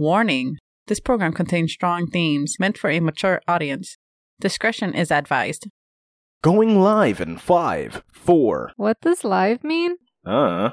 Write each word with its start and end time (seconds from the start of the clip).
Warning 0.00 0.56
this 0.86 0.98
program 0.98 1.34
contains 1.34 1.74
strong 1.74 2.06
themes 2.06 2.56
meant 2.58 2.78
for 2.78 2.88
a 2.88 3.00
mature 3.00 3.42
audience. 3.46 3.98
Discretion 4.40 4.94
is 4.94 5.12
advised. 5.12 5.66
Going 6.42 6.80
live 6.80 7.20
in 7.20 7.36
five, 7.36 8.02
four. 8.10 8.72
What 8.76 8.98
does 9.02 9.24
live 9.24 9.62
mean? 9.62 9.96
Uh. 10.24 10.70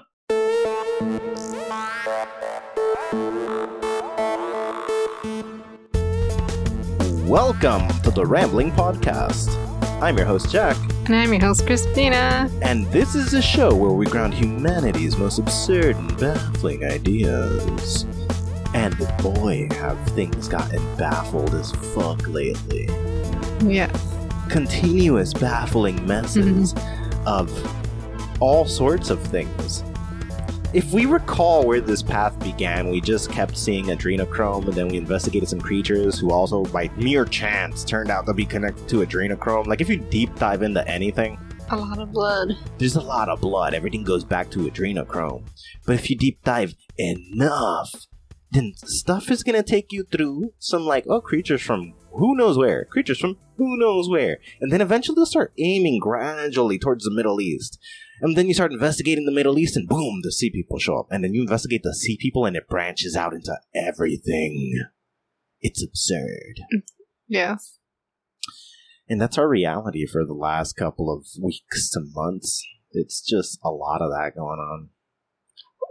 Welcome 7.25 7.89
to 8.03 8.11
the 8.11 8.25
Rambling 8.25 8.71
Podcast. 8.71 9.49
I'm 10.01 10.17
your 10.17 10.25
host, 10.25 10.49
Jack, 10.49 10.77
And 11.05 11.15
I'm 11.15 11.33
your 11.33 11.41
host, 11.41 11.65
Christina. 11.65 12.49
and 12.61 12.85
this 12.87 13.13
is 13.15 13.33
a 13.33 13.41
show 13.41 13.75
where 13.75 13.91
we 13.91 14.05
ground 14.05 14.33
humanity's 14.33 15.17
most 15.17 15.37
absurd 15.37 15.97
and 15.97 16.17
baffling 16.17 16.85
ideas. 16.85 18.05
And 18.73 18.95
boy, 19.19 19.67
have 19.71 19.97
things 20.09 20.47
gotten 20.47 20.79
baffled 20.97 21.53
as 21.55 21.71
fuck 21.93 22.27
lately. 22.27 22.85
Yes. 23.65 24.13
continuous 24.49 25.33
baffling 25.33 26.05
messes 26.05 26.73
mm-hmm. 26.73 27.27
of 27.27 28.41
all 28.41 28.65
sorts 28.65 29.09
of 29.09 29.21
things. 29.27 29.83
If 30.73 30.91
we 30.91 31.05
recall 31.05 31.65
where 31.65 31.81
this 31.81 32.03
path 32.03 32.37
began, 32.39 32.89
we 32.89 33.01
just 33.01 33.31
kept 33.31 33.57
seeing 33.57 33.85
adrenochrome, 33.85 34.65
and 34.65 34.73
then 34.73 34.89
we 34.89 34.97
investigated 34.97 35.49
some 35.49 35.61
creatures 35.61 36.19
who 36.19 36.31
also, 36.31 36.65
by 36.65 36.89
mere 36.97 37.25
chance, 37.25 37.83
turned 37.83 38.11
out 38.11 38.25
to 38.27 38.33
be 38.33 38.45
connected 38.45 38.87
to 38.89 38.97
adrenochrome. 38.97 39.65
Like, 39.65 39.81
if 39.81 39.89
you 39.89 39.97
deep 39.97 40.35
dive 40.35 40.61
into 40.61 40.85
anything, 40.87 41.39
A 41.71 41.75
lot 41.77 41.99
of 41.99 42.11
blood. 42.11 42.49
there's 42.77 42.95
a 42.97 43.01
lot 43.01 43.29
of 43.29 43.41
blood. 43.41 43.73
Everything 43.73 44.03
goes 44.03 44.23
back 44.25 44.49
to 44.51 44.59
adrenochrome. 44.69 45.47
But 45.85 45.95
if 45.95 46.09
you 46.09 46.17
deep 46.17 46.43
dive 46.43 46.75
enough, 46.97 47.91
then 48.51 48.73
stuff 48.75 49.29
is 49.29 49.43
gonna 49.43 49.63
take 49.63 49.91
you 49.91 50.03
through 50.03 50.53
some 50.59 50.83
like 50.83 51.05
oh 51.09 51.21
creatures 51.21 51.61
from 51.61 51.93
who 52.11 52.35
knows 52.35 52.57
where, 52.57 52.85
creatures 52.85 53.19
from 53.19 53.37
who 53.57 53.77
knows 53.77 54.09
where, 54.09 54.37
and 54.61 54.71
then 54.71 54.81
eventually 54.81 55.15
they'll 55.15 55.25
start 55.25 55.53
aiming 55.57 55.99
gradually 55.99 56.79
towards 56.79 57.03
the 57.03 57.11
Middle 57.11 57.41
East. 57.41 57.79
And 58.19 58.35
then 58.35 58.47
you 58.47 58.53
start 58.53 58.71
investigating 58.71 59.25
the 59.25 59.31
Middle 59.31 59.59
East, 59.59 59.77
and 59.77 59.87
boom, 59.87 60.21
the 60.23 60.31
sea 60.31 60.49
people 60.49 60.79
show 60.79 60.97
up. 60.97 61.07
And 61.11 61.23
then 61.23 61.33
you 61.33 61.41
investigate 61.41 61.83
the 61.83 61.93
sea 61.93 62.17
people, 62.19 62.45
and 62.45 62.55
it 62.55 62.67
branches 62.67 63.15
out 63.15 63.33
into 63.33 63.55
everything. 63.75 64.73
It's 65.61 65.83
absurd. 65.83 66.61
Yes. 67.27 67.77
And 69.07 69.21
that's 69.21 69.37
our 69.37 69.47
reality 69.47 70.05
for 70.05 70.25
the 70.25 70.33
last 70.33 70.73
couple 70.73 71.13
of 71.13 71.25
weeks 71.41 71.89
to 71.91 72.01
months. 72.01 72.63
It's 72.91 73.21
just 73.21 73.59
a 73.63 73.69
lot 73.69 74.01
of 74.01 74.09
that 74.11 74.31
going 74.35 74.59
on. 74.59 74.89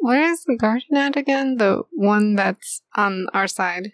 Where 0.01 0.31
is 0.31 0.45
the 0.45 0.57
garden 0.57 0.97
at 0.97 1.17
again? 1.17 1.57
The 1.57 1.83
one 1.93 2.35
that's 2.37 2.83
on 2.97 3.27
our 3.33 3.47
side. 3.49 3.93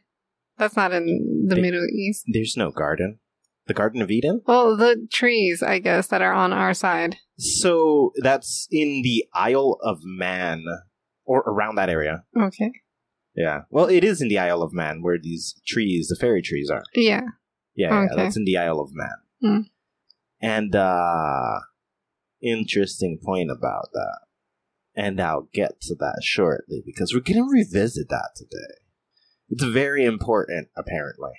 That's 0.59 0.77
not 0.77 0.93
in 0.93 1.47
the 1.49 1.55
The- 1.55 1.61
Middle 1.63 1.87
East. 1.93 2.25
There's 2.33 2.57
no 2.57 2.71
garden. 2.71 3.19
The 3.69 3.75
Garden 3.75 4.03
of 4.03 4.11
Eden? 4.11 4.43
Well, 4.45 4.77
the 4.77 5.07
trees, 5.13 5.63
I 5.63 5.79
guess, 5.79 6.09
that 6.09 6.21
are 6.21 6.33
on 6.33 6.53
our 6.53 6.75
side. 6.75 7.19
So 7.39 8.13
that's 8.21 8.67
in 8.73 9.03
the 9.03 9.25
Isle 9.35 9.79
of 9.83 10.01
Man, 10.03 10.65
or 11.25 11.41
around 11.47 11.77
that 11.77 11.89
area. 11.89 12.25
Okay. 12.37 12.73
Yeah. 13.37 13.63
Well, 13.71 13.87
it 13.87 14.03
is 14.03 14.21
in 14.21 14.27
the 14.29 14.39
Isle 14.39 14.63
of 14.63 14.73
Man 14.73 15.01
where 15.01 15.17
these 15.17 15.55
trees, 15.65 16.09
the 16.09 16.17
fairy 16.17 16.43
trees, 16.43 16.71
are. 16.71 16.83
Yeah. 16.95 17.23
Yeah, 17.77 18.03
yeah, 18.03 18.09
that's 18.17 18.37
in 18.37 18.45
the 18.45 18.59
Isle 18.59 18.81
of 18.81 18.91
Man. 18.93 19.17
Hmm. 19.41 19.61
And, 20.41 20.75
uh, 20.75 21.61
interesting 22.43 23.19
point 23.23 23.51
about 23.51 23.89
that. 23.93 24.19
And 24.95 25.21
I'll 25.21 25.49
get 25.55 25.81
to 25.83 25.95
that 25.97 26.21
shortly 26.23 26.83
because 26.85 27.15
we're 27.15 27.21
going 27.21 27.39
to 27.39 27.51
revisit 27.51 28.09
that 28.11 28.31
today. 28.37 28.75
It's 29.49 29.65
very 29.65 30.05
important, 30.05 30.69
apparently, 30.77 31.33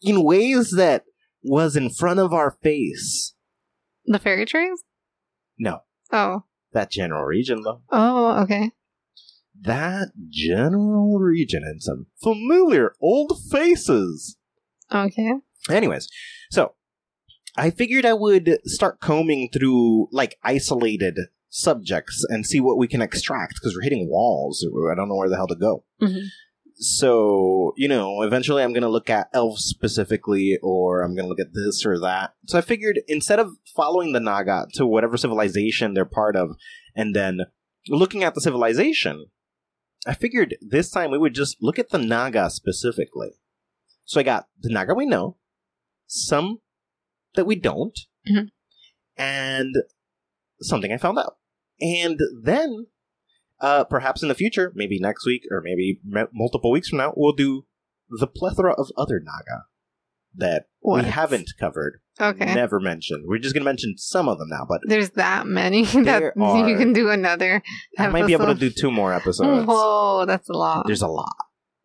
in 0.00 0.22
ways 0.22 0.72
that 0.76 1.04
was 1.42 1.74
in 1.76 1.90
front 1.90 2.20
of 2.20 2.32
our 2.32 2.50
face. 2.62 3.34
The 4.06 4.18
fairy 4.18 4.44
trees? 4.46 4.82
No, 5.58 5.80
Oh. 6.12 6.44
that 6.72 6.90
general 6.90 7.24
region, 7.24 7.62
though. 7.62 7.82
Oh, 7.90 8.42
okay. 8.42 8.72
that 9.62 10.08
general 10.30 11.18
region 11.18 11.62
and 11.64 11.82
some 11.82 12.06
familiar 12.22 12.94
old 13.00 13.38
faces. 13.50 14.36
Okay. 14.92 15.32
Anyways, 15.68 16.08
so 16.50 16.74
I 17.56 17.68
figured 17.70 18.06
I 18.06 18.14
would 18.14 18.58
start 18.64 19.00
combing 19.00 19.50
through 19.52 20.08
like 20.12 20.38
isolated 20.42 21.16
subjects 21.50 22.24
and 22.28 22.46
see 22.46 22.60
what 22.60 22.78
we 22.78 22.88
can 22.88 23.02
extract 23.02 23.54
because 23.54 23.74
we're 23.74 23.82
hitting 23.82 24.08
walls. 24.08 24.64
I 24.90 24.94
don't 24.94 25.08
know 25.08 25.16
where 25.16 25.28
the 25.28 25.36
hell 25.36 25.48
to 25.48 25.56
go. 25.56 25.84
Mhm. 26.00 26.28
So, 26.76 27.74
you 27.76 27.88
know, 27.88 28.22
eventually 28.22 28.62
I'm 28.62 28.72
going 28.72 28.84
to 28.84 28.88
look 28.88 29.10
at 29.10 29.28
elves 29.34 29.64
specifically, 29.64 30.58
or 30.62 31.02
I'm 31.02 31.14
going 31.14 31.24
to 31.24 31.28
look 31.28 31.40
at 31.40 31.52
this 31.52 31.84
or 31.84 31.98
that. 32.00 32.32
So 32.46 32.56
I 32.56 32.62
figured 32.62 33.00
instead 33.06 33.38
of 33.38 33.50
following 33.76 34.12
the 34.12 34.20
Naga 34.20 34.66
to 34.74 34.86
whatever 34.86 35.18
civilization 35.18 35.92
they're 35.92 36.06
part 36.06 36.36
of, 36.36 36.56
and 36.96 37.14
then 37.14 37.40
looking 37.88 38.22
at 38.24 38.34
the 38.34 38.40
civilization, 38.40 39.26
I 40.06 40.14
figured 40.14 40.56
this 40.62 40.88
time 40.90 41.10
we 41.10 41.18
would 41.18 41.34
just 41.34 41.58
look 41.60 41.78
at 41.78 41.90
the 41.90 41.98
Naga 41.98 42.48
specifically. 42.48 43.32
So 44.06 44.18
I 44.18 44.22
got 44.22 44.48
the 44.58 44.70
Naga 44.70 44.94
we 44.94 45.04
know, 45.04 45.36
some 46.06 46.60
that 47.34 47.44
we 47.44 47.56
don't, 47.56 47.98
Mhm. 48.26 48.48
and 49.18 49.74
something 50.62 50.92
I 50.92 50.96
found 50.96 51.18
out. 51.18 51.36
And 51.80 52.20
then 52.42 52.86
uh, 53.60 53.84
perhaps 53.84 54.22
in 54.22 54.28
the 54.28 54.34
future, 54.34 54.72
maybe 54.74 54.98
next 55.00 55.26
week 55.26 55.42
or 55.50 55.60
maybe 55.62 56.00
m- 56.14 56.28
multiple 56.32 56.70
weeks 56.70 56.88
from 56.88 56.98
now, 56.98 57.12
we'll 57.16 57.32
do 57.32 57.66
the 58.08 58.26
plethora 58.26 58.72
of 58.72 58.88
other 58.96 59.20
Naga 59.22 59.64
that 60.34 60.66
What? 60.80 61.04
we 61.04 61.10
haven't 61.10 61.50
covered, 61.58 62.00
Okay. 62.20 62.54
never 62.54 62.78
mentioned. 62.80 63.24
We're 63.26 63.38
just 63.38 63.54
going 63.54 63.62
to 63.62 63.68
mention 63.70 63.94
some 63.96 64.28
of 64.28 64.38
them 64.38 64.48
now, 64.48 64.64
but 64.68 64.80
There's 64.84 65.10
that 65.10 65.46
many 65.46 65.84
that 66.04 66.22
are. 66.22 66.34
you 66.68 66.76
can 66.76 66.92
do 66.92 67.10
another. 67.10 67.62
I 67.98 68.08
might 68.08 68.26
be 68.26 68.32
able 68.32 68.46
to 68.46 68.54
do 68.54 68.70
two 68.70 68.90
more 68.90 69.12
episodes. 69.12 69.66
Whoa, 69.66 70.24
that's 70.26 70.48
a 70.48 70.52
lot. 70.52 70.86
There's 70.86 71.02
a 71.02 71.08
lot. 71.08 71.34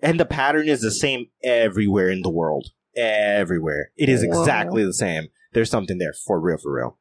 And 0.01 0.19
the 0.19 0.25
pattern 0.25 0.67
is 0.67 0.81
the 0.81 0.91
same 0.91 1.27
everywhere 1.43 2.09
in 2.09 2.21
the 2.21 2.29
world. 2.29 2.69
Everywhere. 2.95 3.91
It 3.97 4.09
is 4.09 4.23
Whoa. 4.23 4.39
exactly 4.41 4.85
the 4.85 4.93
same. 4.93 5.27
There's 5.53 5.69
something 5.69 5.97
there 5.97 6.13
for 6.13 6.39
real, 6.39 6.57
for 6.57 6.73
real. 6.73 6.97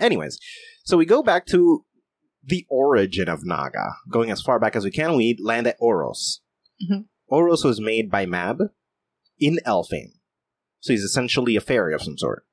Anyways, 0.00 0.38
so 0.84 0.96
we 0.96 1.06
go 1.06 1.22
back 1.22 1.46
to 1.46 1.84
the 2.44 2.66
origin 2.68 3.28
of 3.28 3.44
Naga. 3.44 3.94
Going 4.10 4.30
as 4.30 4.42
far 4.42 4.58
back 4.58 4.74
as 4.76 4.84
we 4.84 4.90
can, 4.90 5.16
we 5.16 5.36
land 5.40 5.66
at 5.66 5.76
Oros. 5.80 6.40
Mhm. 6.90 7.06
Oros 7.28 7.64
was 7.64 7.80
made 7.80 8.10
by 8.10 8.26
Mab 8.26 8.58
in 9.38 9.58
Elfame. 9.66 10.18
So 10.80 10.92
he's 10.92 11.02
essentially 11.04 11.56
a 11.56 11.60
fairy 11.60 11.94
of 11.94 12.02
some 12.02 12.18
sort. 12.18 12.44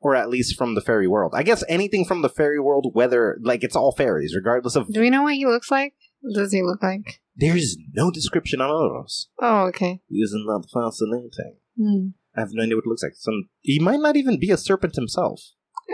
Or 0.00 0.14
at 0.14 0.28
least 0.28 0.56
from 0.56 0.74
the 0.74 0.80
fairy 0.80 1.08
world. 1.08 1.32
I 1.34 1.42
guess 1.42 1.64
anything 1.68 2.04
from 2.04 2.22
the 2.22 2.28
fairy 2.28 2.60
world, 2.60 2.90
whether, 2.94 3.38
like, 3.42 3.64
it's 3.64 3.74
all 3.76 3.92
fairies, 3.92 4.34
regardless 4.34 4.76
of. 4.76 4.88
Do 4.88 5.00
we 5.00 5.10
know 5.10 5.22
what 5.22 5.34
he 5.34 5.46
looks 5.46 5.70
like? 5.70 5.94
What 6.20 6.34
does 6.38 6.52
he 6.52 6.62
look 6.62 6.82
like? 6.82 7.20
There's 7.34 7.76
no 7.92 8.10
description 8.10 8.60
on 8.60 8.70
Oros. 8.70 9.28
Oh, 9.40 9.66
okay. 9.66 10.00
Isn't 10.10 10.46
that 10.46 10.66
fascinating? 10.72 11.30
Hmm. 11.76 12.08
I 12.36 12.40
have 12.40 12.50
no 12.52 12.62
idea 12.62 12.76
what 12.76 12.84
it 12.84 12.88
looks 12.88 13.02
like. 13.02 13.14
Some 13.16 13.48
he 13.62 13.78
might 13.78 14.00
not 14.00 14.16
even 14.16 14.38
be 14.38 14.50
a 14.50 14.56
serpent 14.56 14.94
himself. 14.94 15.40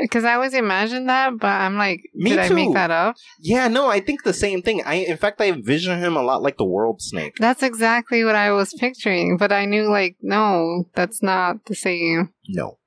Because 0.01 0.25
I 0.25 0.35
always 0.35 0.55
imagine 0.55 1.07
that, 1.07 1.39
but 1.39 1.49
I'm 1.49 1.77
like, 1.77 2.01
Me 2.15 2.31
did 2.31 2.39
I 2.39 2.49
make 2.49 2.73
that 2.73 2.91
up? 2.91 3.17
Yeah, 3.39 3.69
no, 3.69 3.89
I 3.89 4.01
think 4.01 4.23
the 4.23 4.33
same 4.33 4.63
thing. 4.63 4.83
I 4.87 4.95
in 4.95 5.17
fact 5.17 5.41
I 5.41 5.49
envision 5.49 5.99
him 5.99 6.17
a 6.17 6.23
lot 6.23 6.43
like 6.43 6.57
the 6.57 6.65
world 6.65 7.03
snake. 7.03 7.35
That's 7.39 7.63
exactly 7.63 8.25
what 8.25 8.35
I 8.35 8.53
was 8.53 8.73
picturing, 8.75 9.37
but 9.37 9.53
I 9.53 9.67
knew, 9.67 9.89
like, 9.91 10.17
no, 10.23 10.89
that's 10.95 11.23
not 11.23 11.67
the 11.67 11.75
same. 11.75 12.33
No. 12.49 12.79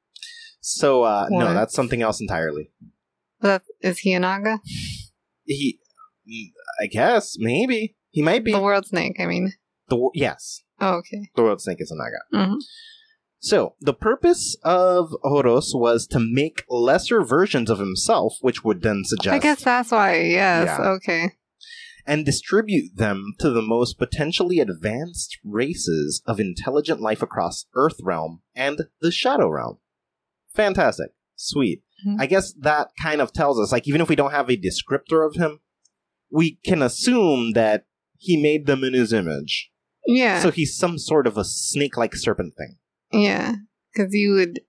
So 0.61 1.03
uh 1.03 1.27
no, 1.29 1.53
that's 1.53 1.75
something 1.75 2.01
else 2.01 2.19
entirely. 2.19 2.71
That 3.41 3.61
is 3.81 3.99
he 3.99 4.13
a 4.13 4.19
naga? 4.19 4.59
He 5.43 5.79
I 6.81 6.87
guess, 6.87 7.35
maybe. 7.37 7.95
He 8.09 8.23
might 8.23 8.43
be 8.43 8.51
The 8.51 8.61
world 8.61 8.87
snake. 8.87 9.17
I 9.19 9.25
mean. 9.27 9.53
the 9.89 10.09
yes. 10.15 10.61
Oh, 10.81 10.95
okay. 10.95 11.29
The 11.35 11.43
world 11.43 11.61
snake 11.61 11.77
is 11.81 11.91
a 11.91 11.95
naga. 11.95 12.49
Mhm. 12.49 12.57
So, 13.45 13.75
the 13.79 13.93
purpose 13.93 14.57
of 14.63 15.13
Oros 15.23 15.71
was 15.75 16.07
to 16.07 16.19
make 16.19 16.63
lesser 16.67 17.21
versions 17.23 17.69
of 17.69 17.77
himself, 17.77 18.37
which 18.41 18.63
would 18.63 18.81
then 18.81 19.03
suggest 19.05 19.35
I 19.35 19.37
guess 19.39 19.63
that's 19.63 19.91
why. 19.91 20.15
Yes. 20.21 20.65
Yeah. 20.67 20.89
Okay. 20.97 21.31
and 22.07 22.23
distribute 22.25 22.95
them 22.97 23.33
to 23.39 23.49
the 23.51 23.61
most 23.61 23.97
potentially 23.97 24.59
advanced 24.59 25.37
races 25.43 26.21
of 26.27 26.39
intelligent 26.39 27.01
life 27.01 27.21
across 27.23 27.65
Earth 27.75 27.97
Realm 28.03 28.41
and 28.55 28.81
the 29.01 29.11
Shadow 29.11 29.49
Realm. 29.49 29.77
Fantastic. 30.53 31.09
Sweet. 31.35 31.83
Mhm. 32.05 32.17
I 32.19 32.25
guess 32.27 32.53
that 32.53 32.89
kind 33.01 33.21
of 33.21 33.31
tells 33.33 33.59
us, 33.59 33.71
like, 33.71 33.87
even 33.87 34.01
if 34.01 34.09
we 34.09 34.15
don't 34.15 34.31
have 34.31 34.49
a 34.49 34.57
descriptor 34.57 35.25
of 35.27 35.35
him, 35.35 35.59
we 36.31 36.59
can 36.65 36.81
assume 36.83 37.53
that 37.53 37.85
he 38.17 38.41
made 38.41 38.65
them 38.67 38.83
in 38.83 38.93
his 38.93 39.11
image. 39.13 39.71
Yeah. 40.07 40.41
So 40.41 40.51
he's 40.51 40.75
some 40.77 40.97
sort 40.99 41.25
of 41.27 41.37
a 41.37 41.43
snake 41.43 41.97
like 41.97 42.15
serpent 42.15 42.53
thing. 42.55 42.77
Yeah. 43.21 43.55
Because 43.93 44.13
you 44.13 44.33
would. 44.33 44.59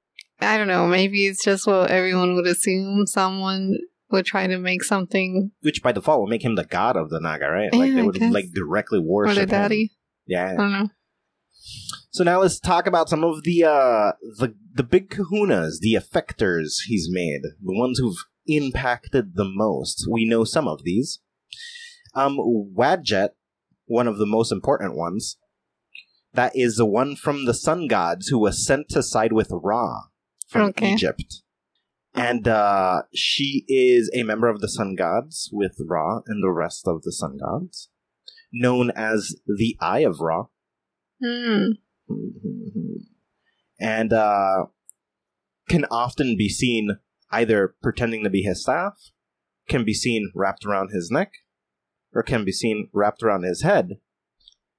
I 0.41 0.59
don't 0.59 0.69
know. 0.69 0.87
Maybe 0.87 1.27
it's 1.27 1.43
just 1.45 1.67
what 1.67 1.91
everyone 1.91 2.35
would 2.35 2.47
assume. 2.47 3.07
Someone 3.07 3.75
would 4.11 4.27
try 4.27 4.47
to 4.47 4.59
make 4.59 4.85
something 4.85 5.51
Which 5.63 5.83
by 5.83 5.93
default 5.93 6.21
will 6.21 6.27
make 6.29 6.45
him 6.45 6.55
the 6.55 6.65
god 6.65 6.97
of 6.97 7.11
the 7.11 7.21
Naga, 7.21 7.49
right? 7.49 7.73
Like 7.73 7.93
they 7.95 8.01
I 8.01 8.05
would 8.05 8.21
like 8.21 8.53
directly 8.55 8.99
or 8.99 9.03
worship 9.03 9.35
their 9.35 9.43
him. 9.45 9.49
daddy. 9.49 9.91
I 9.93 9.97
Yeah. 10.27 10.55
don't 10.57 10.73
know. 10.73 10.89
So 12.11 12.23
now 12.23 12.41
let's 12.41 12.61
talk 12.61 12.87
about 12.87 13.09
some 13.09 13.25
of 13.25 13.43
the 13.43 13.65
uh 13.65 14.13
the 14.39 14.55
the 14.75 14.83
big 14.85 15.11
kahunas, 15.11 15.81
the 15.81 15.95
effectors 15.95 16.83
he's 16.87 17.09
made, 17.11 17.43
the 17.43 17.77
ones 17.79 17.99
who've 17.99 18.17
impacted 18.47 19.35
the 19.35 19.45
most. 19.45 20.07
We 20.11 20.25
know 20.29 20.45
some 20.45 20.69
of 20.69 20.85
these. 20.85 21.21
Um 22.15 22.39
Wadjet, 22.77 23.31
one 23.87 24.07
of 24.07 24.19
the 24.19 24.27
most 24.27 24.53
important 24.53 24.97
ones, 24.97 25.37
that 26.37 26.53
is 26.55 26.77
the 26.77 26.87
one 26.87 27.17
from 27.17 27.45
the 27.45 27.55
sun 27.55 27.89
gods 27.89 28.29
who 28.29 28.39
was 28.39 28.65
sent 28.65 28.89
to 28.91 29.03
side 29.03 29.33
with 29.33 29.51
Ra 29.51 30.05
from 30.49 30.69
Okay. 30.69 30.93
Egypt. 30.93 31.43
And 32.15 32.49
uh, 32.49 33.03
she 33.15 33.65
is 33.69 34.11
a 34.15 34.23
member 34.23 34.49
of 34.49 34.61
the 34.61 34.69
sun 34.69 34.95
gods 34.95 35.51
with 35.53 35.77
Ra 35.87 36.21
and 36.27 36.43
the 36.43 36.51
rest 36.51 36.89
of 36.89 37.03
the 37.03 37.13
sun 37.13 37.37
gods, 37.37 37.91
known 38.53 38.91
as 38.91 39.35
the 39.47 39.77
Eye 39.81 40.01
of 40.01 40.21
Ra. 40.21 40.45
Hmm. 41.23 41.73
And 43.79 44.13
uh, 44.13 44.67
can 45.69 45.85
often 45.91 46.37
be 46.39 46.49
seen 46.49 46.99
either 47.31 47.75
pretending 47.83 48.25
to 48.25 48.31
be 48.31 48.43
his 48.43 48.63
staff, 48.63 49.11
can 49.69 49.85
be 49.85 49.93
seen 49.93 50.31
wrapped 50.35 50.65
around 50.65 50.91
his 50.95 51.11
neck, 51.11 51.33
or 52.15 52.23
can 52.23 52.45
be 52.45 52.53
seen 52.53 52.89
wrapped 52.95 53.23
around 53.23 53.43
his 53.43 53.63
head. 53.63 53.99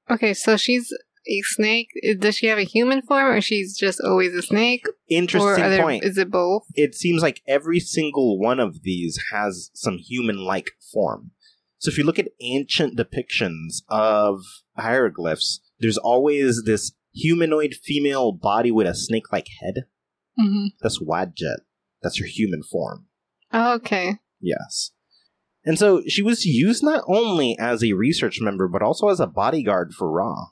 Okay, 0.10 0.33
so 0.33 0.57
she's 0.57 0.92
a 1.27 1.41
snake. 1.44 1.89
Does 2.19 2.35
she 2.38 2.47
have 2.47 2.57
a 2.57 2.63
human 2.63 3.01
form, 3.01 3.25
or 3.27 3.41
she's 3.41 3.77
just 3.77 4.00
always 4.03 4.33
a 4.33 4.41
snake? 4.41 4.85
Interesting 5.09 5.63
there, 5.63 5.81
point. 5.81 6.03
is 6.03 6.18
it 6.18 6.29
both? 6.31 6.63
it 6.75 6.95
seems 6.95 7.21
like 7.21 7.41
every 7.47 7.79
single 7.79 8.39
one 8.39 8.59
of 8.59 8.83
these 8.83 9.19
has 9.31 9.69
some 9.74 9.97
human 9.97 10.38
like 10.38 10.71
form. 10.91 11.31
So 11.79 11.89
if 11.89 11.97
you 11.97 12.03
look 12.03 12.18
at 12.19 12.29
ancient 12.41 12.97
depictions 12.97 13.83
of 13.89 14.41
hieroglyphs, 14.77 15.62
there's 15.79 15.97
always 15.97 16.63
this 16.63 16.94
humanoid 17.13 17.75
female 17.75 18.31
body 18.31 18.71
with 18.71 18.88
a 18.88 18.95
snake 18.95 19.31
like 19.31 19.47
head. 19.62 19.85
hmm 20.38 20.68
That's 20.81 21.00
Wadjet. 21.01 21.59
That's 22.01 22.19
her 22.19 22.25
human 22.25 22.63
form. 22.63 23.06
Oh, 23.51 23.74
okay. 23.75 24.18
Yes. 24.41 24.91
And 25.65 25.77
so 25.77 26.01
she 26.07 26.21
was 26.21 26.45
used 26.45 26.83
not 26.83 27.03
only 27.07 27.57
as 27.59 27.83
a 27.83 27.94
research 27.94 28.39
member, 28.41 28.68
but 28.68 28.81
also 28.81 29.09
as 29.09 29.19
a 29.19 29.27
bodyguard 29.27 29.94
for 29.94 30.09
Ra. 30.09 30.47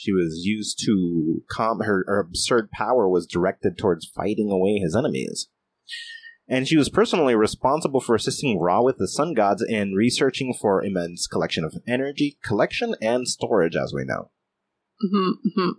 She 0.00 0.12
was 0.12 0.42
used 0.44 0.78
to 0.84 1.42
calm 1.50 1.80
her, 1.80 2.04
her 2.06 2.20
absurd 2.20 2.70
power 2.70 3.08
was 3.08 3.26
directed 3.26 3.76
towards 3.76 4.06
fighting 4.06 4.48
away 4.48 4.78
his 4.78 4.94
enemies. 4.94 5.48
And 6.46 6.68
she 6.68 6.76
was 6.76 6.88
personally 6.88 7.34
responsible 7.34 8.00
for 8.00 8.14
assisting 8.14 8.60
Ra 8.60 8.80
with 8.80 8.98
the 8.98 9.08
sun 9.08 9.34
gods 9.34 9.60
in 9.60 9.94
researching 9.94 10.54
for 10.54 10.84
immense 10.84 11.26
collection 11.26 11.64
of 11.64 11.74
energy, 11.84 12.38
collection, 12.44 12.94
and 13.02 13.26
storage, 13.26 13.74
as 13.74 13.92
we 13.92 14.04
know. 14.04 14.30
hmm 15.00 15.32
hmm 15.56 15.70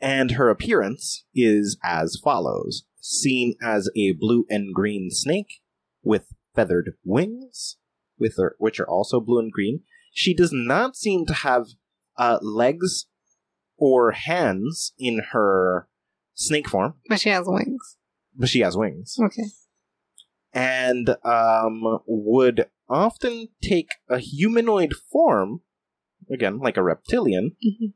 And 0.00 0.30
her 0.30 0.48
appearance 0.48 1.26
is 1.34 1.76
as 1.84 2.18
follows 2.24 2.84
seen 3.02 3.54
as 3.62 3.90
a 3.94 4.12
blue 4.12 4.46
and 4.48 4.74
green 4.74 5.10
snake 5.10 5.60
with 6.02 6.32
feathered 6.54 6.94
wings, 7.04 7.76
with 8.18 8.38
her, 8.38 8.56
which 8.58 8.80
are 8.80 8.88
also 8.88 9.20
blue 9.20 9.40
and 9.40 9.52
green. 9.52 9.82
She 10.10 10.32
does 10.32 10.52
not 10.54 10.96
seem 10.96 11.26
to 11.26 11.34
have 11.34 11.66
uh, 12.16 12.38
legs 12.42 13.06
or 13.80 14.12
hands 14.12 14.92
in 14.98 15.22
her 15.32 15.88
snake 16.34 16.68
form, 16.68 16.94
But 17.08 17.20
she 17.20 17.30
has 17.30 17.46
wings. 17.48 17.96
but 18.36 18.48
she 18.48 18.60
has 18.60 18.76
wings. 18.76 19.16
Okay. 19.20 19.44
And 20.52 21.16
um, 21.24 22.00
would 22.06 22.66
often 22.88 23.48
take 23.62 23.88
a 24.08 24.18
humanoid 24.18 24.92
form, 25.10 25.60
again, 26.30 26.58
like 26.58 26.76
a 26.76 26.82
reptilian, 26.82 27.56
Mhm. 27.64 27.92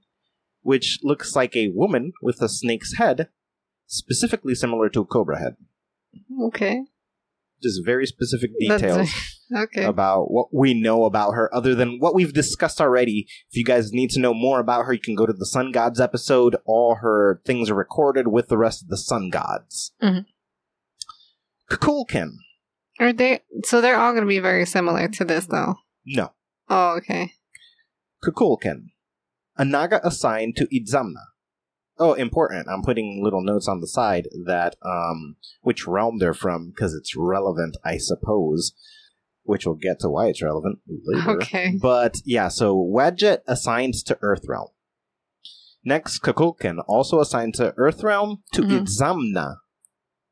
which 0.62 1.00
looks 1.02 1.34
like 1.36 1.54
a 1.56 1.68
woman 1.68 2.12
with 2.22 2.40
a 2.40 2.48
snake's 2.48 2.94
head, 2.94 3.28
specifically 3.86 4.54
similar 4.54 4.88
to 4.90 5.00
a 5.00 5.04
cobra 5.06 5.38
head. 5.38 5.56
Okay. 6.44 6.84
Just 7.62 7.84
very 7.84 8.06
specific 8.06 8.50
details 8.58 9.10
Okay. 9.54 9.84
about 9.84 10.30
what 10.30 10.48
we 10.54 10.72
know 10.74 11.04
about 11.04 11.32
her, 11.32 11.54
other 11.54 11.74
than 11.74 11.98
what 11.98 12.14
we've 12.14 12.32
discussed 12.32 12.80
already. 12.80 13.26
If 13.50 13.56
you 13.56 13.64
guys 13.64 13.92
need 13.92 14.10
to 14.10 14.20
know 14.20 14.32
more 14.34 14.58
about 14.60 14.86
her, 14.86 14.92
you 14.92 15.00
can 15.00 15.14
go 15.14 15.26
to 15.26 15.32
the 15.32 15.46
Sun 15.46 15.72
Gods 15.72 16.00
episode. 16.00 16.56
All 16.64 16.96
her 16.96 17.40
things 17.44 17.68
are 17.70 17.74
recorded 17.74 18.28
with 18.28 18.48
the 18.48 18.56
rest 18.58 18.82
of 18.82 18.88
the 18.88 18.96
Sun 18.96 19.30
Gods. 19.30 19.92
Mhm. 20.02 20.24
Kukulkan. 21.70 22.30
Are 23.00 23.12
they? 23.12 23.40
So 23.64 23.80
they're 23.80 23.96
all 23.98 24.12
going 24.12 24.24
to 24.24 24.28
be 24.28 24.38
very 24.38 24.66
similar 24.66 25.08
to 25.08 25.24
this, 25.24 25.46
though. 25.46 25.74
No. 26.06 26.32
Oh, 26.68 26.96
okay. 26.96 27.32
Kukulkan. 28.22 28.86
A 29.56 29.64
Naga 29.64 30.00
assigned 30.06 30.56
to 30.56 30.66
Itzamna. 30.66 31.22
Oh, 31.98 32.14
important. 32.14 32.66
I'm 32.68 32.82
putting 32.82 33.22
little 33.22 33.42
notes 33.42 33.68
on 33.68 33.80
the 33.80 33.86
side 33.86 34.26
that, 34.46 34.74
um, 34.84 35.36
which 35.62 35.86
realm 35.86 36.18
they're 36.18 36.34
from, 36.34 36.70
because 36.70 36.92
it's 36.92 37.14
relevant, 37.16 37.76
I 37.84 37.98
suppose. 37.98 38.72
Which 39.44 39.66
we'll 39.66 39.74
get 39.76 40.00
to 40.00 40.08
why 40.08 40.28
it's 40.28 40.42
relevant 40.42 40.78
later. 40.88 41.30
Okay. 41.42 41.78
But 41.80 42.16
yeah, 42.24 42.48
so 42.48 42.74
Wadjet 42.76 43.40
assigned 43.46 43.94
to 44.06 44.14
Earthrealm. 44.16 44.68
Next, 45.84 46.20
Kukulkan 46.22 46.82
also 46.88 47.20
assigned 47.20 47.54
to 47.54 47.72
Earthrealm 47.78 48.38
to 48.54 48.62
Mhm. 48.62 48.86
Itzamna 48.86 49.56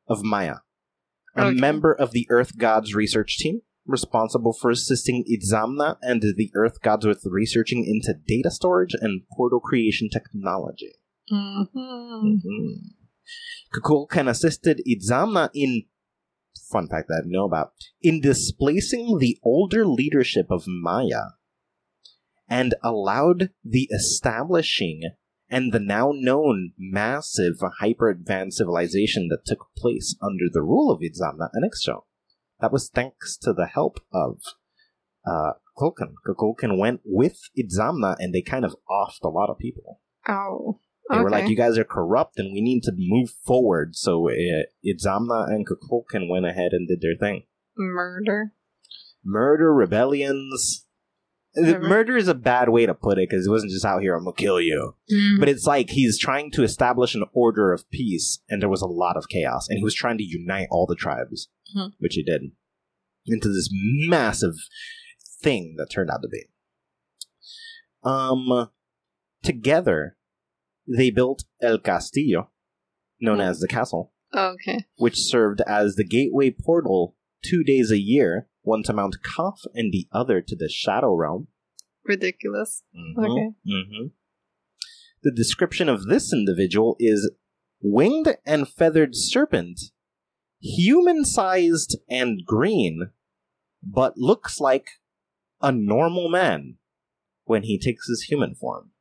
of 0.08 0.22
Maya, 0.24 0.56
a 1.36 1.46
Okay. 1.46 1.60
member 1.60 1.92
of 1.92 2.12
the 2.12 2.26
Earth 2.30 2.56
Gods 2.56 2.94
research 2.94 3.36
team 3.36 3.60
responsible 3.84 4.54
for 4.54 4.70
assisting 4.70 5.24
Itzamna 5.28 5.98
and 6.00 6.22
the 6.22 6.50
Earth 6.54 6.80
Gods 6.80 7.04
with 7.04 7.20
researching 7.26 7.84
into 7.84 8.14
data 8.26 8.50
storage 8.50 8.94
and 8.98 9.22
portal 9.36 9.60
creation 9.60 10.08
technology. 10.08 10.94
hmm 11.28 11.64
Mm-hmm. 11.74 12.88
Kukulkan 13.74 14.28
assisted 14.28 14.80
Itzamna 14.86 15.50
in 15.54 15.84
fun 16.70 16.88
fact 16.88 17.08
that 17.08 17.22
I 17.24 17.28
know 17.28 17.44
about 17.44 17.72
in 18.00 18.20
displacing 18.20 19.18
the 19.18 19.38
older 19.42 19.86
leadership 19.86 20.46
of 20.50 20.64
Maya 20.66 21.32
and 22.48 22.74
allowed 22.82 23.50
the 23.64 23.88
establishing 23.92 25.02
and 25.48 25.72
the 25.72 25.80
now 25.80 26.12
known 26.14 26.72
massive 26.78 27.56
hyper 27.78 28.08
advanced 28.08 28.56
civilization 28.56 29.28
that 29.28 29.44
took 29.44 29.68
place 29.76 30.16
under 30.22 30.46
the 30.50 30.62
rule 30.62 30.90
of 30.90 31.00
Itzamna 31.00 31.50
and 31.52 31.70
Ixchel. 31.70 32.04
That 32.60 32.72
was 32.72 32.88
thanks 32.88 33.36
to 33.38 33.52
the 33.52 33.66
help 33.66 33.98
of 34.12 34.38
uh, 35.26 35.52
Kukulkan. 35.76 36.14
Kukulkan 36.26 36.78
went 36.78 37.00
with 37.04 37.38
Itzamna 37.58 38.16
and 38.18 38.34
they 38.34 38.40
kind 38.40 38.64
of 38.64 38.76
offed 38.90 39.22
a 39.22 39.28
lot 39.28 39.50
of 39.50 39.58
people. 39.58 40.00
Oh. 40.28 40.78
They 41.08 41.16
okay. 41.16 41.24
were 41.24 41.30
like, 41.30 41.48
"You 41.48 41.56
guys 41.56 41.76
are 41.78 41.84
corrupt, 41.84 42.38
and 42.38 42.52
we 42.52 42.60
need 42.60 42.82
to 42.84 42.92
move 42.96 43.30
forward." 43.44 43.96
So 43.96 44.28
uh, 44.30 44.32
Itzamna 44.86 45.48
and 45.48 45.66
Kukulkan 45.66 46.28
went 46.28 46.46
ahead 46.46 46.72
and 46.72 46.86
did 46.88 47.00
their 47.00 47.16
thing. 47.16 47.44
Murder. 47.76 48.52
Murder, 49.24 49.72
rebellions. 49.74 50.86
The- 51.54 51.78
Murder 51.80 52.16
is 52.16 52.28
a 52.28 52.34
bad 52.34 52.70
way 52.70 52.86
to 52.86 52.94
put 52.94 53.18
it 53.18 53.28
because 53.28 53.46
it 53.46 53.50
wasn't 53.50 53.72
just 53.72 53.84
out 53.84 54.00
here, 54.00 54.14
"I'm 54.14 54.24
gonna 54.24 54.34
kill 54.34 54.60
you," 54.60 54.94
but 55.38 55.48
it's 55.50 55.66
like 55.66 55.90
he's 55.90 56.18
trying 56.18 56.50
to 56.52 56.62
establish 56.62 57.14
an 57.14 57.24
order 57.34 57.72
of 57.72 57.88
peace, 57.90 58.40
and 58.48 58.62
there 58.62 58.70
was 58.70 58.80
a 58.80 58.86
lot 58.86 59.16
of 59.18 59.28
chaos, 59.28 59.68
and 59.68 59.76
he 59.76 59.84
was 59.84 59.94
trying 59.94 60.16
to 60.18 60.24
unite 60.24 60.68
all 60.70 60.86
the 60.86 60.96
tribes, 60.96 61.48
Mhm. 61.76 61.92
which 61.98 62.14
he 62.14 62.22
did, 62.22 62.52
into 63.26 63.48
this 63.48 63.68
massive 63.72 64.54
thing 65.42 65.74
that 65.76 65.90
turned 65.90 66.10
out 66.10 66.22
to 66.22 66.28
be. 66.28 66.44
Um, 68.02 68.70
together, 69.42 70.16
they 70.86 71.10
built 71.10 71.44
El 71.60 71.78
Castillo, 71.78 72.50
known 73.20 73.40
as 73.40 73.60
the 73.60 73.68
castle, 73.68 74.12
okay. 74.34 74.84
which 74.96 75.18
served 75.18 75.60
as 75.66 75.96
the 75.96 76.04
gateway 76.04 76.50
portal 76.50 77.16
two 77.44 77.62
days 77.64 77.90
a 77.90 77.98
year, 78.00 78.48
one 78.62 78.82
to 78.84 78.92
Mount 78.92 79.22
Kaf 79.22 79.60
and 79.74 79.92
the 79.92 80.06
other 80.12 80.40
to 80.40 80.56
the 80.56 80.68
Shadow 80.68 81.14
Realm. 81.14 81.48
Ridiculous. 82.04 82.82
Mhm, 82.96 83.18
Okay. 83.18 83.54
mhm. 83.66 84.12
The 85.22 85.30
description 85.30 85.88
of 85.88 86.06
this 86.06 86.32
individual 86.32 86.96
is 86.98 87.30
winged 87.80 88.36
and 88.44 88.68
feathered 88.68 89.14
serpent, 89.14 89.80
human 90.60 91.24
sized 91.24 91.96
and 92.08 92.44
green, 92.44 93.10
but 93.82 94.16
looks 94.16 94.60
like 94.60 94.86
a 95.60 95.70
normal 95.72 96.28
man 96.28 96.78
when 97.44 97.64
he 97.64 97.78
takes 97.78 98.08
his 98.08 98.22
human 98.22 98.54
form. 98.54 98.91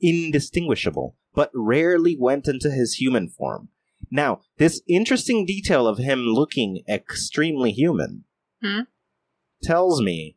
Indistinguishable, 0.00 1.16
but 1.34 1.50
rarely 1.54 2.16
went 2.18 2.48
into 2.48 2.70
his 2.70 2.94
human 2.94 3.28
form. 3.28 3.68
Now, 4.10 4.40
this 4.58 4.82
interesting 4.88 5.44
detail 5.46 5.86
of 5.86 5.98
him 5.98 6.20
looking 6.20 6.82
extremely 6.88 7.72
human 7.72 8.24
Hmm? 8.62 8.82
tells 9.62 10.00
me 10.00 10.36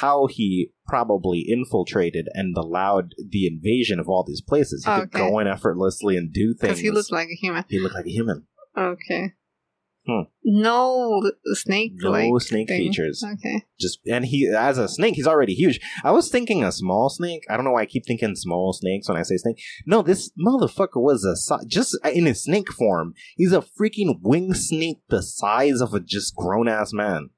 how 0.00 0.26
he 0.26 0.72
probably 0.86 1.40
infiltrated 1.48 2.28
and 2.32 2.56
allowed 2.56 3.14
the 3.18 3.46
invasion 3.46 3.98
of 3.98 4.08
all 4.08 4.24
these 4.24 4.40
places. 4.40 4.84
He 4.84 4.90
could 4.90 5.10
go 5.10 5.38
in 5.38 5.46
effortlessly 5.46 6.16
and 6.16 6.32
do 6.32 6.54
things. 6.54 6.60
Because 6.60 6.78
he 6.80 6.90
looked 6.90 7.12
like 7.12 7.28
a 7.28 7.34
human. 7.34 7.64
He 7.68 7.78
looked 7.80 7.94
like 7.94 8.06
a 8.06 8.10
human. 8.10 8.46
Okay. 8.76 9.34
Hmm. 10.10 10.22
No 10.42 11.22
snake. 11.52 11.92
No 11.96 12.38
snake 12.38 12.68
thing. 12.68 12.78
features. 12.88 13.24
Okay. 13.34 13.62
Just 13.78 14.00
and 14.10 14.24
he 14.24 14.48
as 14.48 14.76
a 14.76 14.88
snake, 14.88 15.14
he's 15.14 15.26
already 15.26 15.54
huge. 15.54 15.78
I 16.02 16.10
was 16.10 16.28
thinking 16.28 16.64
a 16.64 16.72
small 16.72 17.08
snake. 17.10 17.44
I 17.48 17.56
don't 17.56 17.64
know 17.64 17.72
why 17.72 17.82
I 17.82 17.86
keep 17.86 18.04
thinking 18.06 18.34
small 18.34 18.72
snakes 18.72 19.08
when 19.08 19.16
I 19.16 19.22
say 19.22 19.36
snake. 19.36 19.62
No, 19.86 20.02
this 20.02 20.32
motherfucker 20.38 21.00
was 21.00 21.24
a 21.24 21.36
si- 21.36 21.66
just 21.68 21.96
uh, 22.04 22.10
in 22.10 22.26
his 22.26 22.42
snake 22.42 22.72
form. 22.72 23.14
He's 23.36 23.52
a 23.52 23.62
freaking 23.80 24.18
wing 24.20 24.52
snake 24.54 24.98
the 25.08 25.22
size 25.22 25.80
of 25.80 25.94
a 25.94 26.00
just 26.00 26.34
grown 26.34 26.66
ass 26.66 26.92
man. 26.92 27.30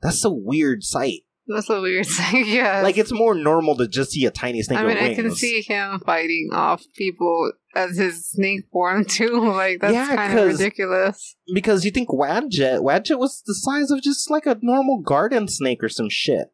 That's 0.00 0.24
a 0.24 0.30
weird 0.30 0.84
sight. 0.84 1.22
That's 1.48 1.70
a 1.70 1.80
weird 1.80 2.06
thing. 2.06 2.44
yeah. 2.46 2.82
Like 2.82 2.98
it's 2.98 3.10
more 3.12 3.34
normal 3.34 3.74
to 3.78 3.88
just 3.88 4.10
see 4.12 4.26
a 4.26 4.30
tiny 4.30 4.62
snake 4.62 4.78
I 4.80 4.84
mean, 4.84 4.98
I 4.98 5.14
can 5.14 5.34
see 5.34 5.62
him 5.62 5.98
fighting 6.04 6.50
off 6.52 6.82
people 6.96 7.52
as 7.74 7.96
his 7.96 8.28
snake 8.30 8.66
form 8.70 9.04
too. 9.08 9.40
Like 9.50 9.80
that's 9.80 9.94
Yeah, 9.94 10.14
kind 10.14 10.38
of 10.38 10.46
ridiculous. 10.46 11.36
because 11.54 11.84
you 11.84 11.90
think 11.90 12.10
Wadjet, 12.10 12.80
Wadjet 12.82 13.18
was 13.18 13.42
the 13.46 13.54
size 13.54 13.90
of 13.90 14.02
just 14.02 14.30
like 14.30 14.44
a 14.46 14.58
normal 14.60 15.00
garden 15.00 15.48
snake 15.48 15.82
or 15.82 15.88
some 15.88 16.08
shit. 16.10 16.48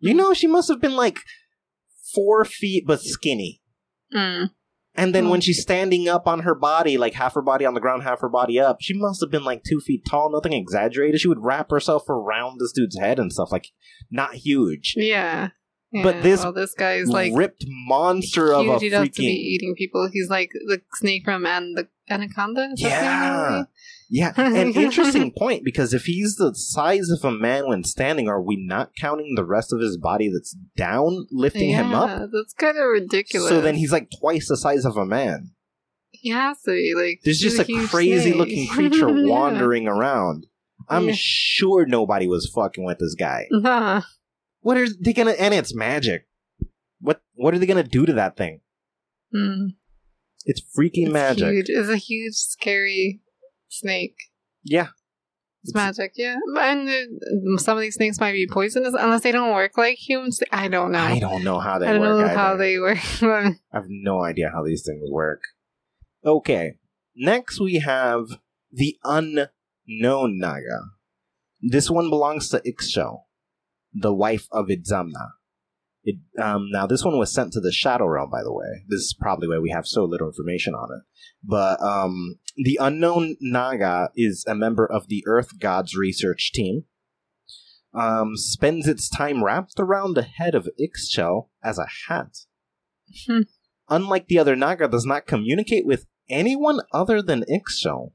You 0.00 0.14
know, 0.14 0.34
she 0.34 0.46
must 0.46 0.68
have 0.68 0.80
been 0.80 0.94
like 0.94 1.18
four 2.14 2.44
feet 2.44 2.84
but 2.86 3.00
skinny. 3.00 3.62
Mm. 4.14 4.50
And 4.98 5.14
then 5.14 5.28
when 5.28 5.40
she's 5.40 5.62
standing 5.62 6.08
up 6.08 6.26
on 6.26 6.40
her 6.40 6.56
body, 6.56 6.98
like 6.98 7.14
half 7.14 7.34
her 7.34 7.42
body 7.42 7.64
on 7.64 7.74
the 7.74 7.80
ground, 7.80 8.02
half 8.02 8.20
her 8.20 8.28
body 8.28 8.58
up, 8.58 8.78
she 8.80 8.94
must 8.94 9.20
have 9.20 9.30
been 9.30 9.44
like 9.44 9.62
two 9.62 9.80
feet 9.80 10.02
tall, 10.04 10.30
nothing 10.30 10.52
exaggerated. 10.52 11.20
She 11.20 11.28
would 11.28 11.42
wrap 11.42 11.70
herself 11.70 12.08
around 12.08 12.58
this 12.58 12.72
dude's 12.72 12.98
head 12.98 13.20
and 13.20 13.32
stuff, 13.32 13.52
like 13.52 13.68
not 14.10 14.34
huge. 14.34 14.94
Yeah. 14.96 15.50
But 15.92 16.22
this 16.22 16.42
well, 16.42 16.52
this 16.52 16.74
guy 16.74 16.94
is 16.94 17.08
like 17.08 17.32
ripped 17.34 17.64
monster 17.66 18.52
of 18.52 18.66
a 18.68 18.78
huge 18.78 18.92
to 18.92 18.98
freaking 18.98 19.22
eating 19.22 19.74
people. 19.76 20.08
He's 20.12 20.28
like 20.28 20.50
the 20.52 20.82
snake 20.94 21.22
from 21.24 21.46
and 21.46 21.78
the 21.78 21.88
anaconda. 22.10 22.68
Is 22.72 22.82
that 22.82 22.88
the 22.88 23.20
name 23.20 23.32
of 23.32 23.50
Yeah. 23.50 23.64
Yeah, 24.10 24.32
an 24.36 24.72
interesting 24.72 25.32
point 25.36 25.64
because 25.64 25.92
if 25.92 26.04
he's 26.04 26.36
the 26.36 26.54
size 26.54 27.10
of 27.10 27.24
a 27.24 27.30
man 27.30 27.68
when 27.68 27.84
standing, 27.84 28.26
are 28.28 28.40
we 28.40 28.56
not 28.56 28.92
counting 28.98 29.34
the 29.36 29.44
rest 29.44 29.72
of 29.72 29.80
his 29.80 29.98
body 29.98 30.30
that's 30.32 30.56
down, 30.76 31.26
lifting 31.30 31.70
him 31.70 31.92
up? 31.92 32.30
That's 32.32 32.54
kind 32.54 32.78
of 32.78 32.84
ridiculous. 32.86 33.48
So 33.50 33.60
then 33.60 33.74
he's 33.74 33.92
like 33.92 34.08
twice 34.18 34.48
the 34.48 34.56
size 34.56 34.84
of 34.86 34.96
a 34.96 35.04
man. 35.04 35.50
Yeah, 36.22 36.54
so 36.54 36.72
like. 36.96 37.20
There's 37.22 37.38
just 37.38 37.58
a 37.58 37.86
crazy 37.88 38.32
looking 38.32 38.66
creature 38.68 39.08
Yeah. 39.14 39.26
wandering 39.26 39.86
around. 39.86 40.46
I'm 40.88 41.08
Yeah. 41.08 41.14
sure 41.14 41.84
nobody 41.84 42.26
was 42.26 42.50
fucking 42.54 42.84
with 42.84 42.98
this 42.98 43.14
guy. 43.14 43.46
Nah. 43.50 44.02
What 44.60 44.76
are 44.78 44.86
they 45.00 45.12
gonna? 45.12 45.32
And 45.32 45.52
it's 45.54 45.74
magic. 45.74 46.26
What 47.00 47.20
What 47.34 47.54
are 47.54 47.58
they 47.58 47.66
gonna 47.66 47.82
do 47.84 48.06
to 48.06 48.14
that 48.14 48.36
thing? 48.36 48.60
Mm. 49.34 49.74
It's 50.46 50.60
freaking 50.60 51.04
It's 51.04 51.12
magic. 51.12 51.48
Huge. 51.52 51.66
It's 51.68 51.88
a 51.88 51.96
huge, 51.96 52.34
scary 52.34 53.20
snake. 53.68 54.16
Yeah, 54.64 54.88
It's 55.62 55.74
magic, 55.74 56.12
yeah. 56.16 56.36
And 56.60 56.88
uh, 56.88 57.58
some 57.58 57.76
of 57.78 57.82
these 57.82 57.94
snakes 57.94 58.20
might 58.20 58.32
be 58.32 58.46
poisonous 58.46 58.94
unless 58.98 59.22
they 59.22 59.32
don't 59.32 59.54
work 59.54 59.78
like 59.78 59.96
humans. 59.96 60.40
I 60.52 60.68
don't 60.68 60.92
know. 60.92 60.98
I 60.98 61.18
don't 61.18 61.44
know 61.44 61.58
how 61.60 61.78
they 61.78 61.86
I 61.88 61.92
don't 61.92 62.00
work. 62.02 62.26
know 62.26 62.34
how 62.36 62.56
they 62.56 62.78
work. 62.78 62.98
I 63.22 63.54
have 63.72 63.86
no 63.88 64.22
idea 64.22 64.50
how 64.52 64.62
these 64.64 64.82
things 64.84 65.08
work. 65.10 65.40
Okay, 66.24 66.74
next 67.16 67.60
we 67.60 67.76
have 67.78 68.26
the 68.72 68.96
unknown 69.04 70.38
Naga. 70.38 70.80
This 71.62 71.90
one 71.90 72.10
belongs 72.10 72.48
to 72.50 72.60
Ixchel, 72.60 73.22
the 73.92 74.12
wife 74.14 74.46
of 74.52 74.66
Itzamna. 74.66 75.30
It, 76.08 76.16
um, 76.42 76.70
now, 76.70 76.86
this 76.86 77.04
one 77.04 77.18
was 77.18 77.30
sent 77.30 77.52
to 77.52 77.60
the 77.60 77.70
Shadow 77.70 78.06
Realm, 78.06 78.30
by 78.30 78.42
the 78.42 78.52
way. 78.52 78.84
This 78.88 79.00
is 79.00 79.16
probably 79.20 79.46
why 79.46 79.58
we 79.58 79.68
have 79.68 79.86
so 79.86 80.04
little 80.04 80.28
information 80.28 80.72
on 80.72 80.88
it. 80.90 81.02
But 81.44 81.82
um, 81.82 82.36
the 82.56 82.78
unknown 82.80 83.36
Naga 83.42 84.08
is 84.16 84.42
a 84.48 84.54
member 84.54 84.90
of 84.90 85.08
the 85.08 85.22
Earth 85.26 85.58
Gods 85.58 85.94
research 85.94 86.52
team. 86.54 86.84
Um, 87.92 88.36
spends 88.36 88.88
its 88.88 89.10
time 89.10 89.44
wrapped 89.44 89.74
around 89.78 90.14
the 90.14 90.22
head 90.22 90.54
of 90.54 90.66
Ixchel 90.80 91.48
as 91.62 91.78
a 91.78 91.86
hat 92.08 92.46
Hmm. 93.26 93.42
unlike 93.90 94.28
the 94.28 94.38
other 94.38 94.56
Naga, 94.56 94.88
does 94.88 95.04
not 95.04 95.26
communicate 95.26 95.84
with 95.86 96.06
anyone 96.30 96.80
other 96.92 97.20
than 97.20 97.44
Ixchel, 97.50 98.12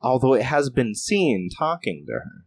although 0.00 0.34
it 0.34 0.42
has 0.44 0.68
been 0.68 0.94
seen 0.94 1.48
talking 1.56 2.04
to 2.06 2.12
her. 2.12 2.44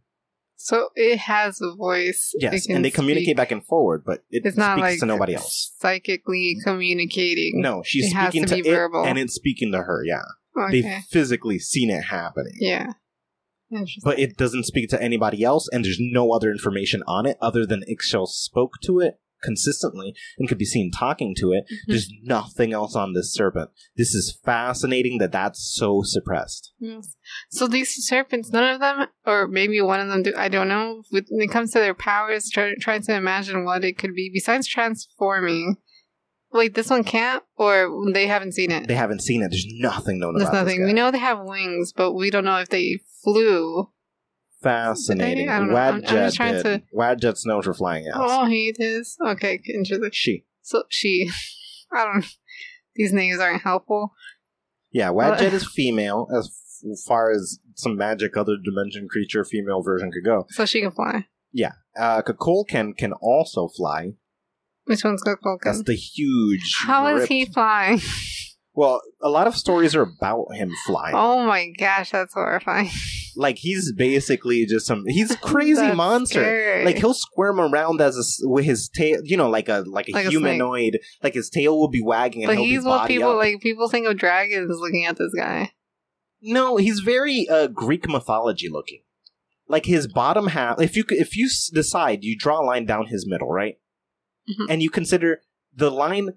So 0.59 0.89
it 0.95 1.19
has 1.19 1.59
a 1.61 1.75
voice. 1.75 2.33
Yes, 2.39 2.67
and 2.67 2.83
they 2.83 2.89
communicate 2.91 3.27
speak. 3.27 3.37
back 3.37 3.51
and 3.51 3.63
forward, 3.65 4.03
but 4.05 4.23
it 4.31 4.41
It's 4.43 4.57
not 4.57 4.73
speaks 4.77 4.81
like 4.81 4.99
to 4.99 5.05
nobody 5.05 5.35
else. 5.35 5.71
psychically 5.79 6.57
communicating. 6.63 7.61
No, 7.61 7.83
she's 7.85 8.07
It 8.11 8.15
has 8.15 8.29
speaking 8.29 8.47
to 8.47 8.55
to, 8.57 8.63
be 8.63 8.69
it, 8.69 8.73
verbal. 8.73 9.05
and 9.05 9.17
it's 9.19 9.35
speaking 9.35 9.71
to 9.71 9.79
her. 9.83 10.03
Yeah, 10.03 10.23
Okay. 10.57 10.81
they've 10.81 11.03
physically 11.11 11.59
seen 11.59 11.89
it 11.91 12.05
happening, 12.05 12.53
Yeah. 12.59 12.93
But 14.03 14.17
it 14.17 14.37
doesn't 14.37 14.63
speak 14.65 14.89
to 14.89 15.01
anybody 15.01 15.43
else, 15.43 15.67
and 15.71 15.83
there's 15.83 15.99
no 15.99 16.31
other 16.31 16.49
information 16.51 17.03
on 17.05 17.25
it 17.25 17.37
other 17.41 17.65
than 17.65 17.83
Ixchel 17.89 18.27
spoke 18.27 18.73
to 18.83 18.99
it 18.99 19.15
consistently 19.43 20.13
and 20.37 20.47
could 20.47 20.57
be 20.57 20.65
seen 20.65 20.91
talking 20.91 21.35
to 21.37 21.51
it. 21.51 21.63
Mm-hmm. 21.65 21.91
There's 21.91 22.09
nothing 22.23 22.73
else 22.73 22.95
on 22.95 23.13
this 23.13 23.33
serpent. 23.33 23.69
This 23.95 24.13
is 24.13 24.37
fascinating 24.43 25.17
that 25.19 25.31
that's 25.31 25.75
so 25.77 26.01
suppressed. 26.03 26.73
Yes. 26.79 27.15
So 27.51 27.67
these 27.67 27.93
serpents, 28.05 28.51
none 28.51 28.75
of 28.75 28.79
them, 28.79 29.07
or 29.25 29.47
maybe 29.47 29.81
one 29.81 29.99
of 29.99 30.07
them 30.07 30.23
do, 30.23 30.33
I 30.35 30.49
don't 30.49 30.67
know. 30.67 31.03
When 31.09 31.25
it 31.29 31.51
comes 31.51 31.71
to 31.71 31.79
their 31.79 31.93
powers, 31.93 32.49
try, 32.49 32.73
trying 32.79 33.03
to 33.03 33.15
imagine 33.15 33.65
what 33.65 33.83
it 33.83 33.97
could 33.97 34.13
be 34.13 34.31
besides 34.33 34.67
transforming. 34.67 35.77
Wait, 36.53 36.75
this 36.75 36.89
one 36.89 37.03
can't, 37.03 37.43
or 37.57 37.91
they 38.13 38.25
haven't 38.25 38.53
seen 38.53 38.71
it. 38.71 38.87
They 38.87 38.95
haven't 38.95 39.21
seen 39.21 39.43
it. 39.43 39.49
There's 39.49 39.67
nothing 39.79 40.19
known 40.19 40.37
There's 40.37 40.51
nothing. 40.51 40.85
We 40.85 40.93
know 40.93 41.11
they 41.11 41.17
have 41.17 41.43
wings, 41.43 41.91
but 41.91 42.13
we 42.13 42.29
don't 42.29 42.45
know 42.45 42.59
if 42.59 42.69
they 42.69 42.99
flew. 43.23 43.89
Fascinating. 44.61 45.49
I. 45.49 45.53
I'm- 45.57 45.75
I'm 45.75 46.01
Wadjet 46.01 46.37
did. 46.37 46.63
to- 46.63 46.83
Wadjet's 46.95 47.45
known 47.45 47.61
for 47.61 47.73
flying 47.73 48.05
yes. 48.05 48.15
Oh, 48.17 48.45
he 48.45 48.73
is. 48.77 49.15
Okay, 49.25 49.59
interesting. 49.73 50.09
She. 50.13 50.45
So 50.61 50.83
she, 50.89 51.29
I 51.93 52.03
don't. 52.05 52.25
These 52.95 53.13
names 53.13 53.39
aren't 53.39 53.61
helpful. 53.61 54.13
Yeah, 54.91 55.09
Wadjet 55.09 55.53
is 55.53 55.67
female 55.69 56.27
as 56.35 56.49
far 57.07 57.31
as 57.31 57.59
some 57.75 57.95
magic 57.95 58.35
other 58.37 58.55
dimension 58.63 59.07
creature 59.07 59.43
female 59.43 59.81
version 59.83 60.11
could 60.11 60.25
go. 60.25 60.45
So 60.49 60.65
she 60.65 60.81
can 60.81 60.91
fly. 60.91 61.27
Yeah, 61.51 61.73
uh, 61.97 62.21
Kukulkan 62.23 62.97
can 62.97 63.13
also 63.13 63.67
fly. 63.67 64.13
Which 64.85 65.03
one's 65.03 65.21
Kukulkan? 65.23 65.59
That's 65.63 65.83
the 65.83 65.95
huge. 65.95 66.73
How 66.85 67.07
is 67.07 67.19
ripped- 67.21 67.31
he 67.31 67.45
flying? 67.45 67.99
Well, 68.73 69.01
a 69.21 69.29
lot 69.29 69.47
of 69.47 69.55
stories 69.55 69.95
are 69.95 70.03
about 70.03 70.53
him 70.53 70.71
flying. 70.85 71.15
Oh 71.15 71.45
my 71.45 71.71
gosh, 71.79 72.11
that's 72.11 72.33
horrifying. 72.33 72.89
Like 73.37 73.57
he's 73.59 73.93
basically 73.93 74.65
just 74.65 74.85
some. 74.87 75.03
He's 75.07 75.31
a 75.31 75.37
crazy 75.51 75.91
monster. 75.93 76.39
scary. 76.41 76.85
Like 76.85 76.97
he'll 76.97 77.13
squirm 77.13 77.59
around 77.59 78.01
as 78.01 78.17
a 78.17 78.47
with 78.49 78.65
his 78.65 78.89
tail, 78.89 79.19
you 79.23 79.37
know, 79.37 79.49
like 79.49 79.69
a 79.69 79.83
like 79.87 80.09
a 80.09 80.11
Like 80.13 80.25
a 80.25 80.29
humanoid. 80.29 80.99
like 81.23 81.35
his 81.35 81.49
tail 81.49 81.77
will 81.79 81.87
be 81.89 82.01
wagging, 82.01 82.45
but 82.47 82.57
he's 82.57 82.83
what 82.83 83.07
people 83.07 83.29
up. 83.31 83.37
like. 83.37 83.61
People 83.61 83.87
think 83.89 84.07
of 84.07 84.17
dragons 84.17 84.75
looking 84.79 85.05
at 85.05 85.17
this 85.17 85.33
guy. 85.37 85.71
No, 86.41 86.77
he's 86.77 86.99
very 86.99 87.47
uh, 87.49 87.67
Greek 87.67 88.07
mythology 88.09 88.69
looking. 88.69 89.01
Like 89.67 89.85
his 89.85 90.07
bottom 90.07 90.47
half. 90.47 90.79
If 90.81 90.95
you 90.95 91.03
if 91.09 91.35
you 91.35 91.49
decide 91.73 92.23
you 92.23 92.37
draw 92.37 92.61
a 92.61 92.65
line 92.65 92.85
down 92.85 93.07
his 93.07 93.27
middle, 93.27 93.49
right, 93.49 93.75
Mhm. 94.49 94.65
and 94.69 94.81
you 94.83 94.89
consider 94.89 95.41
the 95.75 95.91
line 95.91 96.29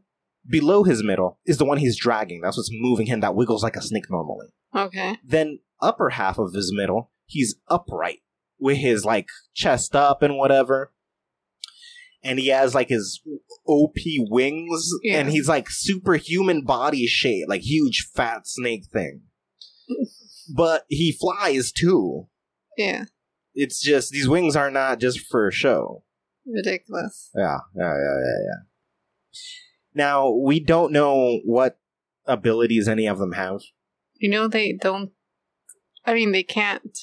below 0.48 0.84
his 0.84 1.02
middle 1.02 1.38
is 1.46 1.58
the 1.58 1.64
one 1.64 1.78
he's 1.78 1.96
dragging. 1.98 2.40
That's 2.40 2.56
what's 2.56 2.70
moving 2.72 3.06
him. 3.06 3.20
That 3.20 3.34
wiggles 3.34 3.62
like 3.62 3.76
a 3.76 3.82
snake 3.82 4.10
normally. 4.10 4.48
Okay. 4.74 5.16
Then 5.24 5.60
upper 5.82 6.10
half 6.10 6.38
of 6.38 6.52
his 6.52 6.72
middle, 6.74 7.10
he's 7.26 7.56
upright 7.68 8.20
with 8.58 8.78
his 8.78 9.04
like 9.04 9.26
chest 9.54 9.94
up 9.96 10.22
and 10.22 10.36
whatever. 10.36 10.92
And 12.22 12.38
he 12.38 12.48
has 12.48 12.74
like 12.74 12.88
his 12.90 13.22
OP 13.66 13.96
wings, 14.28 14.90
Yeah. 15.02 15.20
and 15.20 15.30
he's 15.30 15.48
like 15.48 15.70
superhuman 15.70 16.64
body 16.64 17.06
shape, 17.06 17.46
like 17.48 17.62
huge 17.62 18.08
fat 18.14 18.46
snake 18.46 18.84
thing. 18.92 19.22
but 20.54 20.84
he 20.88 21.12
flies 21.18 21.72
too. 21.72 22.28
Yeah. 22.76 23.04
It's 23.54 23.80
just 23.82 24.10
these 24.12 24.28
wings 24.28 24.54
are 24.54 24.70
not 24.70 25.00
just 25.00 25.20
for 25.20 25.50
show. 25.50 26.04
Ridiculous. 26.46 27.30
Yeah, 27.34 27.58
yeah, 27.74 27.94
yeah, 27.94 28.18
yeah, 28.20 28.38
yeah. 28.44 29.38
Now 29.94 30.30
we 30.30 30.60
don't 30.60 30.92
know 30.92 31.40
what 31.44 31.78
abilities 32.26 32.86
any 32.88 33.06
of 33.06 33.18
them 33.18 33.32
have. 33.32 33.60
You 34.18 34.28
know 34.28 34.46
they 34.48 34.72
don't. 34.72 35.10
I 36.04 36.14
mean, 36.14 36.32
they 36.32 36.42
can't 36.42 36.96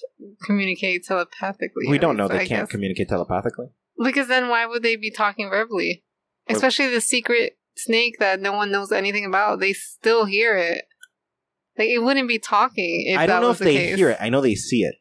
communicate 0.43 1.03
telepathically. 1.05 1.85
we 1.87 1.97
don't 1.99 2.17
know 2.17 2.27
they 2.27 2.35
I 2.41 2.45
can't 2.47 2.63
guess. 2.63 2.71
communicate 2.71 3.09
telepathically. 3.09 3.67
Because 4.03 4.27
then, 4.27 4.49
why 4.49 4.65
would 4.65 4.83
they 4.83 4.95
be 4.95 5.11
talking 5.11 5.49
verbally? 5.49 6.03
Especially 6.49 6.87
the 6.89 7.01
secret 7.01 7.57
snake 7.75 8.15
that 8.19 8.39
no 8.39 8.53
one 8.53 8.71
knows 8.71 8.91
anything 8.91 9.25
about. 9.25 9.59
They 9.59 9.73
still 9.73 10.25
hear 10.25 10.55
it. 10.57 10.85
Like 11.77 11.89
it 11.89 11.99
wouldn't 11.99 12.27
be 12.27 12.39
talking 12.39 13.05
if 13.07 13.19
I 13.19 13.27
don't 13.27 13.41
know 13.41 13.51
if 13.51 13.59
the 13.59 13.65
they 13.65 13.75
case. 13.75 13.95
hear 13.97 14.09
it. 14.09 14.17
I 14.19 14.29
know 14.29 14.41
they 14.41 14.55
see 14.55 14.81
it. 14.81 14.95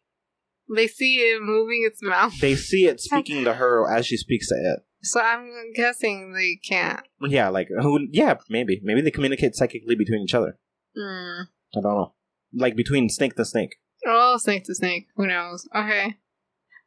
They 0.75 0.89
see 0.89 1.17
it 1.21 1.41
moving 1.41 1.85
its 1.87 2.03
mouth. 2.03 2.39
They 2.41 2.55
see 2.55 2.87
it 2.87 3.01
speaking 3.01 3.45
to 3.45 3.55
her 3.55 3.91
as 3.91 4.07
she 4.07 4.17
speaks 4.17 4.49
to 4.49 4.55
it. 4.57 4.81
So 5.03 5.21
I'm 5.21 5.73
guessing 5.75 6.33
they 6.35 6.59
can't. 6.69 7.01
Yeah, 7.23 7.49
like 7.49 7.69
who? 7.81 8.09
Yeah, 8.11 8.35
maybe. 8.51 8.81
Maybe 8.83 9.01
they 9.01 9.11
communicate 9.11 9.55
psychically 9.55 9.95
between 9.95 10.23
each 10.23 10.35
other. 10.35 10.59
Hmm. 10.97 11.43
I 11.77 11.81
don't 11.81 11.85
know. 11.97 12.15
Like 12.55 12.77
between 12.77 13.09
snake 13.09 13.37
to 13.37 13.45
snake. 13.45 13.77
Oh, 14.07 14.37
snake 14.39 14.65
to 14.65 14.75
snake. 14.75 15.09
Who 15.17 15.27
knows? 15.27 15.69
Okay. 15.75 16.17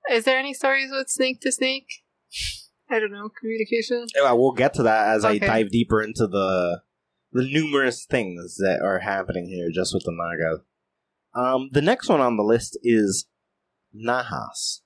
Is 0.10 0.24
there 0.24 0.40
any 0.40 0.54
stories 0.54 0.90
with 0.92 1.10
snake 1.10 1.42
to 1.42 1.52
snake? 1.52 1.88
I 2.90 3.00
don't 3.00 3.12
know. 3.12 3.30
Communication. 3.40 4.08
Yeah, 4.16 4.32
we'll 4.32 4.54
get 4.54 4.74
to 4.76 4.84
that 4.84 5.10
as 5.16 5.26
I 5.26 5.38
dive 5.38 5.70
deeper 5.70 6.02
into 6.02 6.26
the 6.28 6.82
the 7.32 7.44
numerous 7.44 8.06
things 8.06 8.56
that 8.58 8.80
are 8.84 9.00
happening 9.00 9.48
here 9.48 9.70
just 9.72 9.94
with 9.94 10.04
the 10.04 10.12
Naga. 10.12 10.64
Um, 11.36 11.70
the 11.72 11.82
next 11.82 12.10
one 12.10 12.22
on 12.22 12.38
the 12.38 12.44
list 12.44 12.80
is 12.82 13.28
Nahas. 13.96 14.80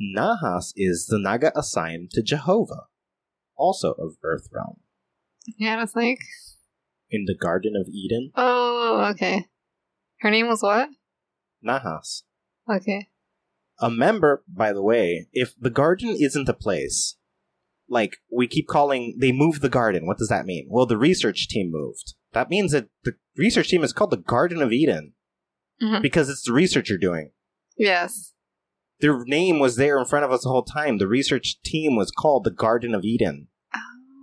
Nahas 0.00 0.72
is 0.76 1.06
the 1.06 1.18
Naga 1.18 1.50
assigned 1.58 2.10
to 2.12 2.22
Jehovah, 2.22 2.84
also 3.56 3.92
of 3.92 4.16
Earth 4.22 4.48
Realm, 4.52 4.80
Yeah, 5.58 5.82
a 5.82 5.86
snake. 5.88 6.20
in 7.10 7.24
the 7.26 7.34
Garden 7.34 7.74
of 7.76 7.88
Eden. 7.88 8.30
Oh, 8.36 9.06
okay. 9.12 9.46
Her 10.20 10.30
name 10.30 10.46
was 10.46 10.62
what? 10.62 10.88
Nahas. 11.66 12.22
Okay. 12.70 13.08
A 13.80 13.90
member, 13.90 14.44
by 14.48 14.72
the 14.72 14.82
way, 14.82 15.26
if 15.32 15.54
the 15.58 15.70
garden 15.70 16.16
isn't 16.18 16.48
a 16.48 16.54
place, 16.54 17.16
like 17.88 18.16
we 18.32 18.46
keep 18.46 18.66
calling, 18.68 19.16
they 19.20 19.32
moved 19.32 19.62
the 19.62 19.68
garden. 19.68 20.06
What 20.06 20.18
does 20.18 20.28
that 20.28 20.46
mean? 20.46 20.66
Well, 20.70 20.86
the 20.86 20.96
research 20.96 21.48
team 21.48 21.70
moved. 21.72 22.14
That 22.32 22.50
means 22.50 22.72
that 22.72 22.88
the 23.02 23.14
research 23.36 23.68
team 23.68 23.82
is 23.84 23.92
called 23.92 24.10
the 24.10 24.16
Garden 24.16 24.62
of 24.62 24.72
Eden 24.72 25.14
Mhm. 25.82 26.02
because 26.02 26.28
it's 26.28 26.44
the 26.44 26.52
research 26.52 26.88
you're 26.88 26.98
doing. 26.98 27.32
Yes. 27.76 28.32
Their 29.00 29.24
name 29.24 29.58
was 29.58 29.76
there 29.76 29.98
in 29.98 30.04
front 30.06 30.24
of 30.24 30.30
us 30.30 30.44
the 30.44 30.48
whole 30.50 30.62
time. 30.62 30.98
The 30.98 31.08
research 31.08 31.60
team 31.62 31.96
was 31.96 32.10
called 32.12 32.44
the 32.44 32.50
Garden 32.52 32.94
of 32.94 33.04
Eden. 33.04 33.48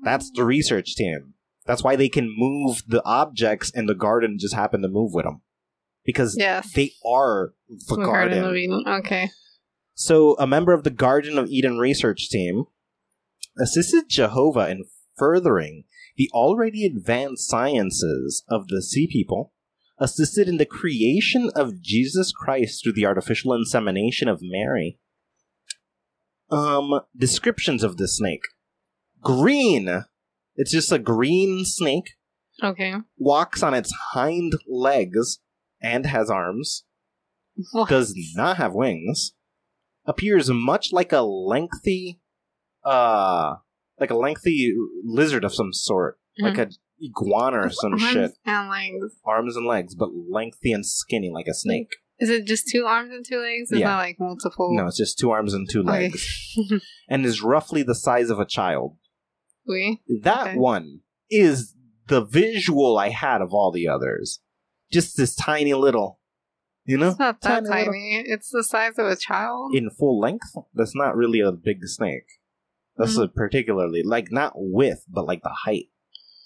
That's 0.03 0.31
the 0.31 0.45
research 0.45 0.95
team. 0.95 1.33
That's 1.65 1.83
why 1.83 1.95
they 1.95 2.09
can 2.09 2.33
move 2.35 2.83
the 2.87 3.03
objects 3.05 3.71
and 3.73 3.87
the 3.87 3.93
garden 3.93 4.37
just 4.39 4.55
happen 4.55 4.81
to 4.81 4.87
move 4.87 5.13
with 5.13 5.25
them. 5.25 5.41
Because 6.03 6.35
Yes. 6.37 6.71
they 6.73 6.93
are 7.05 7.53
the 7.69 7.95
The 7.95 8.03
garden. 8.03 8.43
of 8.43 8.55
Eden. 8.55 8.83
Okay. 8.87 9.29
So, 9.93 10.35
a 10.39 10.47
member 10.47 10.73
of 10.73 10.83
the 10.83 10.89
Garden 10.89 11.37
of 11.37 11.49
Eden 11.49 11.77
research 11.77 12.29
team 12.29 12.65
assisted 13.59 14.05
Jehovah 14.09 14.69
in 14.69 14.85
furthering 15.17 15.83
the 16.17 16.29
already 16.33 16.85
advanced 16.85 17.47
sciences 17.49 18.43
of 18.49 18.67
the 18.67 18.81
Sea 18.81 19.07
People, 19.11 19.53
assisted 19.99 20.47
in 20.47 20.57
the 20.57 20.65
creation 20.65 21.49
of 21.55 21.81
Jesus 21.81 22.31
Christ 22.31 22.83
through 22.83 22.93
the 22.93 23.05
artificial 23.05 23.53
insemination 23.53 24.27
of 24.27 24.39
Mary. 24.41 24.99
Um, 26.49 27.01
descriptions 27.15 27.83
of 27.83 27.97
the 27.97 28.07
snake 28.07 28.41
green. 29.21 30.03
It's 30.55 30.71
just 30.71 30.91
a 30.91 30.99
green 30.99 31.63
snake, 31.63 32.15
Okay. 32.61 32.95
walks 33.17 33.61
on 33.63 33.73
its 33.73 33.93
hind 34.13 34.53
legs 34.67 35.39
and 35.81 36.05
has 36.05 36.29
arms 36.29 36.83
What? 37.71 37.89
does 37.89 38.15
not 38.35 38.57
have 38.57 38.73
wings, 38.73 39.33
appears 40.05 40.49
much 40.49 40.91
like 40.91 41.11
a 41.11 41.21
lengthy, 41.21 42.19
uh, 42.83 43.55
like 43.99 44.09
a 44.11 44.15
lengthy 44.17 44.73
lizard 45.03 45.43
of 45.43 45.53
some 45.53 45.73
sort, 45.73 46.19
like 46.39 46.57
a 46.57 46.69
iguana 47.03 47.59
or 47.61 47.69
some 47.69 47.93
Arms 47.93 48.03
shit. 48.03 48.31
And 48.45 48.69
legs. 48.69 49.15
Arms 49.25 49.55
and 49.55 49.65
legs, 49.67 49.95
but 49.95 50.09
lengthy 50.13 50.71
and 50.71 50.85
skinny 50.85 51.29
like 51.31 51.47
a 51.47 51.53
snake. 51.53 51.89
Is 52.19 52.29
it 52.29 52.45
just 52.45 52.67
two 52.67 52.85
arms 52.85 53.11
and 53.11 53.25
two 53.25 53.39
legs? 53.39 53.71
Is 53.71 53.79
Yeah. 53.79 53.89
not 53.89 53.97
like 53.97 54.19
multiple. 54.19 54.75
No, 54.75 54.85
it's 54.87 54.97
just 54.97 55.17
two 55.17 55.31
arms 55.31 55.53
and 55.55 55.67
two 55.69 55.79
Okay. 55.81 55.89
legs, 56.09 56.55
and 57.09 57.25
is 57.25 57.41
roughly 57.41 57.81
the 57.83 57.95
size 57.95 58.29
of 58.29 58.39
a 58.39 58.45
child. 58.45 58.97
we. 59.67 60.01
That 60.21 60.49
Okay. 60.49 60.57
one 60.57 61.01
is 61.31 61.73
the 62.07 62.23
visual 62.23 62.97
I 62.97 63.09
had 63.09 63.41
of 63.41 63.53
all 63.53 63.71
the 63.71 63.87
others. 63.87 64.39
Just 64.91 65.17
this 65.17 65.35
tiny 65.35 65.73
little, 65.73 66.19
you 66.85 66.97
know, 66.97 67.09
It's 67.09 67.19
not 67.19 67.41
that 67.41 67.65
Tiny 67.65 67.69
little- 67.69 67.93
tiny. 67.93 68.23
It's 68.27 68.49
the 68.49 68.63
size 68.63 68.97
of 68.97 69.05
a 69.07 69.15
child. 69.15 69.73
in 69.75 69.89
full 69.89 70.19
length, 70.19 70.53
that's 70.73 70.95
not 70.95 71.15
really 71.15 71.39
a 71.39 71.51
big 71.51 71.79
snake. 71.85 72.25
That's 72.97 73.17
Mhm. 73.17 73.23
a 73.23 73.27
particularly 73.29 74.03
like 74.03 74.31
not 74.31 74.53
width, 74.55 75.05
but 75.09 75.25
like 75.25 75.43
the 75.43 75.55
height, 75.65 75.89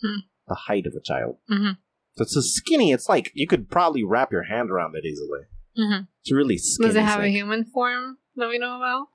Hmm. 0.02 0.20
the 0.48 0.56
height 0.68 0.86
of 0.86 0.94
a 0.96 1.02
child. 1.02 1.38
Mhm. 1.50 1.78
So 2.18 2.22
it's 2.24 2.34
so 2.34 2.42
skinny. 2.42 2.92
It's 2.92 3.10
like 3.10 3.32
you 3.34 3.48
could 3.48 3.70
probably 3.70 4.04
wrap 4.04 4.32
your 4.32 4.44
hand 4.44 4.70
around 4.70 4.96
it 4.96 5.06
easily. 5.06 5.42
Mhm. 5.78 6.08
It's 6.22 6.32
really 6.32 6.58
skinny. 6.58 6.88
Does 6.90 6.96
it 6.96 7.02
have 7.04 7.20
a 7.22 7.28
human 7.30 7.66
form 7.66 8.20
that 8.36 8.48
we 8.48 8.58
know 8.60 8.78
about? 8.78 9.08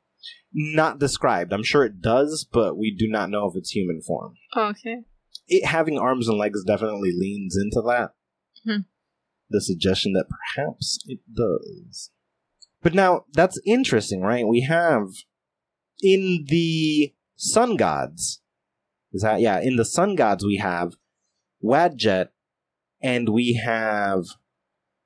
Not 0.52 0.98
described. 0.98 1.52
I'm 1.52 1.62
sure 1.62 1.84
it 1.84 2.00
does, 2.02 2.44
but 2.52 2.76
we 2.76 2.90
do 2.94 3.08
not 3.08 3.30
know 3.30 3.46
if 3.48 3.56
it's 3.56 3.70
human 3.70 4.02
form. 4.02 4.34
Oh, 4.54 4.64
okay. 4.70 5.04
It 5.48 5.64
having 5.64 5.96
arms 5.98 6.28
and 6.28 6.36
legs 6.36 6.62
definitely 6.64 7.12
leans 7.12 7.56
into 7.56 7.80
that. 7.86 8.14
The 9.50 9.60
suggestion 9.60 10.12
that 10.12 10.26
perhaps 10.28 10.98
it 11.06 11.18
does. 11.34 12.10
But 12.82 12.94
now 12.94 13.24
that's 13.32 13.60
interesting, 13.66 14.20
right? 14.22 14.46
We 14.46 14.60
have 14.62 15.08
in 16.02 16.46
the 16.48 17.12
sun 17.36 17.76
gods. 17.76 18.40
Is 19.12 19.22
that 19.22 19.40
yeah? 19.40 19.60
In 19.60 19.76
the 19.76 19.84
sun 19.84 20.14
gods, 20.14 20.44
we 20.44 20.56
have 20.58 20.94
Wadjet, 21.62 22.28
and 23.02 23.28
we 23.28 23.54
have. 23.54 24.24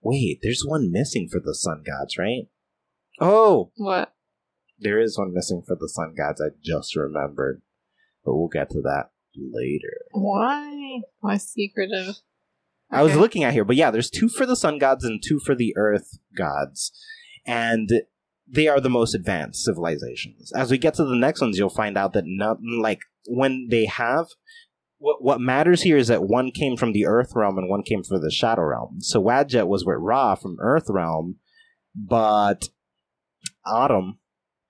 Wait, 0.02 0.40
there's 0.42 0.62
one 0.66 0.92
missing 0.92 1.28
for 1.30 1.40
the 1.40 1.54
sun 1.54 1.82
gods, 1.84 2.18
right? 2.18 2.48
Oh, 3.20 3.70
What? 3.76 4.12
there 4.78 5.00
is 5.00 5.16
one 5.18 5.32
missing 5.32 5.62
for 5.66 5.74
the 5.80 5.88
sun 5.88 6.14
gods. 6.14 6.42
I 6.42 6.48
just 6.62 6.94
remembered, 6.94 7.62
but 8.24 8.34
we'll 8.34 8.48
get 8.48 8.68
to 8.70 8.82
that 8.82 9.10
later. 9.34 10.02
Why? 10.12 11.00
Why 11.20 11.38
secretive? 11.38 12.16
I 12.94 13.02
was 13.02 13.16
looking 13.16 13.44
at 13.44 13.52
here, 13.52 13.64
but 13.64 13.76
yeah, 13.76 13.90
there's 13.90 14.10
two 14.10 14.28
for 14.28 14.46
the 14.46 14.56
sun 14.56 14.78
gods 14.78 15.04
and 15.04 15.22
two 15.22 15.38
for 15.38 15.54
the 15.54 15.74
earth 15.76 16.18
gods, 16.36 16.92
and 17.46 17.90
they 18.46 18.68
are 18.68 18.80
the 18.80 18.90
most 18.90 19.14
advanced 19.14 19.64
civilizations. 19.64 20.52
As 20.54 20.70
we 20.70 20.78
get 20.78 20.94
to 20.94 21.04
the 21.04 21.16
next 21.16 21.40
ones, 21.40 21.58
you'll 21.58 21.70
find 21.70 21.96
out 21.96 22.12
that 22.12 22.24
not 22.26 22.58
like 22.62 23.00
when 23.26 23.68
they 23.70 23.86
have. 23.86 24.26
What, 24.98 25.22
what 25.22 25.40
matters 25.40 25.82
here 25.82 25.96
is 25.96 26.08
that 26.08 26.24
one 26.24 26.50
came 26.50 26.76
from 26.76 26.92
the 26.92 27.04
Earth 27.04 27.32
realm 27.34 27.58
and 27.58 27.68
one 27.68 27.82
came 27.82 28.02
from 28.02 28.22
the 28.22 28.30
Shadow 28.30 28.62
realm. 28.62 29.00
So 29.00 29.22
Wadjet 29.22 29.66
was 29.66 29.84
with 29.84 29.96
Ra 29.98 30.34
from 30.34 30.56
Earth 30.60 30.86
realm, 30.88 31.36
but 31.94 32.68
Atum 33.66 34.18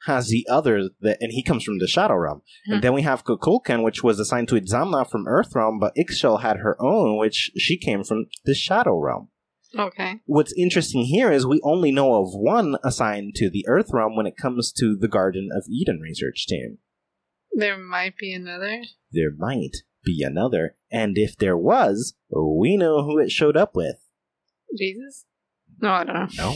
has 0.06 0.28
the 0.28 0.46
other 0.50 0.90
that, 1.00 1.18
and 1.20 1.32
he 1.32 1.42
comes 1.42 1.64
from 1.64 1.78
the 1.78 1.86
Shadow 1.86 2.16
realm. 2.16 2.42
Hmm. 2.66 2.74
And 2.74 2.82
then 2.82 2.92
we 2.92 3.02
have 3.02 3.24
Kukulkan, 3.24 3.82
which 3.82 4.02
was 4.02 4.18
assigned 4.18 4.48
to 4.48 4.56
Itzamna 4.56 5.08
from 5.10 5.26
Earth 5.26 5.54
realm, 5.54 5.78
but 5.78 5.94
Ixchel 5.96 6.42
had 6.42 6.58
her 6.58 6.76
own, 6.80 7.18
which 7.18 7.50
she 7.56 7.76
came 7.76 8.04
from 8.04 8.26
the 8.44 8.54
Shadow 8.54 8.98
realm. 8.98 9.28
Okay. 9.76 10.20
What's 10.26 10.54
interesting 10.56 11.04
here 11.04 11.32
is 11.32 11.46
we 11.46 11.60
only 11.64 11.90
know 11.90 12.14
of 12.22 12.28
one 12.32 12.76
assigned 12.84 13.34
to 13.36 13.50
the 13.50 13.64
Earth 13.66 13.88
realm 13.92 14.14
when 14.14 14.26
it 14.26 14.36
comes 14.36 14.72
to 14.72 14.96
the 14.96 15.08
Garden 15.08 15.48
of 15.52 15.64
Eden 15.68 16.00
research 16.00 16.46
team. 16.46 16.78
There 17.52 17.78
might 17.78 18.16
be 18.16 18.32
another. 18.32 18.82
There 19.10 19.32
might 19.36 19.78
be 20.04 20.22
another, 20.22 20.76
and 20.90 21.16
if 21.16 21.36
there 21.36 21.56
was, 21.56 22.14
we 22.30 22.76
know 22.76 23.04
who 23.04 23.18
it 23.18 23.30
showed 23.30 23.56
up 23.56 23.74
with. 23.74 23.96
Jesus? 24.76 25.24
No, 25.80 25.90
I 25.90 26.04
don't 26.04 26.36
know. 26.36 26.54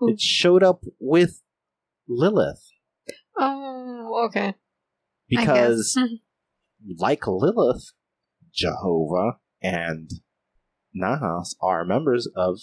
No, 0.00 0.08
it 0.08 0.20
showed 0.20 0.62
up 0.62 0.82
with 1.00 1.42
Lilith 2.08 2.64
Oh, 3.36 4.24
okay. 4.26 4.54
Because, 5.28 5.96
like 6.98 7.26
Lilith, 7.26 7.92
Jehovah 8.52 9.38
and 9.62 10.10
Nahas 10.96 11.54
are 11.60 11.84
members 11.84 12.28
of 12.34 12.58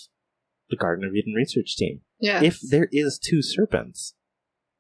the 0.69 0.75
Garden 0.75 1.05
of 1.07 1.15
Eden 1.15 1.33
research 1.33 1.75
team. 1.77 2.01
yeah. 2.19 2.41
If 2.43 2.59
there 2.59 2.89
is 2.91 3.19
two 3.19 3.41
serpents, 3.41 4.15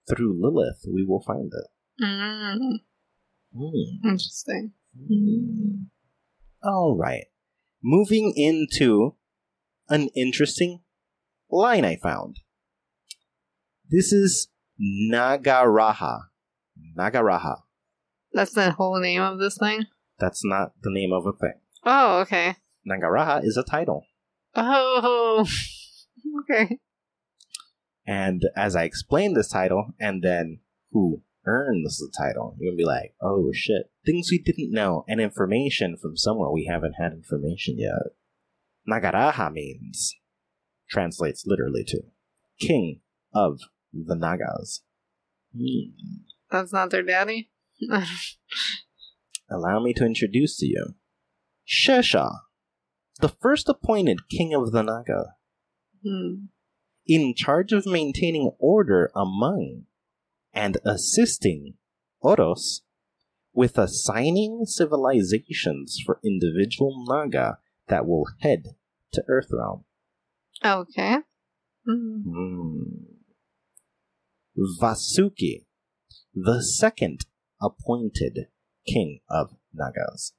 through 0.09 0.39
Lilith, 0.39 0.83
we 0.91 1.05
will 1.05 1.21
find 1.21 1.51
it. 1.53 2.03
Mm, 2.03 2.79
Hmm. 3.55 4.07
interesting. 4.07 4.73
All 6.63 6.97
right. 6.97 7.25
Moving 7.81 8.33
into 8.35 9.15
an 9.87 10.09
interesting 10.15 10.81
line 11.49 11.85
I 11.85 11.95
found. 11.95 12.39
This 13.89 14.11
is 14.11 14.49
Nagaraja. 14.81 16.25
Nagaraja. 16.97 17.61
That's 18.33 18.53
the 18.53 18.71
whole 18.71 18.99
name 18.99 19.21
of 19.21 19.39
this 19.39 19.57
thing? 19.57 19.85
That's 20.19 20.43
not 20.43 20.73
the 20.81 20.91
name 20.91 21.13
of 21.13 21.25
a 21.25 21.31
thing. 21.31 21.59
Oh, 21.83 22.19
okay. 22.19 22.55
Nagaraja 22.89 23.43
is 23.43 23.57
a 23.57 23.63
title. 23.63 24.05
Oh, 24.55 25.47
okay. 26.41 26.79
And 28.05 28.43
as 28.55 28.75
I 28.75 28.83
explain 28.83 29.33
this 29.33 29.49
title, 29.49 29.87
and 29.99 30.21
then 30.23 30.59
who 30.91 31.23
earns 31.45 31.97
the 31.97 32.11
title, 32.17 32.55
you're 32.59 32.71
gonna 32.71 32.77
be 32.77 32.85
like, 32.85 33.13
oh 33.21 33.51
shit. 33.53 33.91
Things 34.05 34.29
we 34.31 34.39
didn't 34.39 34.71
know, 34.71 35.03
and 35.07 35.19
information 35.19 35.97
from 35.97 36.17
somewhere 36.17 36.51
we 36.51 36.65
haven't 36.69 36.95
had 36.99 37.13
information 37.13 37.77
yet. 37.77 37.93
Nagaraja 38.87 39.51
means, 39.51 40.15
translates 40.89 41.45
literally 41.47 41.83
to, 41.87 42.01
king 42.59 43.01
of 43.33 43.59
the 43.95 44.15
Nagas. 44.15 44.81
Hmm. 45.55 45.91
That's 46.51 46.73
not 46.73 46.89
their 46.89 47.03
daddy? 47.03 47.49
Allow 49.49 49.79
me 49.79 49.93
to 49.93 50.05
introduce 50.05 50.57
to 50.57 50.65
you 50.65 50.95
Shesha, 51.67 52.39
the 53.19 53.29
first 53.29 53.69
appointed 53.69 54.29
king 54.29 54.53
of 54.53 54.71
the 54.71 54.81
Naga. 54.83 55.35
Hmm. 56.03 56.45
in 57.07 57.33
charge 57.35 57.71
of 57.71 57.85
maintaining 57.87 58.51
order 58.59 59.11
among 59.15 59.85
and 60.53 60.77
assisting 60.85 61.75
Oros 62.21 62.81
with 63.53 63.77
assigning 63.77 64.65
civilizations 64.65 65.99
for 66.05 66.19
individual 66.23 67.03
Naga 67.07 67.57
that 67.87 68.05
will 68.05 68.25
head 68.41 68.75
to 69.13 69.23
Earthrealm. 69.29 69.83
Okay. 70.63 71.17
Hmm. 71.85 72.21
Hmm. 72.21 73.14
Vasuki, 74.57 75.65
the 76.33 76.61
second 76.63 77.25
appointed 77.61 78.47
king 78.87 79.19
of 79.29 79.55
Nagas. 79.73 80.33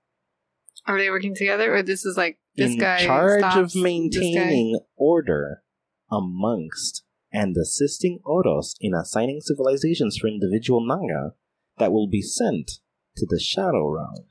Are 0.87 0.99
they 0.99 1.11
working 1.11 1.35
together, 1.35 1.75
or 1.75 1.83
this 1.83 2.05
is 2.05 2.17
like 2.17 2.39
this 2.55 2.73
in 2.73 2.79
guy 2.79 3.05
charge 3.05 3.41
stops 3.41 3.75
of 3.75 3.83
maintaining 3.83 4.79
order 4.97 5.63
amongst 6.11 7.03
and 7.33 7.57
assisting 7.57 8.21
Oros 8.25 8.77
in 8.81 8.95
assigning 8.95 9.41
civilizations 9.41 10.17
for 10.17 10.29
individual 10.29 10.81
Naga 10.87 11.35
that 11.79 11.93
will 11.93 12.09
be 12.09 12.23
sent 12.23 12.71
to 13.17 13.27
the 13.29 13.41
Shadow 13.41 13.89
Realm. 13.89 14.27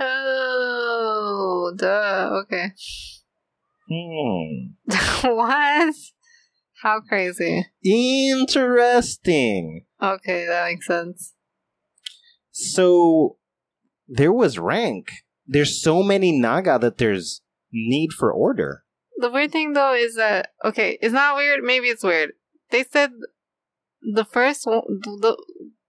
Oh, 0.00 1.72
duh. 1.76 2.42
Okay. 2.42 2.72
Hmm. 3.88 4.72
what? 5.28 5.94
How 6.82 7.00
crazy? 7.00 7.66
Interesting. 7.82 8.66
Okay, 10.02 10.46
that 10.46 10.66
makes 10.66 10.86
sense. 10.86 11.34
So 12.50 13.38
there 14.08 14.32
was 14.32 14.58
rank. 14.58 15.10
There's 15.46 15.82
so 15.82 16.02
many 16.02 16.32
Naga 16.32 16.78
that 16.78 16.98
there's 16.98 17.42
need 17.72 18.12
for 18.12 18.32
order. 18.32 18.84
The 19.18 19.30
weird 19.30 19.52
thing 19.52 19.72
though 19.72 19.94
is 19.94 20.16
that 20.16 20.52
okay, 20.64 20.98
it's 21.00 21.14
not 21.14 21.36
weird. 21.36 21.62
Maybe 21.62 21.86
it's 21.88 22.02
weird. 22.02 22.32
They 22.70 22.84
said 22.84 23.12
the 24.02 24.24
first 24.24 24.66
one, 24.66 24.82
the 25.02 25.36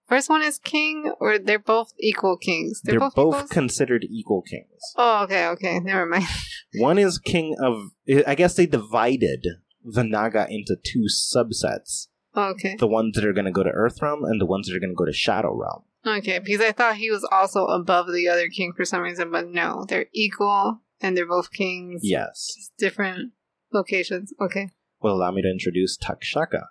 first 0.07 0.29
one 0.29 0.41
is 0.41 0.59
king, 0.59 1.11
or 1.19 1.37
they're 1.37 1.59
both 1.59 1.91
equal 1.99 2.37
kings. 2.37 2.81
They're, 2.83 2.99
both, 2.99 3.13
equals? 3.13 3.49
considered 3.49 4.05
equal 4.09 4.41
kings. 4.41 4.81
oh, 4.95 5.23
okay, 5.23 5.47
okay. 5.47 5.79
Never 5.79 6.05
mind. 6.05 6.25
One 6.79 6.97
is 6.97 7.17
king 7.17 7.55
of. 7.59 7.91
I 8.27 8.35
guess 8.35 8.55
they 8.55 8.65
divided 8.65 9.45
the 9.89 10.03
Naga 10.03 10.47
into 10.49 10.75
two 10.83 11.05
subsets: 11.09 12.07
oh, 12.35 12.49
Okay, 12.51 12.75
the 12.77 12.87
ones 12.87 13.15
that 13.15 13.25
are 13.25 13.33
going 13.33 13.45
to 13.45 13.51
go 13.51 13.63
to 13.63 13.69
Earth 13.69 14.01
Realm 14.01 14.23
and 14.25 14.39
the 14.41 14.45
ones 14.45 14.67
that 14.67 14.75
are 14.75 14.79
going 14.79 14.91
to 14.91 14.95
go 14.95 15.05
to 15.05 15.13
Shadow 15.13 15.53
Realm. 15.55 15.83
okay. 16.05 16.39
Because 16.39 16.61
I 16.61 16.71
thought 16.71 16.97
he 16.97 17.09
was 17.09 17.27
also 17.31 17.65
above 17.65 18.07
the 18.11 18.27
other 18.27 18.49
king 18.49 18.73
for 18.75 18.85
some 18.85 19.01
reason, 19.01 19.31
but 19.31 19.47
no, 19.47 19.85
they're 19.87 20.07
equal 20.13 20.81
and 21.01 21.15
they're 21.15 21.27
both 21.27 21.51
kings. 21.51 22.01
Yes. 22.03 22.53
Just 22.55 22.77
different 22.77 23.31
locations. 23.73 24.33
Okay. 24.41 24.69
Will 25.01 25.15
allow 25.15 25.31
me 25.31 25.41
to 25.43 25.49
introduce 25.51 25.97
Takshaka, 25.97 26.65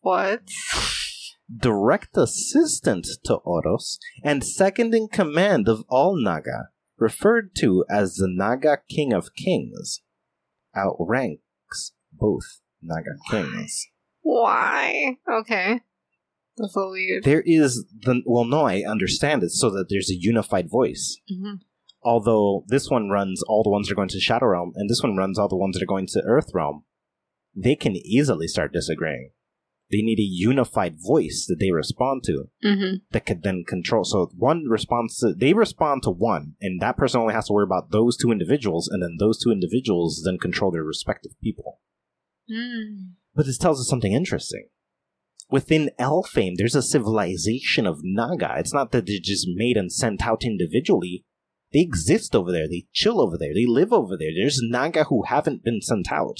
What? 0.00 0.42
direct 1.54 2.16
assistant 2.16 3.06
to 3.24 3.34
Oros 3.34 3.98
and 4.22 4.44
second 4.44 4.94
in 4.94 5.08
command 5.08 5.68
of 5.68 5.84
all 5.88 6.16
Naga, 6.16 6.68
referred 6.96 7.54
to 7.56 7.84
as 7.90 8.14
the 8.14 8.28
Naga 8.28 8.78
King 8.88 9.12
of 9.12 9.34
Kings, 9.34 10.00
outranks 10.76 11.42
both 12.20 12.60
Naga 12.82 13.10
kings. 13.30 13.86
Why? 14.22 15.16
Okay. 15.30 15.80
That's 16.56 16.74
so 16.74 16.90
weird. 16.90 17.24
There 17.24 17.42
is 17.46 17.86
the 18.00 18.22
well, 18.26 18.44
no, 18.44 18.62
I 18.66 18.82
understand 18.86 19.42
it 19.42 19.50
so 19.50 19.70
that 19.70 19.86
there's 19.88 20.10
a 20.10 20.16
unified 20.18 20.70
voice. 20.70 21.18
hmm 21.28 21.54
Although 22.02 22.64
this 22.68 22.88
one 22.88 23.10
runs 23.10 23.42
all 23.42 23.62
the 23.62 23.68
ones 23.70 23.86
that 23.86 23.92
are 23.92 23.96
going 23.96 24.08
to 24.08 24.20
Shadow 24.20 24.46
Realm, 24.46 24.72
and 24.74 24.88
this 24.88 25.02
one 25.02 25.16
runs 25.16 25.38
all 25.38 25.48
the 25.48 25.56
ones 25.56 25.76
that 25.76 25.82
are 25.82 25.86
going 25.86 26.06
to 26.06 26.22
Earth 26.24 26.50
Realm, 26.54 26.84
they 27.54 27.76
can 27.76 27.94
easily 27.94 28.48
start 28.48 28.72
disagreeing. 28.72 29.32
They 29.90 30.00
need 30.00 30.18
a 30.18 30.22
unified 30.22 30.96
voice 30.98 31.44
that 31.48 31.56
they 31.58 31.72
respond 31.72 32.22
to 32.24 32.48
hmm 32.62 32.94
that 33.10 33.26
could 33.26 33.42
then 33.42 33.64
control. 33.66 34.04
So 34.04 34.30
one 34.36 34.64
responds 34.68 35.18
to 35.18 35.34
they 35.34 35.52
respond 35.52 36.04
to 36.04 36.10
one, 36.10 36.54
and 36.60 36.80
that 36.80 36.96
person 36.96 37.20
only 37.20 37.34
has 37.34 37.46
to 37.46 37.52
worry 37.52 37.64
about 37.64 37.90
those 37.90 38.16
two 38.16 38.30
individuals, 38.30 38.88
and 38.88 39.02
then 39.02 39.16
those 39.18 39.42
two 39.42 39.50
individuals 39.50 40.22
then 40.24 40.38
control 40.38 40.70
their 40.70 40.84
respective 40.84 41.32
people. 41.42 41.80
Mm. 42.50 43.12
But 43.34 43.46
this 43.46 43.58
tells 43.58 43.80
us 43.80 43.88
something 43.88 44.12
interesting. 44.12 44.68
Within 45.50 45.90
Elfame, 45.98 46.54
there's 46.56 46.74
a 46.76 46.82
civilization 46.82 47.86
of 47.86 48.00
Naga. 48.02 48.54
It's 48.58 48.72
not 48.74 48.92
that 48.92 49.06
they're 49.06 49.18
just 49.22 49.46
made 49.52 49.76
and 49.76 49.92
sent 49.92 50.22
out 50.26 50.44
individually. 50.44 51.24
They 51.72 51.80
exist 51.80 52.34
over 52.34 52.50
there. 52.52 52.68
They 52.68 52.86
chill 52.92 53.20
over 53.20 53.36
there. 53.38 53.54
They 53.54 53.66
live 53.66 53.92
over 53.92 54.16
there. 54.16 54.30
There's 54.36 54.60
Naga 54.62 55.04
who 55.04 55.24
haven't 55.24 55.62
been 55.64 55.80
sent 55.80 56.10
out. 56.12 56.38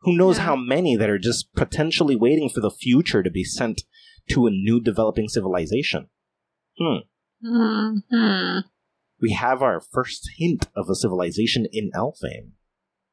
Who 0.00 0.16
knows 0.16 0.36
Yeah. 0.38 0.44
how 0.44 0.56
many 0.56 0.96
that 0.96 1.10
are 1.10 1.18
just 1.18 1.52
potentially 1.54 2.16
waiting 2.16 2.48
for 2.48 2.60
the 2.60 2.70
future 2.70 3.22
to 3.22 3.30
be 3.30 3.44
sent 3.44 3.82
to 4.30 4.46
a 4.46 4.50
new 4.50 4.80
developing 4.80 5.28
civilization? 5.28 6.08
hmm 6.78 6.98
We 9.20 9.32
have 9.32 9.62
our 9.62 9.80
first 9.80 10.30
hint 10.36 10.68
of 10.76 10.88
a 10.90 10.94
civilization 10.94 11.66
in 11.72 11.90
Elfame. 11.94 12.52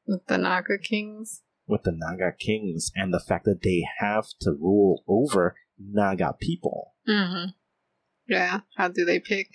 With 0.06 0.26
the 0.26 0.38
Naga 0.38 0.78
Kings. 0.78 1.42
with 1.66 1.82
the 1.84 1.92
Naga 1.92 2.32
kings 2.38 2.90
and 2.94 3.12
the 3.14 3.20
fact 3.20 3.44
that 3.46 3.62
they 3.62 3.84
have 3.98 4.26
to 4.40 4.50
rule 4.52 5.02
over 5.08 5.56
Naga 5.78 6.34
people. 6.40 6.92
hmm 7.06 7.46
Yeah. 8.28 8.60
How 8.76 8.88
do 8.88 9.04
they 9.04 9.18
pick? 9.18 9.48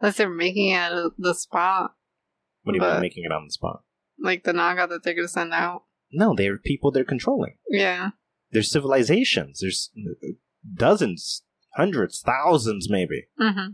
Unless 0.00 0.16
they're 0.16 0.28
making 0.30 0.70
it 0.70 0.76
out 0.76 0.92
of 0.92 1.12
the 1.18 1.34
spot, 1.34 1.94
What 2.62 2.72
do 2.72 2.78
you 2.78 2.90
mean 2.90 3.00
making 3.00 3.24
it 3.24 3.32
on 3.32 3.44
the 3.46 3.52
spot? 3.52 3.82
like 4.18 4.44
the 4.44 4.52
Naga 4.54 4.86
that 4.86 5.02
they're 5.02 5.14
gonna 5.14 5.28
send 5.28 5.52
out. 5.52 5.84
No, 6.12 6.34
they're 6.34 6.56
people 6.58 6.90
they're 6.90 7.04
controlling. 7.04 7.56
Yeah. 7.68 8.10
There's 8.52 8.70
civilizations. 8.70 9.58
There's 9.60 9.90
dozens, 10.74 11.42
hundreds, 11.76 12.22
thousands, 12.22 12.88
maybe. 12.88 13.26
hmm 13.38 13.72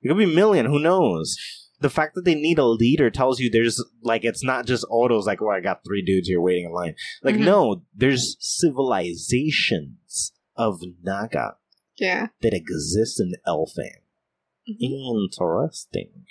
It 0.00 0.08
could 0.08 0.18
be 0.18 0.24
a 0.24 0.28
million. 0.28 0.66
Who 0.66 0.78
knows? 0.78 1.36
The 1.80 1.90
fact 1.90 2.14
that 2.14 2.24
they 2.24 2.34
need 2.34 2.58
a 2.58 2.64
leader 2.66 3.10
tells 3.10 3.40
you 3.40 3.50
there's 3.50 3.82
like 4.02 4.24
it's 4.24 4.44
not 4.44 4.64
just 4.66 4.86
autos 4.88 5.26
like 5.26 5.42
oh 5.42 5.50
I 5.50 5.60
got 5.60 5.84
three 5.84 6.02
dudes 6.04 6.28
here 6.28 6.40
waiting 6.40 6.64
in 6.66 6.72
line. 6.72 6.94
Like 7.22 7.34
Mhm. 7.36 7.44
no, 7.44 7.82
there's 7.94 8.36
civilizations 8.40 10.32
of 10.56 10.80
Naga 11.02 11.56
Yeah. 11.96 12.28
that 12.42 12.54
exist 12.54 13.20
in 13.20 13.34
Elfame. 13.46 14.02
Mhm. 14.68 15.24
Interesting. 15.24 16.26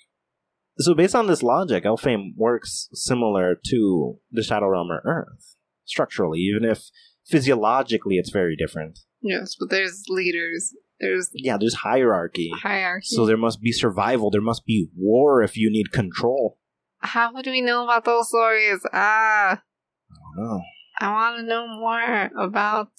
So, 0.80 0.96
based 0.96 1.14
on 1.16 1.28
this 1.28 1.44
logic, 1.44 1.84
Elfame 1.84 2.36
works 2.36 2.90
similar 2.94 3.60
to 3.70 4.20
the 4.32 4.42
Shadow 4.42 4.68
Realm 4.70 4.92
or 4.92 5.02
Earth 5.06 5.56
structurally, 5.86 6.40
even 6.40 6.64
if 6.66 6.90
physiologically 7.26 8.16
it's 8.18 8.32
very 8.32 8.56
different. 8.56 9.00
Yes, 9.22 9.56
but 9.60 9.70
there's 9.70 10.04
leaders. 10.10 10.74
There's 11.00 11.30
Yeah, 11.34 11.58
there's 11.60 11.76
hierarchy. 11.76 12.52
hierarchy. 12.62 13.08
So, 13.08 13.26
there 13.26 13.38
must 13.38 13.62
be 13.62 13.72
survival, 13.72 14.32
there 14.32 14.42
must 14.42 14.66
be 14.66 14.88
war 14.96 15.42
if 15.42 15.58
you 15.58 15.70
need 15.72 15.92
control. 15.92 16.58
How 17.00 17.32
do 17.42 17.52
we 17.52 17.62
know 17.62 17.84
about 17.84 18.06
those 18.06 18.30
stories? 18.30 18.80
Ah, 18.94 19.62
I 19.62 20.16
don't 20.38 20.46
know. 20.46 20.62
I 21.00 21.12
want 21.12 21.38
to 21.40 21.44
know 21.44 21.68
more 21.68 22.32
about. 22.40 22.92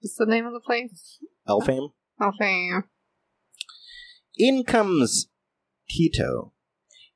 What's 0.00 0.14
the 0.16 0.26
name 0.26 0.46
of 0.46 0.52
the 0.52 0.60
place? 0.60 1.18
Elfame? 1.48 1.90
Elfame. 2.20 2.84
In 4.36 4.62
comes 4.62 5.28
Keto. 5.90 6.52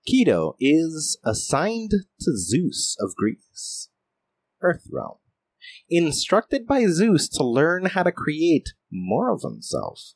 Keto 0.09 0.55
is 0.59 1.17
assigned 1.25 1.93
to 2.21 2.37
Zeus 2.37 2.97
of 2.99 3.15
Greece, 3.15 3.89
Earth 4.61 4.89
Realm. 4.91 5.19
Instructed 5.95 6.67
by 6.67 6.87
Zeus 6.87 7.29
to 7.29 7.45
learn 7.45 7.85
how 7.85 8.03
to 8.03 8.13
create 8.13 8.71
more 8.91 9.31
of 9.31 9.43
himself. 9.43 10.15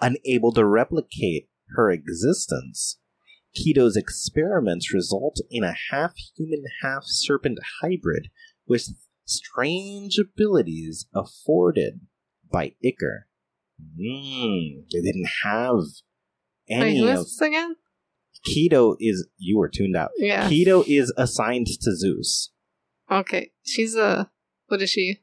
Unable 0.00 0.52
to 0.54 0.64
replicate 0.64 1.50
her 1.76 1.90
existence, 1.90 2.98
Keto's 3.54 3.94
experiments 3.94 4.94
result 4.94 5.38
in 5.50 5.64
a 5.64 5.74
half 5.90 6.14
human, 6.34 6.64
half 6.82 7.02
serpent 7.04 7.58
hybrid 7.82 8.28
with 8.66 8.88
strange 9.26 10.18
abilities 10.18 11.06
afforded 11.14 12.00
by 12.50 12.72
Ichor. 12.82 13.26
Mm, 14.00 14.84
they 14.90 15.02
didn't 15.02 15.28
have 15.44 15.84
any 16.70 17.00
who 17.00 17.08
of 17.08 17.18
is 17.18 17.24
this 17.24 17.40
again? 17.42 17.76
Keto 18.48 18.96
is 18.98 19.28
you 19.36 19.58
were 19.58 19.68
tuned 19.68 19.94
out. 19.94 20.10
Yeah. 20.16 20.48
Keto 20.48 20.84
is 20.88 21.12
assigned 21.18 21.66
to 21.66 21.94
Zeus. 21.94 22.50
Okay. 23.10 23.52
She's 23.62 23.94
a. 23.94 24.30
What 24.72 24.80
is 24.80 24.88
she? 24.88 25.20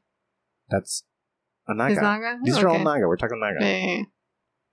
That's 0.68 1.02
a 1.68 1.72
Is 1.72 1.76
Naga. 1.76 2.00
Naga? 2.00 2.38
These 2.44 2.58
are 2.58 2.68
all 2.68 2.78
Naga. 2.78 3.08
We're 3.08 3.16
talking 3.16 3.40
Naga. 3.40 3.66
Yeah. 3.66 4.02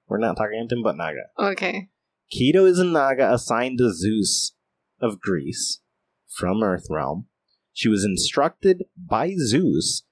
We're 0.07 0.19
not 0.19 0.37
talking 0.37 0.59
anything 0.59 0.83
but 0.83 0.95
Naga. 0.95 1.23
Okay. 1.39 1.89
Keto 2.31 2.67
is 2.67 2.77
a 2.77 2.83
Naga 2.83 3.33
assigned 3.33 3.79
to 3.79 3.91
Zeus 3.91 4.53
of 5.01 5.19
Greece 5.19 5.81
from 6.27 6.57
Earthrealm. 6.57 7.25
She 7.73 7.89
was 7.89 8.05
instructed 8.05 8.83
by 8.95 9.33
Zeus 9.35 10.03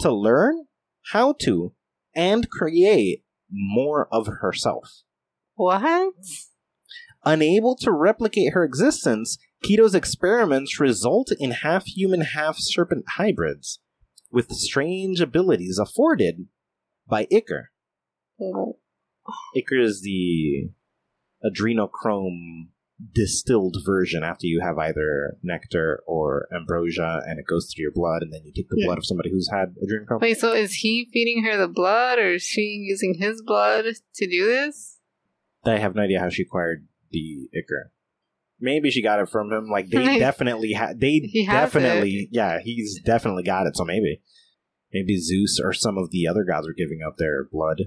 to 0.00 0.10
learn 0.10 0.68
how 1.12 1.34
to 1.40 1.74
and 2.14 2.48
create 2.48 3.26
more 3.50 4.08
of 4.10 4.26
herself. 4.40 5.02
What? 5.54 6.14
Unable 7.26 7.76
to 7.76 7.92
replicate 7.92 8.54
her 8.54 8.64
existence, 8.64 9.36
Keto's 9.62 9.94
experiments 9.94 10.80
result 10.80 11.30
in 11.38 11.50
half 11.50 11.84
human, 11.84 12.22
half 12.22 12.56
serpent 12.58 13.04
hybrids 13.18 13.80
with 14.34 14.50
strange 14.50 15.20
abilities 15.20 15.78
afforded 15.78 16.48
by 17.08 17.26
Ichor. 17.30 17.70
Oh, 18.40 18.78
Ichor 19.56 19.78
is 19.80 20.02
the 20.02 20.70
adrenochrome 21.44 22.68
distilled 23.12 23.76
version 23.84 24.22
after 24.22 24.46
you 24.46 24.60
have 24.60 24.78
either 24.78 25.36
nectar 25.42 26.02
or 26.06 26.48
ambrosia 26.54 27.20
and 27.26 27.38
it 27.38 27.46
goes 27.46 27.70
through 27.72 27.82
your 27.82 27.92
blood 27.92 28.22
and 28.22 28.32
then 28.32 28.40
you 28.44 28.52
take 28.52 28.68
the 28.68 28.76
Yeah. 28.78 28.86
blood 28.86 28.98
of 28.98 29.06
somebody 29.06 29.30
who's 29.30 29.50
had 29.50 29.74
adrenochrome. 29.76 30.20
Wait, 30.20 30.38
so 30.38 30.52
is 30.52 30.74
he 30.74 31.08
feeding 31.12 31.44
her 31.44 31.56
the 31.56 31.68
blood, 31.68 32.18
or 32.18 32.34
is 32.34 32.42
she 32.42 32.62
using 32.62 33.14
his 33.14 33.42
blood 33.42 33.84
to 34.14 34.26
do 34.26 34.46
this? 34.46 34.98
I 35.64 35.78
have 35.78 35.94
no 35.94 36.02
idea 36.02 36.20
how 36.20 36.28
she 36.28 36.42
acquired 36.42 36.86
the 37.10 37.48
Ichor. 37.54 37.92
Maybe 38.60 38.90
she 38.90 39.02
got 39.02 39.20
it 39.20 39.28
from 39.28 39.52
him. 39.52 39.68
Like 39.68 39.88
they 39.88 40.18
definitely 40.18 40.72
had. 40.72 41.00
They 41.00 41.44
definitely, 41.46 42.28
yeah, 42.30 42.60
he's 42.62 43.00
definitely 43.00 43.42
got 43.42 43.66
it. 43.66 43.76
So 43.76 43.84
maybe, 43.84 44.22
maybe 44.92 45.18
Zeus 45.18 45.60
or 45.62 45.72
some 45.72 45.98
of 45.98 46.10
the 46.10 46.26
other 46.26 46.44
gods 46.44 46.68
are 46.68 46.74
giving 46.74 47.00
up 47.06 47.16
their 47.16 47.44
blood. 47.44 47.82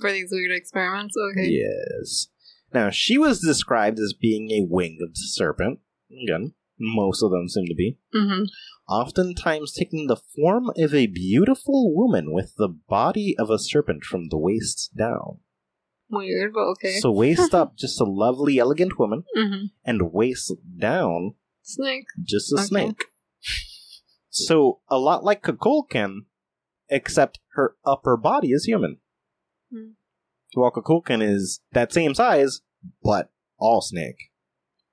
For 0.00 0.12
these 0.12 0.30
weird 0.30 0.52
experiments? 0.52 1.14
Okay. 1.32 1.48
Yes. 1.48 2.28
Now 2.72 2.90
she 2.90 3.18
was 3.18 3.40
described 3.40 3.98
as 3.98 4.12
being 4.12 4.50
a 4.50 4.66
winged 4.68 5.00
serpent. 5.14 5.80
Again, 6.22 6.54
most 6.78 7.22
of 7.22 7.30
them 7.30 7.48
seem 7.48 7.66
to 7.66 7.74
be. 7.74 7.98
Mm-hmm. 8.14 8.44
Oftentimes 8.88 9.72
taking 9.72 10.06
the 10.06 10.16
form 10.16 10.70
of 10.76 10.94
a 10.94 11.06
beautiful 11.06 11.94
woman 11.94 12.32
with 12.32 12.54
the 12.56 12.68
body 12.68 13.34
of 13.38 13.50
a 13.50 13.58
serpent 13.58 14.04
from 14.04 14.28
the 14.28 14.38
waist 14.38 14.92
down. 14.96 15.40
Weird, 16.08 16.52
but 16.54 16.60
okay. 16.72 16.98
So 17.00 17.10
waist 17.10 17.54
up, 17.54 17.76
just 17.78 18.00
a 18.00 18.04
lovely, 18.04 18.58
elegant 18.58 18.98
woman, 18.98 19.24
mm-hmm. 19.36 19.66
and 19.84 20.12
waist 20.12 20.52
down, 20.78 21.34
Snake. 21.62 22.06
just 22.22 22.52
a 22.52 22.56
Okay. 22.56 22.64
snake. 22.64 23.04
So 24.30 24.80
a 24.88 24.98
lot 24.98 25.24
like 25.24 25.42
Kukulkan, 25.42 26.26
except 26.88 27.40
her 27.54 27.74
upper 27.84 28.16
body 28.16 28.52
is 28.52 28.64
human. 28.64 28.98
Hmm. 29.72 29.92
While 30.54 30.70
Kukulkan 30.70 31.22
is 31.22 31.60
that 31.72 31.92
same 31.92 32.14
size, 32.14 32.60
but 33.02 33.30
all 33.58 33.80
snake. 33.80 34.30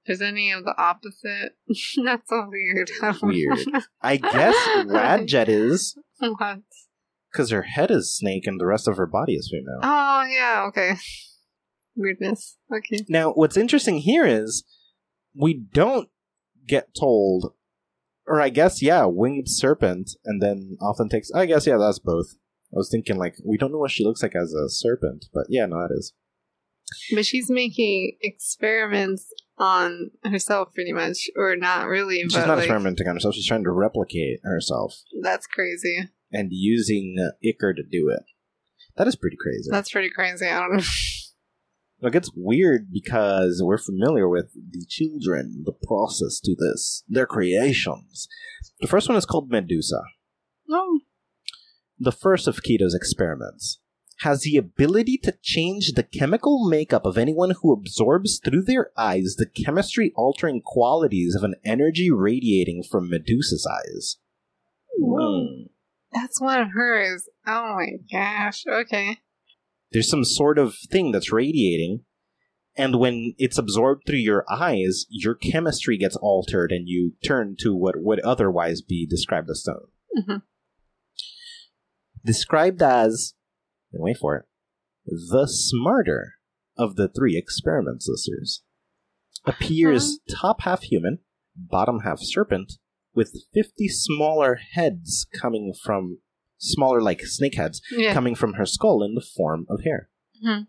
Is 0.06 0.21
any 0.21 0.52
of 0.52 0.63
the 0.65 0.73
opposite? 0.78 1.56
That's 2.04 2.30
so 2.30 2.49
weird. 2.49 2.89
Weird. 3.21 3.60
I 4.02 4.17
guess 4.17 4.56
Wadjet 4.86 5.47
is 5.47 5.97
what? 6.19 6.60
Because 7.34 7.50
her 7.50 7.63
head 7.63 7.89
is 7.89 8.15
snake 8.15 8.46
and 8.46 8.62
the 8.62 8.65
rest 8.65 8.88
of 8.88 8.98
her 8.98 9.08
body 9.08 9.34
is 9.34 9.50
female. 9.52 9.80
Oh, 9.82 10.24
yeah, 10.30 10.65
okay. 10.67 10.93
Weirdness. 11.96 12.58
Okay. 12.74 13.04
Now, 13.10 13.32
what's 13.32 13.58
interesting 13.58 13.98
here 13.98 14.26
is 14.26 14.63
we 15.36 15.54
don't 15.54 16.10
get 16.67 16.96
told, 16.98 17.54
or 18.28 18.39
I 18.39 18.50
guess, 18.50 18.82
yeah, 18.82 19.06
winged 19.06 19.50
serpent, 19.50 20.12
and 20.24 20.41
then 20.41 20.78
often 20.80 21.10
takes. 21.10 21.32
I 21.32 21.46
guess, 21.46 21.65
yeah, 21.65 21.78
that's 21.78 22.00
both. 22.00 22.36
I 22.72 22.78
was 22.78 22.89
thinking, 22.89 23.17
like, 23.17 23.36
we 23.43 23.58
don't 23.58 23.72
know 23.72 23.78
what 23.80 23.91
she 23.91 24.04
looks 24.04 24.24
like 24.24 24.36
as 24.36 24.54
a 24.54 24.69
serpent, 24.69 25.26
but 25.34 25.46
yeah, 25.50 25.65
no, 25.65 25.78
that 25.78 25.93
is. 25.96 26.13
But 27.15 27.26
she's 27.26 27.50
making 27.50 28.17
experiments 28.22 29.32
on 29.58 30.12
herself, 30.24 30.74
pretty 30.74 30.93
much, 30.93 31.30
or 31.36 31.56
not 31.56 31.88
really. 31.88 32.22
She's 32.22 32.36
not 32.36 32.50
like, 32.50 32.60
experimenting 32.60 33.08
on 33.08 33.15
herself, 33.15 33.36
she's 33.36 33.48
trying 33.48 33.63
to 33.63 33.72
replicate 33.72 34.39
herself 34.43 34.96
That's 35.22 35.48
crazy. 35.48 36.10
And 36.34 36.50
using 36.52 37.15
uh, 37.19 37.32
Ichor 37.48 37.74
to 37.74 37.84
do 37.84 38.10
it. 38.10 38.24
That 38.98 39.08
is 39.08 39.15
pretty 39.15 39.38
crazy. 39.39 39.69
That's 39.72 39.91
pretty 39.91 40.10
crazy. 40.10 40.48
I 40.48 40.60
don't 40.60 40.78
know. 40.78 40.84
It 42.02 42.12
gets 42.12 42.32
weird 42.36 42.91
because 42.91 43.62
we're 43.63 43.78
familiar 43.78 44.28
with 44.28 44.52
the 44.54 44.86
children, 44.89 45.63
the 45.65 45.72
process 45.72 46.41
to 46.41 46.54
this, 46.54 47.06
their 47.08 47.26
creations. 47.26 48.28
The 48.82 48.88
first 48.88 49.08
one 49.08 49.17
is 49.17 49.26
called 49.26 49.50
Medusa. 49.50 50.02
Oh, 50.69 51.00
the 52.04 52.12
first 52.12 52.48
of 52.48 52.62
Keto's 52.62 52.93
experiments, 52.93 53.80
has 54.19 54.41
the 54.41 54.58
ability 54.58 55.17
to 55.17 55.38
change 55.41 55.93
the 55.93 56.04
chemical 56.04 56.67
makeup 56.67 57.06
of 57.06 57.17
anyone 57.17 57.52
who 57.62 57.74
absorbs 57.74 58.39
through 58.43 58.63
their 58.63 58.91
eyes 58.98 59.36
the 59.38 59.46
chemistry 59.46 60.12
altering 60.15 60.62
qualities 60.62 61.36
of 61.36 61.43
an 61.43 61.56
energy 61.65 62.10
radiating 62.12 62.84
from 62.84 63.10
Medusa's 63.10 63.67
eyes. 63.69 64.17
Hmm. 65.02 65.67
That's 66.13 66.39
one 66.41 66.62
of 66.62 66.69
hers. 66.73 67.28
Oh 67.47 67.76
my 67.76 67.88
gosh. 68.12 68.63
Okay. 68.67 69.17
There's 69.91 70.10
some 70.10 70.23
sort 70.23 70.58
of 70.58 70.76
thing 70.89 71.12
that's 71.12 71.32
radiating, 71.32 72.02
and 72.76 72.99
when 72.99 73.36
it's 73.38 73.58
absorbed 73.58 74.04
through 74.08 74.19
your 74.19 74.43
eyes, 74.49 75.06
your 75.10 75.36
chemistry 75.36 75.97
gets 75.97 76.15
altered 76.15 76.71
and 76.71 76.88
you 76.88 77.13
turn 77.23 77.56
to 77.60 77.76
what 77.76 77.95
would 77.97 78.19
otherwise 78.21 78.82
be 78.82 79.06
described 79.06 79.49
as 79.52 79.62
stone. 79.62 79.88
Mhm. 80.17 80.41
Described 82.26 82.82
as, 82.82 83.36
wait 83.91 84.17
for 84.17 84.38
it, 84.38 84.45
the 85.06 85.47
smarter 85.47 86.36
of 86.78 86.95
the 86.95 87.08
three 87.08 87.38
experiment 87.38 88.02
sisters. 88.02 88.63
Appears 89.45 90.19
top 90.30 90.62
half 90.62 90.84
human, 90.84 91.19
bottom 91.56 91.99
half 91.99 92.19
serpent, 92.19 92.73
with 93.15 93.43
50 93.54 93.88
smaller 93.88 94.56
heads 94.73 95.28
coming 95.39 95.73
from, 95.84 96.19
smaller 96.58 97.02
like 97.02 97.21
snake 97.21 97.56
heads, 97.56 97.82
Yeah. 97.91 98.13
coming 98.13 98.36
from 98.36 98.54
her 98.54 98.65
skull 98.65 99.04
in 99.04 99.15
the 99.15 99.21
form 99.36 99.65
of 99.69 99.82
hair. 99.84 100.10
Mhm. 100.43 100.67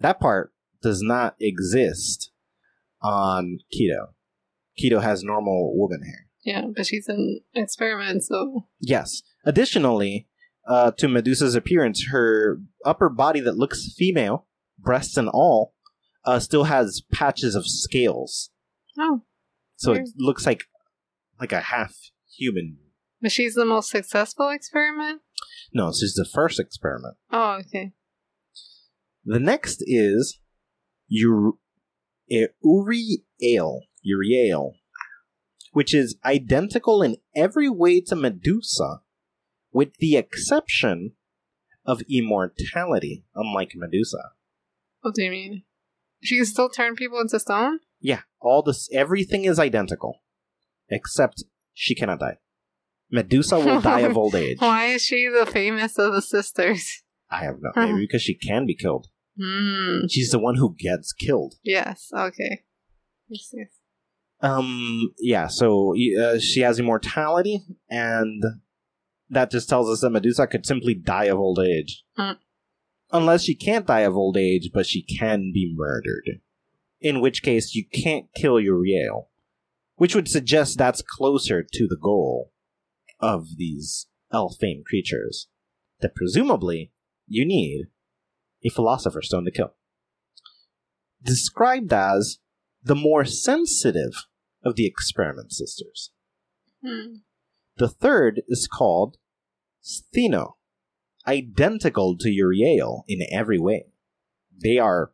That 0.00 0.20
part 0.20 0.52
does 0.82 1.00
not 1.02 1.36
exist 1.40 2.30
on 3.00 3.58
keto. 3.72 4.14
Keto 4.80 5.02
has 5.02 5.22
normal 5.22 5.76
woman 5.76 6.02
hair. 6.02 6.28
Yeah, 6.44 6.66
but 6.74 6.86
she's 6.86 7.08
an 7.08 7.40
experiment, 7.54 8.24
so 8.24 8.66
Yes. 8.80 9.22
Additionally, 9.44 10.28
uh, 10.68 10.90
to 10.92 11.08
Medusa's 11.08 11.54
appearance, 11.54 12.06
her 12.10 12.60
upper 12.84 13.08
body 13.08 13.40
that 13.40 13.56
looks 13.56 13.92
female, 13.96 14.46
breasts 14.78 15.16
and 15.16 15.28
all, 15.28 15.74
uh, 16.24 16.38
still 16.40 16.64
has 16.64 17.02
patches 17.12 17.54
of 17.54 17.66
scales. 17.66 18.50
oh, 18.98 19.22
So 19.76 19.92
Weird. 19.92 20.06
it 20.08 20.14
looks 20.18 20.46
like 20.46 20.64
like 21.40 21.52
a 21.52 21.60
half 21.60 21.94
human. 22.36 22.78
but 23.20 23.32
she's 23.32 23.54
the 23.54 23.64
most 23.64 23.90
successful 23.90 24.48
experiment. 24.50 25.20
No, 25.72 25.88
this 25.88 26.02
is 26.02 26.14
the 26.14 26.24
first 26.24 26.58
experiment. 26.60 27.16
Oh, 27.30 27.60
okay. 27.60 27.92
The 29.24 29.38
next 29.40 29.82
is 29.86 30.38
Ur- 31.24 31.52
Uriel, 32.28 33.80
Uriel, 34.02 34.74
which 35.72 35.94
is 35.94 36.16
identical 36.24 37.02
in 37.02 37.16
every 37.34 37.68
way 37.68 38.00
to 38.02 38.16
Medusa, 38.16 39.00
with 39.72 39.96
the 39.98 40.16
exception 40.16 41.12
of 41.84 42.02
immortality, 42.10 43.24
unlike 43.34 43.72
Medusa. 43.74 44.30
What 45.00 45.14
do 45.14 45.22
you 45.22 45.30
mean? 45.30 45.62
She 46.22 46.36
can 46.36 46.46
still 46.46 46.68
turn 46.68 46.94
people 46.94 47.20
into 47.20 47.40
stone. 47.40 47.80
Yeah, 48.00 48.20
all 48.40 48.62
this, 48.62 48.88
everything 48.92 49.44
is 49.44 49.58
identical, 49.58 50.21
except 50.92 51.42
she 51.74 51.94
cannot 51.94 52.20
die. 52.20 52.36
Medusa 53.10 53.58
will 53.58 53.80
die 53.80 54.00
of 54.00 54.16
old 54.22 54.34
age. 54.34 54.58
Why 54.60 54.86
is 54.86 55.02
she 55.02 55.28
the 55.28 55.46
famous 55.46 55.98
of 55.98 56.12
the 56.12 56.22
sisters? 56.22 57.02
I 57.30 57.44
have 57.44 57.56
no, 57.60 57.70
maybe 57.76 58.00
because 58.00 58.22
she 58.22 58.34
can 58.34 58.66
be 58.66 58.74
killed. 58.74 59.08
Hmm. 59.40 60.06
She's 60.08 60.30
the 60.30 60.38
one 60.38 60.56
who 60.56 60.74
gets 60.78 61.12
killed. 61.12 61.54
Yes. 61.62 62.10
Okay. 62.14 62.62
Yes, 63.28 63.50
yes. 63.52 63.68
Um. 64.40 65.12
Yeah. 65.18 65.46
So 65.46 65.94
uh, 66.20 66.38
she 66.38 66.60
has 66.60 66.78
immortality, 66.78 67.62
and 67.88 68.42
that 69.30 69.50
just 69.50 69.68
tells 69.68 69.88
us 69.88 70.00
that 70.02 70.10
Medusa 70.10 70.46
could 70.46 70.66
simply 70.66 70.94
die 70.94 71.24
of 71.26 71.38
old 71.38 71.58
age, 71.58 72.04
Mm. 72.18 72.36
unless 73.12 73.44
she 73.44 73.54
can't 73.54 73.86
die 73.86 74.00
of 74.00 74.16
old 74.16 74.36
age, 74.36 74.70
but 74.74 74.86
she 74.86 75.02
can 75.02 75.52
be 75.54 75.72
murdered. 75.74 76.40
In 77.00 77.20
which 77.20 77.42
case, 77.42 77.74
you 77.74 77.84
can't 77.92 78.26
kill 78.36 78.60
Uriel, 78.60 79.30
which 79.96 80.14
would 80.14 80.28
suggest 80.28 80.78
that's 80.78 81.02
closer 81.02 81.62
to 81.62 81.86
the 81.86 81.98
goal 82.00 82.52
of 83.20 83.56
these 83.56 84.08
elf-famed 84.32 84.84
creatures. 84.84 85.48
That 86.00 86.14
presumably 86.14 86.92
you 87.26 87.46
need 87.46 87.86
a 88.64 88.68
philosopher's 88.68 89.28
stone 89.28 89.44
to 89.44 89.50
kill. 89.50 89.74
Described 91.22 91.92
as 91.92 92.38
the 92.82 92.96
more 92.96 93.24
sensitive 93.24 94.26
of 94.64 94.76
the 94.76 94.86
experiment 94.86 95.52
sisters. 95.52 96.10
Hmm. 96.84 97.14
The 97.76 97.88
third 97.88 98.42
is 98.48 98.68
called 98.68 99.16
Stheno, 99.82 100.54
identical 101.26 102.16
to 102.18 102.30
Uriel 102.30 103.04
in 103.06 103.20
every 103.30 103.58
way. 103.58 103.86
They 104.62 104.78
are, 104.78 105.12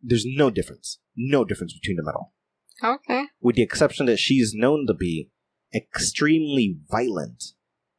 there's 0.00 0.24
no 0.24 0.50
difference. 0.50 0.98
No 1.16 1.44
difference 1.44 1.72
between 1.74 1.96
them 1.96 2.08
at 2.08 2.14
all. 2.14 2.34
Okay. 2.82 3.24
With 3.40 3.56
the 3.56 3.62
exception 3.62 4.06
that 4.06 4.18
she's 4.18 4.52
known 4.54 4.86
to 4.86 4.94
be 4.94 5.30
extremely 5.74 6.78
violent 6.90 7.44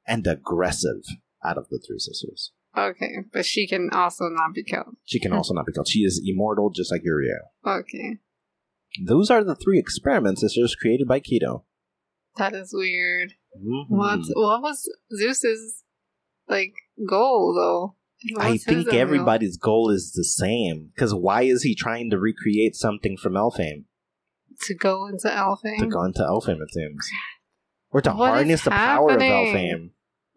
and 0.08 0.26
aggressive 0.28 1.04
out 1.44 1.58
of 1.58 1.70
the 1.70 1.80
three 1.86 2.00
sisters. 2.00 2.52
Okay. 2.78 3.18
But 3.32 3.46
she 3.46 3.68
can 3.68 3.90
also 3.92 4.26
not 4.30 4.54
be 4.54 4.64
killed. 4.64 4.96
She 5.06 5.20
can 5.20 5.34
also 5.34 5.54
not 5.54 5.66
be 5.66 5.74
killed. 5.74 5.88
She 5.88 6.00
is 6.00 6.22
immortal 6.26 6.70
just 6.70 6.92
like 6.92 7.02
Uriel. 7.04 7.52
Okay. 7.66 8.18
Those 9.06 9.30
are 9.32 9.44
the 9.44 9.56
three 9.56 9.80
experiments 9.80 10.42
that 10.42 10.54
was 10.60 10.76
created 10.76 11.08
by 11.08 11.20
Keto. 11.20 11.64
That 12.38 12.54
is 12.54 12.72
weird. 12.74 13.34
Mhm. 13.58 13.86
What 13.90 14.20
what 14.36 14.62
was 14.62 14.90
Zeus's 15.16 15.84
like 16.48 16.74
goal 17.08 17.54
though? 17.56 17.96
I 18.40 18.58
think 18.58 18.94
everybody's 18.94 19.58
goal 19.58 19.90
is 19.90 20.14
the 20.14 20.24
same. 20.24 20.92
Because 20.96 21.14
why 21.14 21.44
is 21.44 21.64
he 21.64 21.76
trying 21.76 22.10
to 22.10 22.18
recreate 22.18 22.76
something 22.76 23.18
from 23.18 23.34
Elfame? 23.34 23.86
To 24.62 24.76
go 24.76 25.08
into 25.08 25.28
Elfing. 25.28 25.80
To 25.80 25.88
go 25.88 26.04
into 26.04 26.22
Elfame, 26.22 26.62
it 26.62 26.72
seems. 26.72 27.10
Or 27.92 28.02
to 28.02 28.12
What 28.12 28.26
is 28.26 28.34
harness 28.34 28.64
the 28.64 28.72
power 28.72 29.10
of 29.12 29.22
happening? 29.22 29.52
Elfame. 29.56 29.90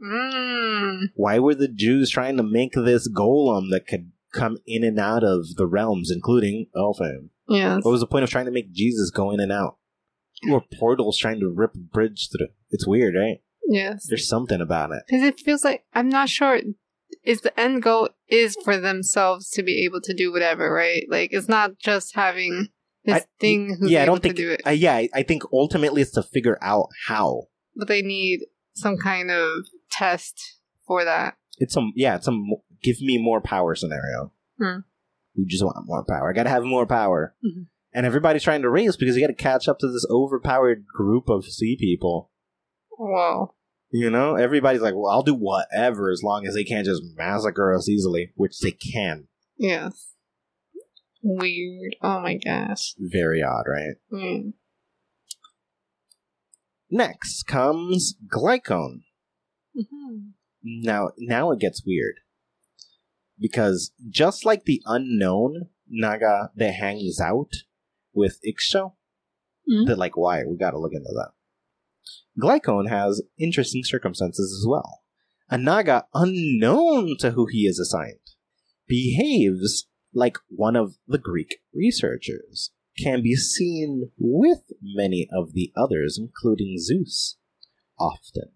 Mm. 0.02 1.06
Why 1.14 1.38
were 1.38 1.54
the 1.54 1.68
Jews 1.68 2.10
trying 2.10 2.36
to 2.36 2.42
make 2.42 2.72
this 2.72 3.08
golem 3.08 3.70
that 3.70 3.86
could 3.86 4.12
come 4.32 4.58
in 4.66 4.84
and 4.84 4.98
out 4.98 5.24
of 5.24 5.56
the 5.56 5.66
realms, 5.66 6.10
including 6.10 6.66
Elfame? 6.76 7.30
Yes. 7.48 7.84
What 7.84 7.92
was 7.92 8.00
the 8.00 8.06
point 8.06 8.24
of 8.24 8.30
trying 8.30 8.44
to 8.46 8.50
make 8.50 8.72
Jesus 8.72 9.10
go 9.10 9.30
in 9.30 9.40
and 9.40 9.52
out? 9.52 9.78
Or 10.50 10.62
portals 10.78 11.16
trying 11.16 11.40
to 11.40 11.48
rip 11.48 11.74
a 11.74 11.78
bridge 11.78 12.28
through. 12.30 12.48
It's 12.70 12.86
weird, 12.86 13.14
right? 13.14 13.38
Yes. 13.66 14.06
There's 14.06 14.28
something 14.28 14.60
about 14.60 14.92
it. 14.92 15.02
Because 15.08 15.22
it 15.22 15.40
feels 15.40 15.64
like 15.64 15.84
I'm 15.94 16.08
not 16.08 16.28
sure. 16.28 16.60
Is 17.24 17.40
the 17.40 17.58
end 17.58 17.82
goal 17.82 18.10
is 18.28 18.56
for 18.64 18.76
themselves 18.76 19.48
to 19.50 19.62
be 19.62 19.84
able 19.84 20.00
to 20.02 20.14
do 20.14 20.32
whatever, 20.32 20.72
right? 20.72 21.04
Like 21.08 21.30
it's 21.32 21.48
not 21.48 21.78
just 21.78 22.14
having 22.14 22.68
this 23.06 23.22
I- 23.22 23.26
thing 23.40 23.76
who's 23.80 23.90
yeah, 23.90 24.02
I 24.02 24.06
don't 24.06 24.22
think. 24.22 24.36
do 24.36 24.50
it, 24.50 24.62
Uh, 24.66 24.70
yeah, 24.70 24.94
I, 24.94 25.08
I 25.14 25.22
think 25.22 25.42
ultimately 25.52 26.02
it's 26.02 26.10
to 26.12 26.22
figure 26.22 26.58
out 26.60 26.88
how. 27.06 27.44
but 27.74 27.88
they 27.88 28.02
need 28.02 28.40
some 28.74 28.96
kind 28.98 29.30
of 29.30 29.66
test 29.90 30.58
for 30.86 31.04
that. 31.04 31.36
It's 31.58 31.72
some 31.74 31.92
yeah, 31.96 32.16
it's 32.16 32.24
some 32.26 32.44
give 32.82 33.00
me 33.00 33.16
more 33.18 33.40
power 33.40 33.74
scenario. 33.74 34.32
Hmm. 34.60 34.80
We 35.36 35.44
just 35.46 35.64
want 35.64 35.76
more 35.86 36.04
power. 36.08 36.30
I 36.30 36.32
gotta 36.34 36.50
have 36.50 36.64
more 36.64 36.86
power, 36.86 37.34
Mhm. 37.44 37.66
and 37.92 38.04
everybody's 38.06 38.42
trying 38.42 38.62
to 38.62 38.70
race 38.70 38.96
because 38.96 39.16
you 39.16 39.22
got 39.22 39.26
to 39.28 39.34
catch 39.34 39.68
up 39.68 39.78
to 39.80 39.88
this 39.90 40.06
overpowered 40.10 40.86
group 40.86 41.28
of 41.28 41.44
sea 41.46 41.76
people. 41.78 42.30
Whoa. 42.98 43.54
You 43.90 44.10
know, 44.10 44.34
everybody's 44.36 44.80
like, 44.82 44.94
"Well, 44.94 45.10
I'll 45.10 45.22
do 45.22 45.34
whatever 45.34 46.10
as 46.10 46.22
long 46.22 46.46
as 46.46 46.54
they 46.54 46.64
can't 46.64 46.84
just 46.86 47.02
massacre 47.16 47.74
us 47.74 47.88
easily," 47.88 48.32
which 48.34 48.58
they 48.60 48.72
can. 48.72 49.28
Yes. 49.58 50.12
Weird. 51.28 51.96
Oh 52.02 52.20
my 52.20 52.34
gosh. 52.36 52.94
Very 52.98 53.42
odd, 53.42 53.64
right? 53.68 53.96
Mm. 54.12 54.52
Next 56.88 57.44
comes 57.48 58.14
Glycon. 58.32 59.02
Mhm. 59.76 60.32
Now, 60.62 61.10
now 61.18 61.50
it 61.50 61.58
gets 61.58 61.84
weird 61.84 62.20
because 63.38 63.92
just 64.08 64.44
like 64.44 64.64
the 64.64 64.80
unknown 64.86 65.68
Naga 65.88 66.50
that 66.54 66.72
hangs 66.74 67.20
out 67.20 67.50
with 68.12 68.38
Ixcho, 68.46 68.94
Mhm. 69.68 69.86
that 69.88 69.98
like 69.98 70.16
why 70.16 70.44
we 70.44 70.56
got 70.56 70.70
to 70.70 70.78
look 70.78 70.92
into 70.92 71.12
that. 71.12 71.32
Glycon 72.40 72.88
has 72.88 73.22
interesting 73.36 73.82
circumstances 73.82 74.52
as 74.60 74.66
well. 74.66 75.02
A 75.48 75.58
Naga 75.58 76.06
unknown 76.14 77.16
to 77.18 77.32
who 77.32 77.46
he 77.46 77.66
is 77.66 77.78
assigned 77.80 78.20
behaves 78.86 79.88
like 80.16 80.38
one 80.48 80.74
of 80.76 80.94
the 81.06 81.18
Greek 81.18 81.58
researchers, 81.74 82.70
can 82.98 83.22
be 83.22 83.34
seen 83.36 84.10
with 84.18 84.72
many 84.82 85.28
of 85.30 85.52
the 85.52 85.70
others, 85.76 86.18
including 86.18 86.78
Zeus, 86.78 87.36
often 87.98 88.52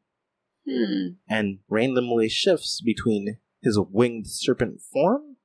Hmm. 0.66 1.08
and 1.28 1.58
randomly 1.68 2.28
shifts 2.30 2.80
between 2.80 3.38
his 3.62 3.78
winged 3.90 4.26
serpent 4.28 4.80
form 4.80 5.36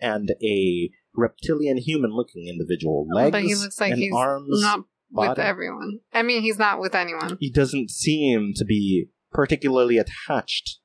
and 0.00 0.34
a 0.42 0.90
reptilian 1.14 1.78
human 1.78 2.10
looking 2.12 2.48
individual. 2.48 3.06
Legs 3.10 3.32
But 3.32 3.42
he 3.44 3.54
looks 3.54 3.80
like 3.80 3.92
and 3.92 4.00
he's 4.00 4.12
arms. 4.14 4.60
not 4.60 4.84
with 5.10 5.38
everyone. 5.38 6.00
I 6.12 6.22
mean, 6.22 6.42
he's 6.42 6.58
not 6.58 6.80
with 6.80 6.94
anyone. 6.94 7.36
He 7.40 7.50
doesn't 7.50 7.90
seem 7.90 8.52
to 8.56 8.64
be 8.64 9.08
particularly 9.30 9.96
attached 9.98 10.80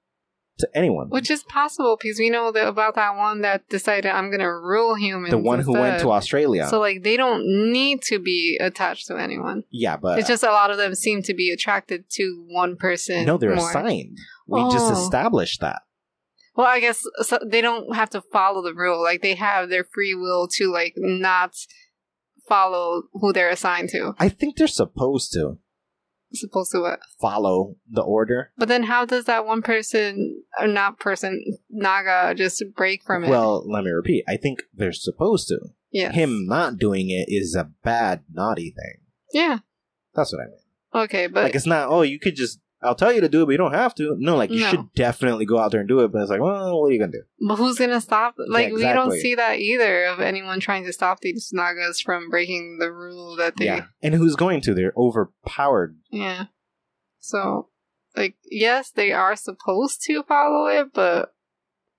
to 0.60 0.70
anyone. 0.76 1.10
Which 1.10 1.30
is 1.30 1.44
possible 1.44 1.98
because 2.02 2.18
we 2.20 2.30
know 2.30 2.52
that 2.52 2.68
about 2.68 2.96
that 2.96 3.16
one 3.16 3.42
that 3.42 3.68
decided 3.70 4.10
I'm 4.12 4.30
going 4.30 4.40
to 4.42 4.46
rule 4.52 4.96
humans. 4.96 5.32
the 5.32 5.38
one 5.38 5.60
who 5.60 5.74
went 5.74 6.00
to 6.02 6.12
Australia. 6.12 6.68
So, 6.68 6.80
like, 6.80 7.04
they 7.04 7.18
don't 7.18 7.44
need 7.72 8.02
to 8.04 8.20
be 8.20 8.58
attached 8.62 9.08
to 9.08 9.18
anyone. 9.18 9.64
yeah, 9.72 9.98
but 9.98 10.20
it's 10.20 10.28
just 10.28 10.44
a 10.44 10.52
lot 10.52 10.72
of 10.72 10.78
them 10.78 10.96
seem 10.96 11.22
to 11.24 11.34
be 11.34 11.52
attracted 11.52 12.06
to 12.12 12.46
one 12.50 12.76
person. 12.76 13.26
no, 13.26 13.38
they're 13.38 13.56
more. 13.56 13.70
assigned. 13.70 14.18
We 14.48 14.62
just 14.72 14.92
Oh. 14.92 15.04
established 15.04 15.62
that. 15.62 15.82
Well, 16.56 16.66
I 16.68 16.80
guess 16.80 17.04
so 17.22 17.38
they 17.46 17.62
don't 17.62 17.96
have 17.96 18.10
to 18.12 18.22
follow 18.34 18.64
the 18.64 18.74
rule. 18.74 19.02
Like, 19.04 19.22
they 19.22 19.36
have 19.36 19.70
their 19.70 19.84
free 19.84 20.16
will 20.16 20.48
to, 20.56 20.72
like, 20.72 20.94
not 20.96 21.54
follow 22.48 23.04
who 23.14 23.34
they're 23.34 23.50
assigned 23.50 23.90
to. 23.90 24.14
I 24.20 24.30
think 24.30 24.56
they're 24.58 24.68
supposed 24.68 25.32
to 25.34 25.58
Supposed 26.34 26.72
to 26.74 26.82
what? 26.82 27.00
follow 27.22 27.76
the 27.90 28.02
order. 28.02 28.52
But 28.58 28.68
then 28.68 28.84
how 28.84 29.06
does 29.06 29.26
that 29.26 29.46
one 29.46 29.62
person, 29.62 30.44
or 30.60 30.68
not 30.68 31.00
person, 31.00 31.44
Naga, 31.70 32.36
just 32.36 32.64
break 32.76 33.02
from 33.04 33.24
it? 33.24 33.30
Well, 33.30 33.64
let 33.70 33.84
me 33.84 33.92
repeat. 33.92 34.24
I 34.28 34.38
think 34.38 34.64
they're 34.74 34.92
supposed 34.92 35.48
to. 35.48 35.60
yeah. 35.92 36.12
Him 36.12 36.46
not 36.46 36.78
doing 36.78 37.10
it 37.10 37.26
is 37.30 37.56
a 37.56 37.72
bad, 37.84 38.24
naughty 38.32 38.74
thing. 38.76 39.02
Yeah. 39.32 39.60
That's 40.16 40.34
what 40.34 40.42
I 40.42 40.46
mean. 40.48 41.04
Okay, 41.06 41.28
but 41.28 41.44
like 41.44 41.56
it's 41.56 41.66
not. 41.66 41.90
Oh, 41.90 42.02
you 42.02 42.20
could 42.20 42.36
just. 42.36 42.60
I'll 42.82 42.96
tell 42.96 43.12
you 43.12 43.22
to 43.22 43.30
do 43.30 43.42
it, 43.42 43.46
but 43.46 43.52
you 43.54 43.58
don't 43.58 43.74
have 43.74 43.96
to. 43.96 44.16
No, 44.20 44.36
like 44.36 44.52
you 44.52 44.60
No. 44.62 44.70
should 44.70 44.94
definitely 44.94 45.46
go 45.46 45.58
out 45.58 45.72
there 45.72 45.80
and 45.80 45.90
do 45.90 46.02
it. 46.02 46.12
But 46.12 46.22
it's 46.22 46.30
like, 46.30 46.42
well, 46.42 46.80
what 46.80 46.90
are 46.90 46.92
you 46.92 47.00
gonna 47.00 47.12
do? 47.12 47.24
But 47.48 47.56
who's 47.56 47.78
gonna 47.80 48.00
stop? 48.02 48.36
Like 48.38 48.72
we 48.72 48.82
don't 48.82 49.12
see 49.12 49.34
that 49.36 49.58
either 49.60 50.06
of 50.06 50.20
anyone 50.20 50.60
trying 50.60 50.86
to 50.86 50.94
stop 50.94 51.20
these 51.22 51.52
Nagas 51.54 52.00
from 52.02 52.30
breaking 52.30 52.78
the 52.80 52.92
rule 52.92 53.36
that 53.38 53.58
they. 53.58 53.66
Yeah, 53.66 53.86
and 54.04 54.14
who's 54.14 54.36
going 54.36 54.62
to? 54.62 54.74
They're 54.76 54.94
overpowered. 54.96 55.98
Yeah. 56.12 56.46
So, 57.20 57.70
like, 58.16 58.36
yes, 58.50 58.92
they 58.92 59.12
are 59.12 59.36
supposed 59.36 60.04
to 60.04 60.24
follow 60.24 60.68
it, 60.68 60.94
but 60.94 61.34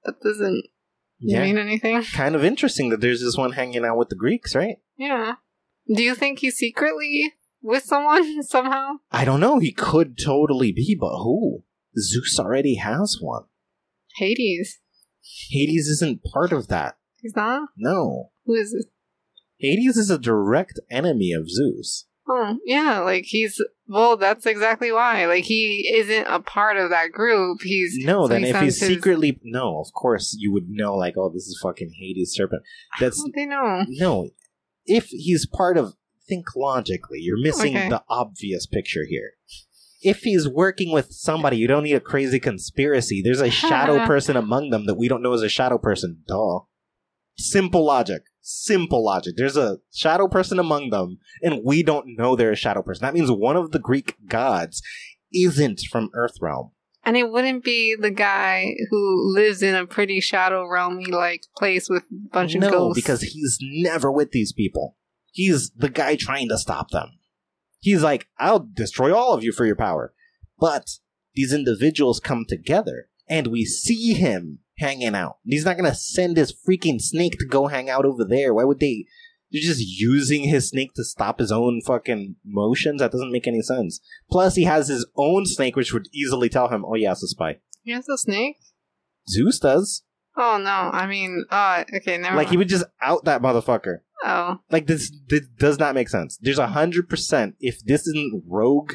that 0.04 0.20
doesn't 0.22 0.64
Yeah, 1.18 1.42
mean 1.42 1.58
anything. 1.58 2.02
kind 2.14 2.34
of 2.36 2.44
interesting 2.44 2.90
that 2.90 3.00
there's 3.00 3.20
this 3.20 3.36
one 3.36 3.52
hanging 3.52 3.84
out 3.84 3.98
with 3.98 4.08
the 4.10 4.14
Greeks, 4.16 4.54
right? 4.54 4.76
Yeah. 4.96 5.34
Do 5.92 6.02
you 6.02 6.14
think 6.14 6.38
he 6.38 6.50
secretly 6.50 7.34
with 7.62 7.82
someone 7.84 8.42
somehow? 8.44 8.96
I 9.10 9.24
don't 9.24 9.40
know. 9.40 9.58
He 9.58 9.72
could 9.72 10.18
totally 10.18 10.72
be, 10.72 10.96
but 10.98 11.16
who? 11.18 11.64
Zeus 11.98 12.38
already 12.38 12.76
has 12.76 13.18
one. 13.20 13.44
Hades. 14.16 14.80
Hades 15.50 15.88
isn't 15.88 16.22
part 16.24 16.52
of 16.52 16.68
that. 16.68 16.96
He's 17.20 17.34
not. 17.36 17.68
No, 17.76 18.30
Who 18.46 18.54
is 18.54 18.72
it? 18.72 18.86
Hades 19.58 19.96
is 19.96 20.10
a 20.10 20.18
direct 20.18 20.78
enemy 20.90 21.32
of 21.32 21.50
Zeus. 21.50 22.06
Oh, 22.28 22.58
yeah. 22.64 23.00
Like 23.00 23.24
he's. 23.26 23.60
Well, 23.88 24.16
that's 24.16 24.44
exactly 24.46 24.92
why. 24.92 25.24
Like 25.26 25.44
he 25.44 25.90
isn't 25.96 26.26
a 26.26 26.40
part 26.40 26.76
of 26.76 26.90
that 26.90 27.10
group. 27.10 27.58
He's 27.62 27.96
No, 27.98 28.24
so 28.24 28.28
then 28.28 28.42
he 28.44 28.50
if 28.50 28.60
he's 28.60 28.78
his- 28.78 28.88
secretly 28.88 29.40
no, 29.42 29.80
of 29.80 29.92
course 29.94 30.36
you 30.38 30.52
would 30.52 30.68
know. 30.68 30.94
Like, 30.94 31.14
oh, 31.16 31.30
this 31.30 31.44
is 31.46 31.58
fucking 31.62 31.92
Hades 31.98 32.32
serpent. 32.34 32.62
That's 33.00 33.18
How 33.18 33.24
would 33.24 33.32
they 33.34 33.46
know? 33.46 33.84
no. 33.88 34.30
If 34.86 35.06
he's 35.06 35.46
part 35.46 35.76
of, 35.76 35.94
think 36.28 36.54
logically. 36.56 37.18
You're 37.20 37.40
missing 37.40 37.76
Okay. 37.76 37.88
the 37.88 38.02
obvious 38.08 38.66
picture 38.66 39.04
here. 39.08 39.32
If 40.00 40.20
he's 40.20 40.48
working 40.48 40.92
with 40.92 41.12
somebody, 41.12 41.56
you 41.56 41.66
don't 41.66 41.82
need 41.82 41.94
a 41.94 42.00
crazy 42.00 42.38
conspiracy. 42.38 43.20
There's 43.22 43.40
a 43.40 43.50
shadow 43.68 44.06
person 44.06 44.36
among 44.36 44.70
them 44.70 44.86
that 44.86 44.94
we 44.94 45.08
don't 45.08 45.22
know 45.22 45.32
is 45.32 45.42
a 45.42 45.48
shadow 45.48 45.78
person. 45.78 46.22
Duh. 46.28 46.60
Simple 47.36 47.84
logic. 47.84 48.22
Simple 48.40 49.04
logic. 49.04 49.34
There's 49.36 49.56
a 49.56 49.78
shadow 49.92 50.28
person 50.28 50.58
among 50.58 50.90
them, 50.90 51.18
and 51.42 51.60
we 51.64 51.82
don't 51.82 52.16
know 52.16 52.34
they're 52.36 52.52
a 52.52 52.56
shadow 52.56 52.82
person. 52.82 53.02
That 53.04 53.14
means 53.14 53.30
one 53.30 53.56
of 53.56 53.72
the 53.72 53.78
Greek 53.78 54.14
gods 54.26 54.82
isn't 55.34 55.80
from 55.90 56.10
Earthrealm. 56.16 56.70
And 57.04 57.16
it 57.16 57.30
wouldn't 57.30 57.64
be 57.64 57.94
the 57.98 58.10
guy 58.10 58.74
who 58.90 59.32
lives 59.34 59.62
in 59.62 59.74
a 59.74 59.86
pretty 59.86 60.20
shadow 60.20 60.64
realmy 60.64 61.08
like 61.08 61.42
place 61.56 61.88
with 61.88 62.02
a 62.04 62.28
bunch 62.32 62.54
of 62.54 62.60
no, 62.62 62.70
ghosts. 62.70 63.00
because 63.00 63.20
he's 63.22 63.58
never 63.60 64.10
with 64.12 64.30
these 64.32 64.52
people. 64.52 64.96
He's 65.30 65.70
the 65.70 65.88
guy 65.90 66.16
trying 66.16 66.48
to 66.48 66.58
stop 66.58 66.90
them. 66.90 67.18
He's 67.80 68.02
like, 68.02 68.26
I'll 68.38 68.60
destroy 68.60 69.14
all 69.14 69.32
of 69.32 69.44
you 69.44 69.52
for 69.52 69.64
your 69.64 69.76
power. 69.76 70.12
But 70.58 70.98
these 71.34 71.52
individuals 71.52 72.18
come 72.18 72.44
together, 72.48 73.08
and 73.28 73.46
we 73.48 73.64
see 73.64 74.14
him 74.14 74.60
hanging 74.78 75.14
out. 75.14 75.38
He's 75.44 75.64
not 75.64 75.76
gonna 75.76 75.94
send 75.94 76.36
his 76.36 76.52
freaking 76.52 77.00
snake 77.00 77.38
to 77.38 77.46
go 77.46 77.68
hang 77.68 77.88
out 77.88 78.04
over 78.04 78.24
there. 78.24 78.52
Why 78.54 78.64
would 78.64 78.80
they? 78.80 79.06
They're 79.50 79.62
just 79.62 79.80
using 79.80 80.44
his 80.44 80.68
snake 80.68 80.92
to 80.94 81.04
stop 81.04 81.38
his 81.38 81.50
own 81.50 81.80
fucking 81.86 82.36
motions. 82.44 83.00
That 83.00 83.12
doesn't 83.12 83.32
make 83.32 83.46
any 83.46 83.62
sense. 83.62 84.00
Plus, 84.30 84.56
he 84.56 84.64
has 84.64 84.88
his 84.88 85.06
own 85.16 85.46
snake, 85.46 85.74
which 85.74 85.92
would 85.92 86.08
easily 86.12 86.48
tell 86.48 86.68
him, 86.68 86.84
"Oh 86.86 86.96
yeah, 86.96 87.12
it's 87.12 87.22
a 87.22 87.28
spy." 87.28 87.58
he 87.88 87.92
has 87.92 88.08
a 88.08 88.18
snake. 88.18 88.56
Zeus 89.28 89.58
does. 89.58 90.02
Oh 90.36 90.58
no! 90.58 90.70
I 90.70 91.06
mean, 91.06 91.44
uh, 91.50 91.84
okay, 91.96 92.18
never. 92.18 92.36
Like 92.36 92.48
he 92.48 92.56
would 92.56 92.68
just 92.68 92.84
out 93.00 93.24
that 93.24 93.42
motherfucker. 93.42 94.00
Oh, 94.24 94.58
Like 94.70 94.86
this, 94.86 95.12
this 95.28 95.42
does 95.58 95.78
not 95.78 95.94
make 95.94 96.08
sense. 96.08 96.38
There's 96.40 96.58
a 96.58 96.68
hundred 96.68 97.08
percent. 97.08 97.54
If 97.60 97.84
this 97.84 98.06
isn't 98.06 98.42
rogue, 98.48 98.94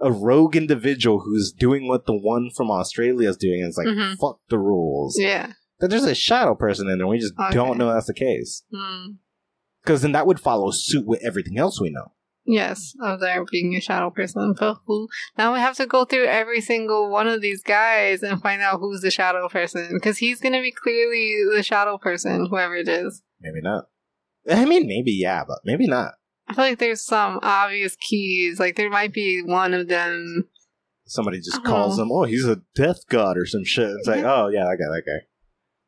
a 0.00 0.12
rogue 0.12 0.56
individual 0.56 1.20
who's 1.20 1.52
doing 1.52 1.88
what 1.88 2.06
the 2.06 2.16
one 2.16 2.50
from 2.54 2.70
Australia 2.70 3.28
is 3.30 3.36
doing, 3.36 3.60
and 3.60 3.68
it's 3.68 3.78
like 3.78 3.86
Mhm. 3.88 4.16
fuck 4.18 4.40
the 4.48 4.58
rules. 4.58 5.16
yeah. 5.18 5.52
That 5.80 5.88
there's 5.90 6.04
a 6.04 6.14
shadow 6.14 6.54
person 6.56 6.88
in 6.88 6.98
there. 6.98 7.06
We 7.06 7.18
just 7.18 7.34
Okay. 7.38 7.54
don't 7.54 7.78
know 7.78 7.92
that's 7.92 8.06
the 8.08 8.14
case. 8.14 8.64
Hmm. 8.74 9.12
Because 9.82 10.02
then 10.02 10.12
that 10.12 10.26
would 10.26 10.40
follow 10.40 10.70
suit 10.72 11.06
with 11.06 11.22
everything 11.24 11.56
else 11.58 11.80
we 11.80 11.88
know. 11.90 12.12
Yes, 12.44 12.94
of 13.00 13.20
there 13.20 13.44
being 13.50 13.74
a 13.76 13.80
shadow 13.80 14.10
person. 14.10 14.54
But 14.58 14.78
who? 14.86 15.08
Now 15.36 15.52
we 15.52 15.60
have 15.60 15.76
to 15.76 15.86
go 15.86 16.04
through 16.04 16.24
every 16.24 16.60
single 16.60 17.10
one 17.10 17.28
of 17.28 17.40
these 17.42 17.62
guys 17.62 18.22
and 18.22 18.40
find 18.42 18.60
out 18.62 18.80
who's 18.80 19.02
the 19.02 19.10
shadow 19.10 19.48
person. 19.48 19.88
Because 19.92 20.18
he's 20.18 20.40
going 20.40 20.54
to 20.54 20.60
be 20.62 20.72
clearly 20.72 21.32
the 21.54 21.62
shadow 21.62 21.96
person, 21.98 22.46
whoever 22.50 22.74
it 22.74 22.88
is. 22.88 23.22
Maybe 23.40 23.60
not. 23.60 23.84
I 24.50 24.64
mean, 24.64 24.86
maybe 24.86 25.12
yeah, 25.12 25.44
but 25.46 25.58
maybe 25.64 25.86
not. 25.86 26.14
I 26.48 26.54
feel 26.54 26.64
like 26.64 26.78
there's 26.78 27.04
some 27.04 27.38
obvious 27.42 27.96
keys. 27.96 28.58
Like 28.58 28.76
there 28.76 28.90
might 28.90 29.12
be 29.12 29.42
one 29.42 29.74
of 29.74 29.88
them. 29.88 30.48
Somebody 31.06 31.38
just 31.38 31.58
Oh. 31.60 31.62
calls 31.62 31.98
him, 31.98 32.10
oh, 32.12 32.24
he's 32.24 32.46
a 32.46 32.60
death 32.74 33.06
god 33.08 33.36
or 33.38 33.46
some 33.46 33.64
shit. 33.64 33.90
It's 33.90 34.06
like, 34.08 34.24
oh, 34.24 34.48
yeah, 34.48 34.64
that 34.64 34.76
guy, 34.78 34.94
that 34.94 35.02
guy. 35.06 35.26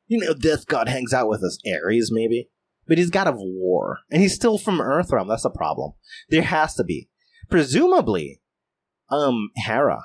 You 0.06 0.18
know, 0.18 0.34
death 0.34 0.66
god 0.66 0.88
hangs 0.88 1.12
out 1.12 1.28
with 1.28 1.42
us, 1.42 1.58
Ares, 1.66 2.10
maybe. 2.12 2.48
But 2.86 2.98
he's 2.98 3.10
god 3.10 3.26
of 3.28 3.36
war. 3.36 3.98
And 4.10 4.22
he's 4.22 4.34
still 4.34 4.58
from 4.58 4.78
Earthrealm. 4.78 5.28
That's 5.28 5.44
a 5.44 5.50
problem. 5.50 5.92
There 6.30 6.42
has 6.42 6.74
to 6.74 6.84
be. 6.84 7.08
Presumably, 7.50 8.40
um, 9.10 9.50
Hera. 9.56 10.04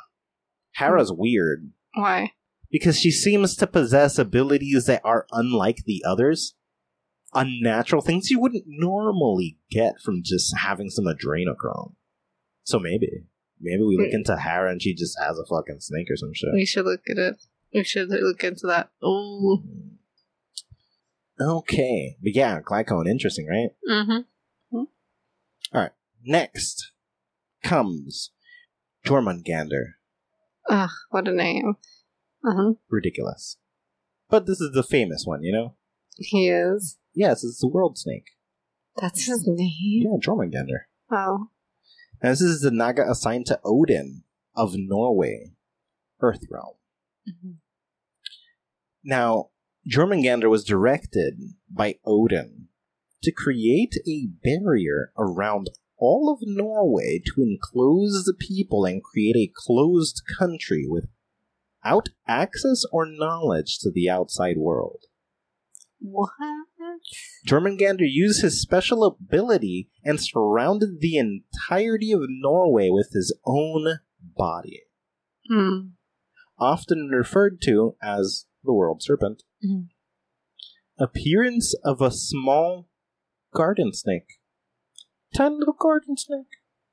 Hera's 0.73 1.11
weird 1.13 1.71
Why? 1.93 2.33
because 2.69 2.99
she 2.99 3.09
seems 3.11 3.55
to 3.55 3.67
possess 3.67 4.19
abilities 4.19 4.85
that 4.87 5.01
are 5.05 5.25
unlike 5.31 5.83
the 5.85 6.03
others. 6.05 6.55
Unnatural 7.35 8.01
things 8.01 8.29
you 8.31 8.39
wouldn't 8.39 8.63
normally 8.65 9.57
get 9.69 9.99
from 10.03 10.21
just 10.23 10.55
having 10.57 10.89
some 10.89 11.05
adrenochrome. 11.05 11.93
So 12.63 12.79
maybe. 12.79 13.25
Maybe 13.59 13.83
we 13.83 13.97
look 13.97 14.09
Hmm. 14.09 14.15
into 14.17 14.37
Hera 14.37 14.71
and 14.71 14.81
she 14.81 14.93
just 14.95 15.17
has 15.21 15.37
a 15.37 15.45
fucking 15.45 15.79
snake 15.81 16.07
or 16.09 16.15
some 16.17 16.33
shit. 16.33 16.49
We 16.53 16.65
should 16.65 16.85
look 16.85 17.01
at 17.09 17.17
it. 17.17 17.35
We 17.73 17.83
should 17.83 18.09
look 18.09 18.43
into 18.43 18.67
that. 18.67 18.89
Oh. 19.03 19.63
Okay. 21.39 22.17
But 22.21 22.35
yeah, 22.35 22.59
Glycon, 22.61 23.07
interesting, 23.09 23.47
right? 23.47 23.69
Mm-hmm. 23.89 24.83
Alright. 25.73 25.91
Next 26.23 26.91
comes 27.63 28.31
Jormungandr. 29.05 29.93
Ugh, 30.69 30.89
what 31.11 31.27
a 31.27 31.33
name. 31.33 31.75
Uh-huh. 32.47 32.73
Ridiculous. 32.89 33.57
But 34.29 34.45
this 34.45 34.61
is 34.61 34.71
the 34.73 34.83
famous 34.83 35.23
one, 35.25 35.43
you 35.43 35.51
know? 35.51 35.75
He 36.17 36.49
is. 36.49 36.97
Yes, 37.15 37.43
it's 37.43 37.61
the 37.61 37.67
world 37.67 37.97
snake. 37.97 38.31
That's 38.97 39.25
his 39.25 39.47
name. 39.47 40.03
Yeah, 40.03 40.17
Jormungandr. 40.21 40.85
Oh. 41.11 41.47
And 42.21 42.31
this 42.31 42.41
is 42.41 42.61
the 42.61 42.71
Naga 42.71 43.09
assigned 43.09 43.45
to 43.47 43.59
Odin 43.63 44.23
of 44.55 44.73
Norway, 44.75 45.53
Earthrealm. 46.21 46.75
Mhm. 47.27 47.57
Now, 49.03 49.49
Jormungandr 49.89 50.49
was 50.49 50.63
directed 50.63 51.39
by 51.69 51.99
Odin 52.05 52.69
to 53.23 53.31
create 53.31 53.95
a 54.07 54.27
barrier 54.43 55.11
around 55.17 55.69
all 55.97 56.31
of 56.31 56.39
Norway 56.41 57.21
to 57.25 57.41
enclose 57.41 58.23
the 58.25 58.33
people 58.33 58.85
and 58.85 59.03
create 59.03 59.35
a 59.35 59.51
closed 59.53 60.21
country 60.37 60.87
without 60.87 62.09
access 62.27 62.83
or 62.91 63.05
knowledge 63.05 63.79
to 63.79 63.91
the 63.91 64.09
outside 64.09 64.57
world. 64.57 65.05
What? 65.99 66.31
Jormungandr 67.47 68.05
used 68.07 68.41
his 68.41 68.61
special 68.61 69.03
ability 69.05 69.89
and 70.03 70.19
surrounded 70.19 70.99
the 70.99 71.17
entirety 71.17 72.11
of 72.11 72.21
Norway 72.27 72.89
with 72.89 73.11
his 73.13 73.37
own 73.45 73.99
body, 74.19 74.81
Hmm. 75.47 75.89
often 76.57 77.09
referred 77.09 77.61
to 77.63 77.95
as 78.01 78.45
the 78.63 78.73
World 78.73 79.03
Serpent. 79.03 79.43
Mhm. 79.63 79.89
Appearance 80.97 81.75
of 81.83 82.01
a 82.01 82.09
small 82.11 82.89
garden 83.53 83.93
snake. 83.93 84.39
Tiny 85.35 85.57
little 85.57 85.73
garden 85.79 86.17
snake. 86.17 86.47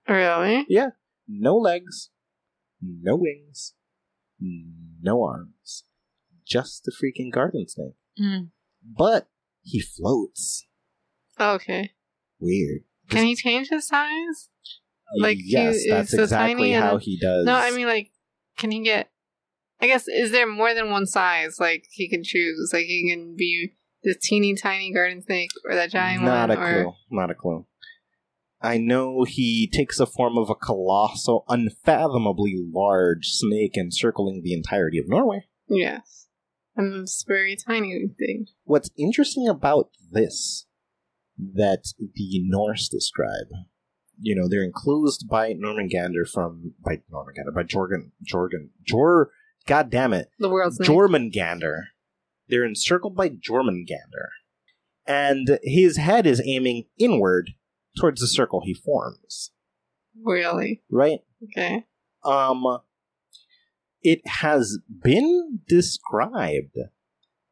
Really? 0.08 0.66
Yeah. 0.68 0.90
No 1.28 1.56
legs, 1.56 2.10
no 2.80 3.16
wings, 3.16 3.74
no 4.40 5.22
arms. 5.22 5.84
Just 6.44 6.88
a 6.88 6.90
freaking 6.90 7.30
garden 7.30 7.68
snake. 7.68 7.94
Mm. 8.20 8.50
But 8.82 9.30
he 9.62 9.80
floats. 9.80 10.66
Oh, 11.38 11.54
okay. 11.54 11.92
Weird. 12.40 12.82
Can 13.08 13.24
he 13.24 13.34
change 13.34 13.68
his 13.68 13.86
size? 13.86 14.48
Like, 15.18 15.36
he 15.36 15.52
yes, 15.52 15.76
is 15.76 15.86
that's 15.88 16.10
so 16.10 16.22
exactly 16.22 16.54
tiny 16.54 16.72
how 16.72 16.92
then- 16.92 17.00
he 17.00 17.18
does. 17.18 17.44
No, 17.44 17.54
I 17.54 17.70
mean 17.70 17.86
like, 17.86 18.10
can 18.56 18.70
he 18.70 18.82
get? 18.82 19.10
I 19.80 19.86
guess 19.86 20.06
is 20.08 20.30
there 20.30 20.46
more 20.46 20.74
than 20.74 20.90
one 20.90 21.06
size? 21.06 21.58
Like 21.58 21.86
he 21.90 22.08
can 22.08 22.22
choose. 22.22 22.70
Like 22.72 22.84
he 22.86 23.10
can 23.10 23.34
be 23.36 23.72
this 24.04 24.16
teeny 24.22 24.54
tiny 24.54 24.92
garden 24.92 25.22
snake 25.22 25.50
or 25.68 25.74
that 25.74 25.90
giant 25.90 26.22
not 26.22 26.48
one. 26.48 26.48
Not 26.48 26.50
a 26.50 26.60
or 26.60 26.82
clue. 26.84 26.92
Not 27.10 27.30
a 27.30 27.34
clue. 27.34 27.66
I 28.60 28.78
know 28.78 29.24
he 29.24 29.68
takes 29.68 29.98
the 29.98 30.06
form 30.06 30.38
of 30.38 30.48
a 30.48 30.54
colossal, 30.54 31.44
unfathomably 31.48 32.54
large 32.72 33.26
snake 33.30 33.76
encircling 33.76 34.42
the 34.44 34.54
entirety 34.54 34.98
of 34.98 35.08
Norway. 35.08 35.46
yes, 35.68 36.21
and 36.76 37.02
this 37.02 37.24
very 37.26 37.56
tiny 37.56 38.08
thing. 38.18 38.46
What's 38.64 38.90
interesting 38.98 39.48
about 39.48 39.90
this 40.10 40.66
that 41.38 41.84
the 41.98 42.40
Norse 42.44 42.88
describe, 42.88 43.48
you 44.20 44.34
know, 44.34 44.48
they're 44.48 44.64
enclosed 44.64 45.28
by 45.28 45.54
Normangander 45.54 46.28
from 46.30 46.74
by 46.84 47.00
Normangander 47.12 47.54
by 47.54 47.62
Jorgen 47.62 48.10
Jorgen 48.24 48.68
Jor. 48.86 49.30
God 49.66 49.90
damn 49.90 50.12
it, 50.12 50.28
The 50.38 50.48
world's 50.48 50.78
name. 50.80 50.88
Jormungandr. 50.90 51.82
They're 52.48 52.64
encircled 52.64 53.14
by 53.16 53.28
Jormungandr. 53.30 54.28
And 55.06 55.58
his 55.62 55.96
head 55.96 56.26
is 56.26 56.42
aiming 56.44 56.84
inward 56.98 57.50
towards 57.98 58.20
the 58.20 58.26
circle 58.26 58.62
he 58.64 58.74
forms. 58.74 59.50
Really? 60.22 60.82
Right? 60.90 61.20
Okay. 61.44 61.84
Um 62.24 62.78
it 64.02 64.20
has 64.26 64.78
been 65.02 65.60
described 65.68 66.76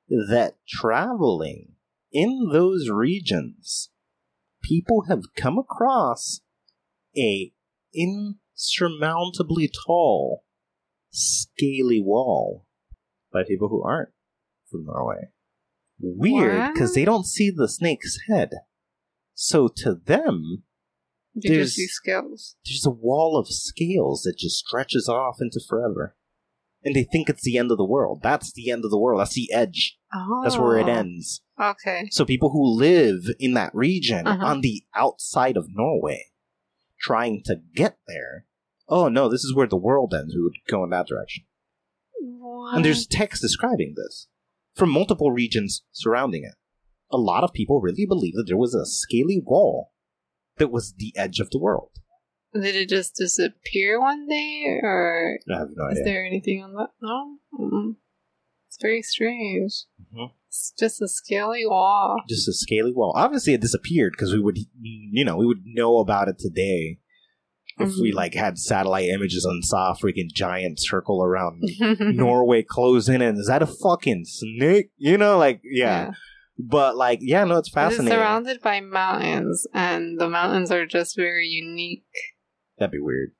that 0.09 0.57
traveling 0.69 1.73
in 2.13 2.49
those 2.53 2.89
regions 2.91 3.91
people 4.63 5.05
have 5.09 5.23
come 5.37 5.57
across 5.59 6.41
a 7.17 7.53
insurmountably 7.95 9.71
tall 9.87 10.45
scaly 11.11 12.01
wall 12.01 12.67
by 13.33 13.43
people 13.47 13.69
who 13.69 13.83
aren't 13.83 14.11
from 14.71 14.85
Norway. 14.85 15.29
Weird, 16.01 16.73
because 16.73 16.95
they 16.95 17.05
don't 17.05 17.27
see 17.27 17.51
the 17.51 17.69
snake's 17.69 18.19
head. 18.29 18.51
So 19.35 19.69
to 19.77 19.95
them, 19.95 20.65
You 21.35 21.49
There's- 21.51 21.67
just 21.69 21.77
see 21.77 21.87
skills. 21.87 22.57
there's 22.65 22.85
a 22.85 22.91
wall 22.91 23.39
of 23.39 23.47
scales 23.49 24.23
that 24.23 24.37
just 24.37 24.57
stretches 24.57 25.09
off 25.09 25.37
into 25.41 25.61
forever. 25.61 26.17
And 26.83 26.95
they 26.97 27.05
think 27.05 27.29
it's 27.29 27.43
the 27.43 27.59
end 27.59 27.71
of 27.71 27.77
the 27.77 27.85
world. 27.85 28.21
That's 28.23 28.53
the 28.53 28.71
end 28.71 28.85
of 28.85 28.91
the 28.91 28.99
world. 28.99 29.21
That's 29.21 29.35
the 29.35 29.53
edge. 29.53 29.99
Oh, 30.15 30.41
That's 30.43 30.57
where 30.57 30.79
it 30.79 30.89
ends. 30.89 31.43
Okay. 31.61 32.09
So 32.11 32.25
people 32.25 32.51
who 32.51 32.65
live 32.79 33.25
in 33.39 33.53
that 33.55 33.75
region 33.75 34.27
Uh-huh. 34.27 34.45
on 34.47 34.61
the 34.63 34.83
outside 34.95 35.57
of 35.59 35.67
Norway, 35.69 36.25
trying 36.99 37.43
to 37.45 37.57
get 37.75 37.99
there, 38.09 38.47
oh 38.89 39.09
no, 39.09 39.29
this 39.29 39.45
is 39.45 39.55
where 39.55 39.67
the 39.67 39.77
world 39.77 40.15
ends. 40.15 40.35
We 40.35 40.43
would 40.43 40.55
go 40.71 40.83
in 40.85 40.91
that 40.91 41.07
direction. 41.07 41.45
What? 42.19 42.77
And 42.77 42.85
there's 42.85 43.07
text 43.07 43.43
describing 43.43 43.95
this 43.97 44.29
from 44.75 44.91
multiple 44.91 45.31
regions 45.33 45.83
surrounding 45.93 46.45
it. 46.45 46.55
A 47.11 47.19
lot 47.19 47.45
of 47.45 47.53
people 47.53 47.81
really 47.81 48.07
believe 48.07 48.35
that 48.35 48.45
there 48.47 48.57
was 48.57 48.75
a 48.75 48.87
scaly 48.87 49.43
wall 49.45 49.93
that 50.57 50.71
was 50.71 50.95
the 50.97 51.13
edge 51.17 51.41
of 51.41 51.51
the 51.51 51.59
world. 51.59 51.91
Did 52.55 52.75
it 52.77 52.89
just 52.89 53.15
disappear 53.17 54.01
one 54.01 54.27
day, 54.27 54.65
or 54.83 55.39
I 55.55 55.59
have 55.59 55.69
no 55.75 55.87
is 55.89 55.93
idea. 55.99 56.05
there 56.05 56.27
anything 56.27 56.63
on 56.65 56.73
that? 56.75 56.89
No. 57.01 57.37
Mm-mm. 57.59 57.97
It's 58.69 58.79
very 58.81 59.03
strange. 59.03 59.85
Mhm. 60.15 60.31
It's 60.49 60.73
just 60.79 61.01
a 61.01 61.07
scaly 61.09 61.65
wall. 61.65 62.17
Just 62.29 62.49
a 62.49 62.53
scaly 62.53 62.93
wall. 62.93 63.13
Obviously, 63.17 63.55
it 63.55 63.61
disappeared 63.61 64.13
because 64.13 64.33
we 64.33 64.41
would, 64.41 64.59
you 64.81 65.25
know, 65.25 65.37
we 65.37 65.47
would 65.47 65.63
know 65.65 65.99
about 65.99 66.29
it 66.29 66.39
today 66.41 66.99
if 67.79 67.95
we 68.03 68.11
Mhm. 68.11 68.15
like 68.17 68.35
had 68.35 68.59
satellite 68.59 69.09
images 69.09 69.45
and 69.45 69.65
saw 69.65 69.93
a 69.93 69.97
freaking 69.97 70.31
giant 70.35 70.81
circle 70.81 71.23
around 71.23 71.63
Norway 72.01 72.63
close 72.65 73.09
in, 73.09 73.23
and 73.23 73.39
is 73.39 73.47
that 73.47 73.63
a 73.63 73.67
fucking 73.67 74.25
snake? 74.25 74.91
You 74.97 75.17
know, 75.19 75.39
like 75.39 75.61
yeah. 75.63 76.11
But 76.59 76.97
like, 76.97 77.21
yeah, 77.23 77.45
no, 77.45 77.57
it's 77.59 77.69
It's 77.69 77.75
fascinating. 77.75 78.11
surrounded 78.19 78.61
by 78.61 78.81
mountains, 78.81 79.67
and 79.73 80.21
the 80.21 80.29
mountains 80.29 80.71
are 80.73 80.85
just 80.85 81.17
very 81.17 81.47
unique. 81.47 82.05
That'd 82.81 82.91
be 82.93 82.99
weird. 82.99 83.33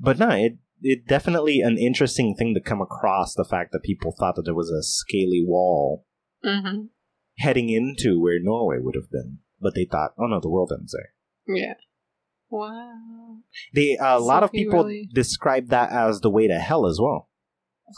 But 0.00 0.18
no, 0.18 0.30
it 0.30 0.56
it 0.82 1.06
definitely 1.06 1.60
an 1.60 1.78
interesting 1.78 2.34
thing 2.34 2.54
to 2.54 2.60
come 2.60 2.80
across 2.80 3.34
the 3.34 3.44
fact 3.48 3.70
that 3.72 3.84
people 3.84 4.14
thought 4.18 4.34
that 4.36 4.42
there 4.44 4.54
was 4.54 4.70
a 4.70 4.82
scaly 4.82 5.44
wall 5.46 6.04
hmm 6.42 6.86
heading 7.38 7.68
into 7.68 8.20
where 8.20 8.38
Norway 8.40 8.76
would 8.80 8.94
have 8.94 9.10
been, 9.10 9.38
but 9.60 9.74
they 9.74 9.84
thought, 9.84 10.12
oh 10.18 10.26
no, 10.26 10.38
the 10.40 10.48
world 10.48 10.72
ends 10.72 10.94
there. 10.96 11.56
Yeah. 11.56 11.74
Wow. 12.48 13.38
They 13.74 13.94
a 14.00 14.18
So 14.18 14.24
lot 14.24 14.42
of 14.44 14.52
people 14.52 14.84
really- 14.84 15.08
describe 15.12 15.68
that 15.68 15.90
as 15.92 16.20
the 16.20 16.30
way 16.30 16.46
to 16.48 16.58
hell 16.58 16.86
as 16.86 16.98
well. 17.00 17.28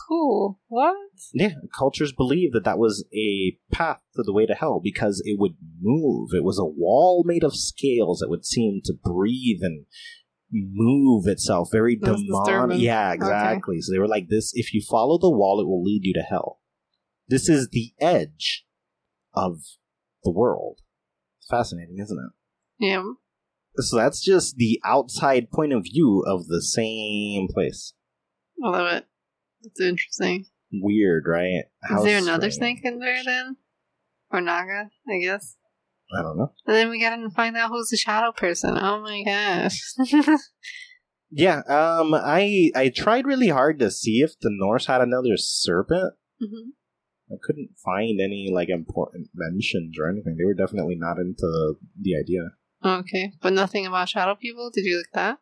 Who? 0.08 0.58
What? 0.68 0.96
Yeah, 1.32 1.50
cultures 1.76 2.12
believe 2.12 2.52
that 2.52 2.64
that 2.64 2.78
was 2.78 3.04
a 3.14 3.56
path 3.72 4.02
to 4.16 4.22
the 4.22 4.32
way 4.32 4.46
to 4.46 4.54
hell 4.54 4.80
because 4.82 5.22
it 5.24 5.38
would 5.38 5.56
move. 5.80 6.30
It 6.34 6.44
was 6.44 6.58
a 6.58 6.64
wall 6.64 7.22
made 7.24 7.44
of 7.44 7.54
scales 7.54 8.18
that 8.18 8.28
would 8.28 8.44
seem 8.44 8.80
to 8.84 8.92
breathe 8.92 9.60
and 9.62 9.86
move 10.50 11.26
itself. 11.26 11.68
Very 11.70 11.96
demonic. 11.96 12.80
Yeah, 12.80 13.12
exactly. 13.12 13.80
So 13.80 13.92
they 13.92 13.98
were 13.98 14.08
like, 14.08 14.28
"This. 14.28 14.52
If 14.54 14.74
you 14.74 14.82
follow 14.82 15.18
the 15.18 15.30
wall, 15.30 15.60
it 15.60 15.66
will 15.66 15.82
lead 15.82 16.04
you 16.04 16.14
to 16.14 16.22
hell. 16.22 16.60
This 17.28 17.48
is 17.48 17.68
the 17.68 17.92
edge 18.00 18.66
of 19.34 19.60
the 20.24 20.32
world." 20.32 20.80
Fascinating, 21.48 21.98
isn't 22.00 22.18
it? 22.18 22.32
Yeah. 22.84 23.04
So 23.76 23.96
that's 23.96 24.24
just 24.24 24.56
the 24.56 24.80
outside 24.84 25.50
point 25.50 25.72
of 25.72 25.84
view 25.84 26.24
of 26.26 26.48
the 26.48 26.62
same 26.62 27.46
place. 27.48 27.92
I 28.64 28.68
love 28.68 28.92
it. 28.92 29.06
That's 29.66 29.80
interesting. 29.80 30.46
Weird, 30.72 31.24
right? 31.26 31.64
How 31.82 31.98
Is 31.98 32.04
there 32.04 32.18
another 32.18 32.50
strange. 32.50 32.78
snake 32.80 32.92
in 32.92 32.98
there 33.00 33.22
then? 33.24 33.56
Or 34.30 34.40
Naga, 34.40 34.90
I 35.08 35.18
guess. 35.20 35.56
I 36.16 36.22
don't 36.22 36.36
know. 36.38 36.52
And 36.66 36.76
then 36.76 36.88
we 36.90 37.00
gotta 37.00 37.28
find 37.30 37.56
out 37.56 37.70
who's 37.70 37.88
the 37.88 37.96
shadow 37.96 38.30
person. 38.32 38.78
Oh 38.78 39.00
my 39.00 39.22
gosh. 39.24 39.80
Yeah, 41.30 41.58
um, 41.68 42.14
I 42.14 42.70
I 42.76 42.88
tried 42.94 43.26
really 43.26 43.48
hard 43.48 43.80
to 43.80 43.90
see 43.90 44.20
if 44.20 44.38
the 44.40 44.48
Norse 44.50 44.86
had 44.86 45.00
another 45.00 45.36
serpent. 45.36 46.14
Mhm. 46.40 46.70
I 47.32 47.34
couldn't 47.42 47.70
find 47.84 48.20
any 48.20 48.48
like 48.52 48.68
important 48.68 49.30
mentions 49.34 49.96
or 49.98 50.08
anything. 50.08 50.36
They 50.38 50.44
were 50.44 50.54
definitely 50.54 50.94
not 50.96 51.18
into 51.18 51.74
the 52.00 52.16
idea. 52.16 52.50
Okay, 52.84 53.32
but 53.42 53.52
nothing 53.52 53.84
about 53.86 54.08
shadow 54.08 54.36
people? 54.36 54.70
Did 54.72 54.84
you 54.84 54.98
look 54.98 55.08
that? 55.14 55.38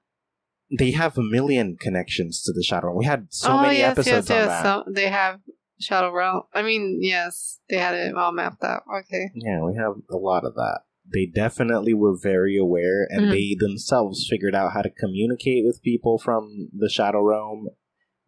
They 0.78 0.92
have 0.92 1.16
a 1.18 1.22
million 1.22 1.76
connections 1.78 2.42
to 2.42 2.52
the 2.52 2.62
Shadow. 2.62 2.88
Realm. 2.88 2.98
We 2.98 3.04
had 3.04 3.26
so 3.30 3.52
oh, 3.52 3.62
many 3.62 3.78
yes, 3.78 3.92
episodes 3.92 4.28
yes, 4.28 4.30
on 4.30 4.36
yes. 4.36 4.46
that. 4.48 4.62
So 4.62 4.92
they 4.92 5.08
have 5.08 5.40
Shadow 5.80 6.12
Realm. 6.12 6.42
I 6.52 6.62
mean, 6.62 6.98
yes, 7.00 7.60
they 7.68 7.76
had 7.76 7.94
it 7.94 8.14
all 8.14 8.32
mapped 8.32 8.62
out. 8.64 8.82
Okay. 9.00 9.30
Yeah, 9.34 9.62
we 9.62 9.76
have 9.76 9.94
a 10.10 10.16
lot 10.16 10.44
of 10.44 10.54
that. 10.54 10.80
They 11.12 11.26
definitely 11.26 11.92
were 11.92 12.16
very 12.20 12.56
aware, 12.56 13.06
and 13.10 13.26
Mhm. 13.26 13.30
they 13.30 13.56
themselves 13.58 14.26
figured 14.28 14.54
out 14.54 14.72
how 14.72 14.82
to 14.82 14.90
communicate 14.90 15.64
with 15.64 15.82
people 15.82 16.18
from 16.18 16.70
the 16.72 16.88
Shadow 16.88 17.22
Realm 17.22 17.68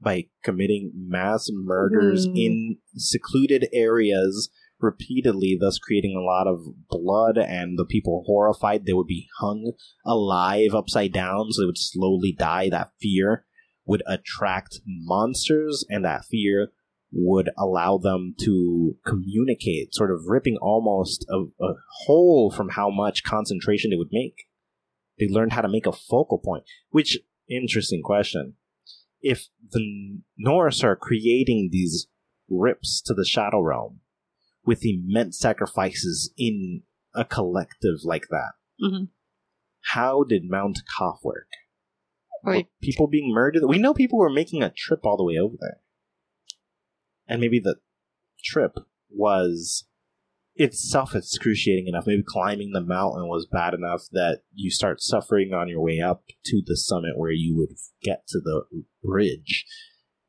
by 0.01 0.27
committing 0.45 0.93
mass 0.95 1.49
murders 1.51 2.29
Mhm. 2.29 2.37
in 2.37 2.79
secluded 2.97 3.67
areas 3.73 4.51
repeatedly, 4.81 5.57
thus 5.59 5.79
creating 5.79 6.17
a 6.17 6.25
lot 6.25 6.47
of 6.47 6.61
blood. 6.89 7.39
And 7.39 7.79
the 7.79 7.85
people 7.85 8.25
horrified, 8.27 8.87
they 8.87 8.93
would 8.93 9.07
be 9.07 9.29
hung 9.39 9.73
alive 10.05 10.75
upside 10.75 11.13
down, 11.13 11.51
so 11.51 11.63
they 11.63 11.67
would 11.67 11.79
slowly 11.79 12.35
die. 12.37 12.69
That 12.69 12.93
fear 13.01 13.47
would 13.85 14.03
attract 14.07 14.81
monsters, 14.87 15.85
and 15.89 16.05
that 16.05 16.25
fear 16.25 16.73
would 17.13 17.51
allow 17.57 17.99
them 17.99 18.35
to 18.41 18.97
communicate, 19.07 19.95
sort 19.95 20.11
of 20.11 20.27
ripping 20.27 20.59
almost 20.61 21.25
a, 21.31 21.45
a 21.65 21.75
hole 22.05 22.51
from 22.51 22.71
how 22.71 22.91
much 22.91 23.23
concentration 23.23 23.91
they 23.91 23.97
would 23.97 24.13
make. 24.13 24.47
They 25.19 25.29
learned 25.29 25.53
how 25.53 25.63
to 25.63 25.69
make 25.69 25.87
a 25.87 25.93
focal 25.93 26.39
point, 26.39 26.65
which, 26.91 27.19
interesting 27.49 28.03
question. 28.03 28.55
If 29.21 29.49
the 29.71 30.19
Norse 30.37 30.85
are 30.85 30.97
creating 30.97 31.71
these 31.73 32.07
rips 32.51 33.01
to 33.03 33.15
the 33.15 33.25
Shadow 33.25 33.61
Realm 33.61 34.01
with 34.67 34.85
immense 34.85 35.39
sacrifices 35.39 36.33
in 36.37 36.83
a 37.15 37.25
collective 37.25 38.01
like 38.05 38.27
that, 38.29 38.53
Mhm. 38.83 39.09
how 39.93 40.25
did 40.25 40.51
Mount 40.51 40.83
Koth 40.99 41.21
work? 41.25 41.49
Were 42.45 42.53
people 42.83 43.07
being 43.07 43.33
murdered? 43.33 43.63
We 43.67 43.79
know 43.79 43.95
people 43.95 44.19
were 44.19 44.31
making 44.31 44.63
a 44.63 44.71
trip 44.71 45.01
all 45.05 45.17
the 45.17 45.25
way 45.25 45.39
over 45.39 45.57
there. 45.59 45.81
And 47.27 47.41
maybe 47.41 47.59
the 47.59 47.81
trip 48.45 48.77
was 49.09 49.87
itself 50.55 51.15
excruciating 51.15 51.87
enough. 51.87 52.07
Maybe 52.07 52.23
climbing 52.23 52.73
the 52.73 52.81
mountain 52.81 53.29
was 53.29 53.47
bad 53.51 53.75
enough 53.75 54.03
that 54.13 54.43
you 54.53 54.71
start 54.71 55.01
suffering 55.01 55.53
on 55.53 55.69
your 55.69 55.83
way 55.83 56.01
up 56.01 56.25
to 56.45 56.63
the 56.65 56.77
summit 56.77 57.17
where 57.17 57.33
you 57.33 57.57
would 57.57 57.77
get 58.03 58.27
to 58.29 58.41
the 58.41 58.65
bridge. 59.03 59.67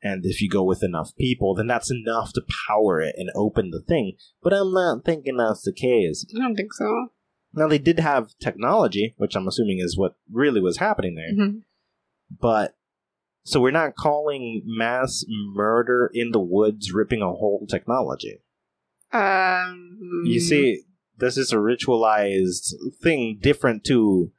And 0.01 0.25
if 0.25 0.41
you 0.41 0.49
go 0.49 0.63
with 0.63 0.83
enough 0.83 1.15
people, 1.15 1.55
then 1.55 1.67
that's 1.67 1.91
enough 1.91 2.31
to 2.33 2.43
power 2.67 3.01
it 3.01 3.15
and 3.17 3.29
open 3.35 3.71
the 3.71 3.81
thing. 3.81 4.13
But 4.43 4.53
I'm 4.53 4.71
not 4.73 5.03
thinking 5.03 5.37
that's 5.37 5.63
the 5.63 5.73
case. 5.73 6.25
I 6.35 6.39
don't 6.39 6.55
think 6.55 6.73
so. 6.73 7.07
Now, 7.53 7.67
they 7.67 7.79
did 7.79 7.99
have 7.99 8.37
technology, 8.39 9.15
which 9.17 9.35
I'm 9.35 9.47
assuming 9.47 9.79
is 9.79 9.97
what 9.97 10.15
really 10.31 10.61
was 10.61 10.77
happening 10.77 11.15
there 11.15 11.31
Mhm. 11.33 11.63
but 12.39 12.75
so 13.43 13.61
we're 13.61 13.71
not 13.71 13.95
calling 13.95 14.61
mass 14.65 15.23
murder 15.29 16.11
in 16.13 16.31
the 16.31 16.39
woods 16.41 16.91
ripping 16.93 17.21
a 17.21 17.31
whole 17.31 17.65
technology. 17.67 18.41
Um, 19.13 20.23
You 20.25 20.39
see, 20.41 20.83
this 21.17 21.37
is 21.37 21.51
a 21.51 21.55
ritualized 21.55 22.73
thing 23.01 23.39
different 23.41 23.83
to 23.85 24.31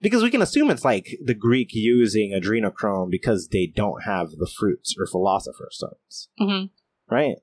because 0.00 0.22
we 0.22 0.30
can 0.30 0.42
assume 0.42 0.70
it's 0.70 0.84
like 0.84 1.06
the 1.24 1.34
Greek 1.34 1.70
using 1.72 2.30
adrenochrome 2.32 3.10
because 3.10 3.48
they 3.48 3.66
don't 3.66 4.02
have 4.04 4.30
the 4.32 4.50
fruits 4.58 4.94
or 4.98 5.06
philosopher 5.06 5.68
stones, 5.70 6.28
Mhm. 6.40 6.70
right? 7.10 7.36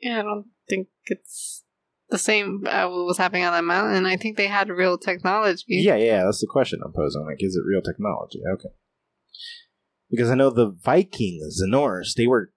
Yeah, 0.00 0.20
I 0.20 0.22
don't 0.22 0.46
think 0.68 0.88
it's 1.06 1.64
the 2.08 2.18
same 2.18 2.64
uh, 2.68 2.88
what 2.88 3.04
was 3.06 3.18
happening 3.18 3.44
on 3.44 3.52
that 3.52 3.64
mountain. 3.64 4.06
I 4.06 4.16
think 4.16 4.36
they 4.36 4.46
had 4.46 4.68
real 4.68 4.96
technology. 4.96 5.64
Yeah, 5.68 5.96
yeah, 5.96 6.24
that's 6.24 6.40
the 6.40 6.46
question 6.48 6.80
I'm 6.84 6.92
posing. 6.92 7.24
Like, 7.24 7.38
is 7.42 7.56
it 7.56 7.66
real 7.68 7.82
technology? 7.82 8.40
Okay. 8.54 8.68
Because 10.10 10.30
I 10.30 10.36
know 10.36 10.50
the 10.50 10.70
Vikings, 10.70 11.58
the 11.58 11.66
Norse, 11.68 12.14
they 12.14 12.26
were 12.28 12.52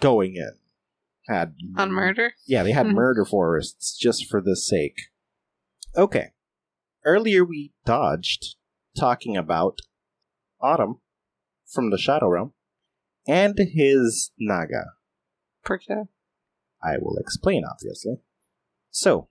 going 0.00 0.36
in. 0.36 0.52
Had 1.28 1.54
On 1.76 1.90
murder? 1.90 2.34
Yeah, 2.46 2.62
they 2.62 2.70
had 2.72 2.86
Mhm. 2.86 2.92
murder 2.94 3.24
forests 3.24 3.96
just 3.98 4.26
for 4.26 4.40
the 4.40 4.54
sake. 4.54 4.94
Okay. 5.96 6.32
Earlier 7.06 7.44
we 7.44 7.72
dodged 7.84 8.56
talking 8.98 9.36
about 9.36 9.78
Atum 10.60 10.98
from 11.64 11.90
the 11.90 11.98
Shadow 11.98 12.26
Realm 12.26 12.52
and 13.28 13.56
his 13.56 14.32
Naga. 14.40 14.86
Percha. 15.64 16.08
I 16.82 16.96
will 17.00 17.16
explain, 17.16 17.62
obviously. 17.64 18.16
So, 18.90 19.28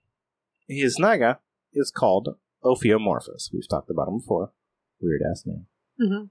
his 0.66 0.98
Naga 0.98 1.40
is 1.74 1.90
called 1.94 2.38
Ophiomorphos. 2.64 3.50
We've 3.52 3.68
talked 3.68 3.90
about 3.90 4.08
him 4.08 4.20
before. 4.20 4.52
Weird 4.98 5.20
ass 5.30 5.44
name. 5.44 5.66
hmm 5.98 6.24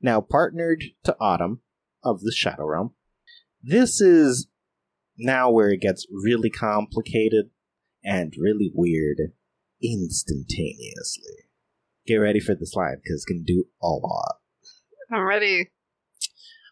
Now 0.00 0.22
partnered 0.22 0.84
to 1.04 1.14
Atum 1.20 1.58
of 2.02 2.22
the 2.22 2.32
Shadow 2.32 2.64
Realm. 2.64 2.94
This 3.62 4.00
is 4.00 4.48
now 5.18 5.50
where 5.50 5.68
it 5.68 5.82
gets 5.82 6.06
really 6.10 6.48
complicated 6.48 7.50
and 8.02 8.32
really 8.38 8.70
weird 8.72 9.32
instantaneously. 9.82 11.48
Get 12.06 12.16
ready 12.16 12.40
for 12.40 12.54
this 12.54 12.74
line 12.74 12.96
because 13.02 13.24
going 13.24 13.44
to 13.44 13.52
do 13.52 13.64
a 13.82 13.88
lot. 13.88 14.36
I'm 15.12 15.24
ready. 15.26 15.70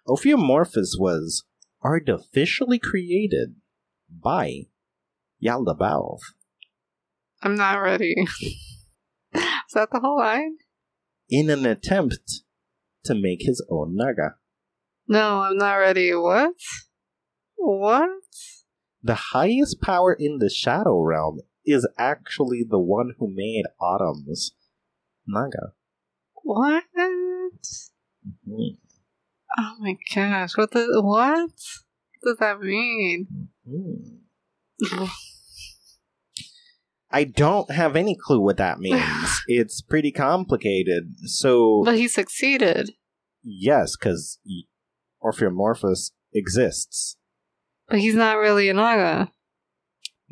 Ophiomorphos 0.09 0.98
was 0.98 1.44
artificially 1.82 2.78
created 2.78 3.57
by 4.09 4.62
Yaldabaoth. 5.44 6.20
I'm 7.42 7.57
not 7.57 7.78
ready. 7.78 8.14
Is 9.34 9.72
that 9.74 9.88
the 9.90 10.00
whole 10.00 10.18
line? 10.18 10.57
in 11.28 11.50
an 11.50 11.66
attempt 11.66 12.42
to 13.05 13.14
make 13.14 13.42
his 13.42 13.64
own 13.70 13.96
Naga. 13.96 14.36
No, 15.07 15.42
I'm 15.42 15.57
not 15.57 15.74
ready. 15.74 16.14
What? 16.14 16.55
What? 17.57 18.09
The 19.02 19.14
highest 19.14 19.80
power 19.80 20.14
in 20.18 20.38
the 20.38 20.48
Shadow 20.48 21.00
Realm 21.00 21.40
is 21.67 21.89
actually 21.99 22.65
the 22.69 22.79
one 22.79 23.12
who 23.19 23.29
made 23.33 23.65
Atum's 23.81 24.53
Naga. 25.27 25.73
What? 26.43 26.85
Mhm. 26.95 28.77
Oh 29.59 29.77
my 29.81 29.97
gosh! 30.15 30.57
What 30.57 30.73
the 30.73 31.01
what? 31.03 31.51
Does 32.23 32.37
that 32.39 32.61
mean? 32.61 33.49
Mhm. 33.69 35.09
I 37.11 37.25
don't 37.25 37.71
have 37.71 37.95
any 37.95 38.17
clue 38.17 38.41
what 38.41 38.57
that 38.57 38.81
means. 38.81 39.01
it's 39.47 39.81
pretty 39.81 40.11
complicated. 40.11 41.15
So, 41.27 41.83
But 41.85 41.97
he 41.97 42.09
succeeded. 42.09 42.91
yes, 43.43 43.97
because 43.97 44.41
Ophiomorphos 45.23 46.11
exists. 46.33 47.17
But 47.89 48.01
he's 48.01 48.15
not 48.17 48.39
really 48.39 48.69
a 48.69 48.75
Naga. 48.75 49.31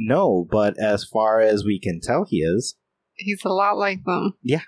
No, 0.04 0.46
but 0.50 0.78
as 0.78 1.04
far 1.04 1.40
as 1.40 1.64
we 1.64 1.78
can 1.78 2.00
tell, 2.00 2.24
he 2.28 2.38
is. 2.38 2.76
He's 3.14 3.44
a 3.44 3.50
lot 3.50 3.76
like 3.78 4.04
them. 4.04 4.34
Yeah. 4.42 4.62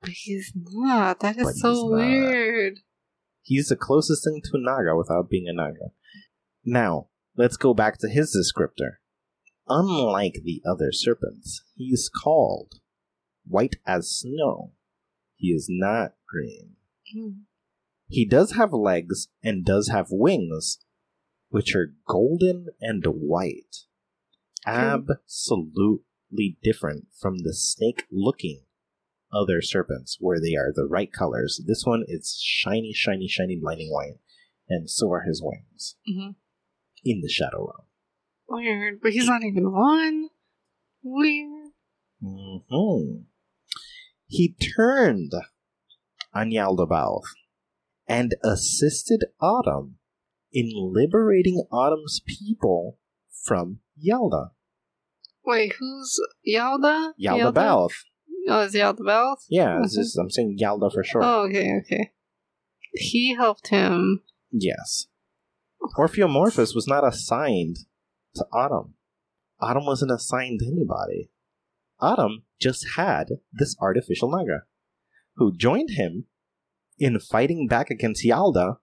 But 0.00 0.10
he's 0.10 0.52
not. 0.54 1.20
That 1.20 1.36
is 1.36 1.44
But 1.44 1.52
he's 1.52 1.60
so 1.62 1.88
not. 1.88 1.96
weird. 1.96 2.80
He's 3.42 3.68
the 3.68 3.76
closest 3.76 4.24
thing 4.24 4.40
to 4.44 4.50
a 4.54 4.60
Naga 4.60 4.96
without 4.96 5.28
being 5.28 5.46
a 5.48 5.52
Naga. 5.52 5.90
Now, 6.64 7.08
let's 7.36 7.56
go 7.56 7.74
back 7.74 7.98
to 7.98 8.08
his 8.08 8.36
descriptor. 8.36 8.96
Unlike 9.68 10.40
the 10.44 10.62
other 10.68 10.92
serpents, 10.92 11.62
he's 11.76 12.08
called 12.08 12.74
white 13.46 13.76
as 13.86 14.10
snow. 14.10 14.72
He 15.36 15.48
is 15.48 15.66
not 15.68 16.14
green. 16.28 16.76
Mm. 17.16 17.40
He 18.08 18.24
does 18.26 18.52
have 18.52 18.72
legs 18.72 19.28
and 19.42 19.64
does 19.64 19.88
have 19.88 20.08
wings, 20.10 20.78
which 21.48 21.74
are 21.74 21.94
golden 22.06 22.68
and 22.80 23.04
white. 23.06 23.86
Absolutely 24.66 26.58
different 26.62 27.06
from 27.18 27.38
the 27.38 27.54
snake 27.54 28.04
looking 28.10 28.64
other 29.32 29.62
serpents, 29.62 30.18
where 30.20 30.38
they 30.40 30.54
are 30.54 30.72
the 30.74 30.86
right 30.86 31.10
colors. 31.12 31.60
This 31.66 31.84
one 31.86 32.04
is 32.06 32.38
shiny, 32.42 32.92
shiny, 32.94 33.26
shiny, 33.28 33.58
blinding 33.58 33.90
white, 33.90 34.18
and 34.68 34.90
so 34.90 35.10
are 35.10 35.22
his 35.22 35.42
wings 35.42 35.96
Mhm. 36.08 36.36
in 37.02 37.20
the 37.22 37.28
Shadow 37.28 37.60
Realm. 37.66 37.86
Weird, 38.48 39.00
but 39.00 39.12
he's 39.12 39.26
not 39.26 39.42
even 39.42 39.72
one. 39.72 40.28
Weird. 41.02 41.72
hmm 42.20 43.22
He 44.26 44.54
turned 44.76 45.32
on 46.34 46.50
Yaldabaoth 46.50 47.24
and 48.06 48.34
assisted 48.44 49.24
Atum 49.40 49.94
in 50.52 50.70
liberating 50.74 51.64
Atum's 51.72 52.20
people 52.20 52.98
from 53.30 53.80
Yalda. 53.98 54.50
Wait, 55.44 55.74
who's 55.78 56.20
Yalda? 56.48 57.12
Yaldabaoth. 57.20 57.92
Oh, 58.48 58.62
is 58.62 58.74
Yaldabaoth? 58.74 59.44
Yeah, 59.48 59.68
mm-hmm. 59.68 59.84
it's 59.84 59.96
just, 59.96 60.18
I'm 60.18 60.30
saying 60.30 60.58
Yalda 60.60 60.92
for 60.92 61.04
sure. 61.04 61.22
Oh, 61.22 61.42
okay, 61.48 61.72
okay. 61.84 62.12
He 62.92 63.34
helped 63.34 63.68
him. 63.68 64.22
Yes. 64.50 65.06
Ophiomorphos 65.96 66.74
was 66.74 66.86
not 66.86 67.06
assigned 67.06 67.78
to 68.34 68.46
Atum. 68.52 68.92
Atum 69.60 69.86
wasn't 69.86 70.12
assigned 70.12 70.60
to 70.60 70.66
anybody. 70.66 71.30
Atum 72.00 72.42
just 72.60 72.86
had 72.96 73.28
this 73.52 73.76
artificial 73.80 74.30
Naga, 74.30 74.62
who 75.36 75.56
joined 75.56 75.90
him 75.90 76.26
in 76.98 77.18
fighting 77.18 77.66
back 77.68 77.90
against 77.90 78.24
Yalda 78.24 78.76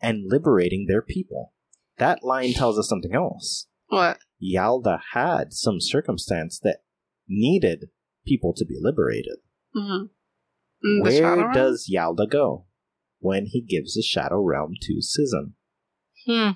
and 0.00 0.24
liberating 0.26 0.86
their 0.88 1.02
people. 1.02 1.52
That 1.98 2.24
line 2.24 2.52
tells 2.52 2.78
us 2.78 2.88
something 2.88 3.14
else. 3.14 3.68
What? 3.88 4.18
Yalda 4.42 5.00
had 5.12 5.52
some 5.52 5.80
circumstance 5.80 6.58
that 6.60 6.82
needed 7.28 7.86
people 8.26 8.52
to 8.56 8.64
be 8.64 8.76
liberated. 8.80 9.38
Mm-hmm. 9.76 10.06
Mm, 10.84 11.02
Where 11.02 11.52
does 11.52 11.88
Yalda 11.92 12.28
go 12.28 12.66
when 13.20 13.46
he 13.46 13.60
gives 13.60 13.94
the 13.94 14.02
Shadow 14.02 14.42
Realm 14.42 14.74
to 14.82 15.00
Sism? 15.00 15.52
Hmm. 16.26 16.52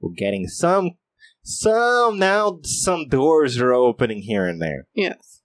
We're 0.00 0.14
getting 0.16 0.48
some, 0.48 0.92
some 1.42 2.18
now. 2.18 2.60
Some 2.64 3.08
doors 3.08 3.58
are 3.58 3.72
opening 3.72 4.22
here 4.22 4.46
and 4.46 4.60
there. 4.60 4.86
Yes. 4.94 5.42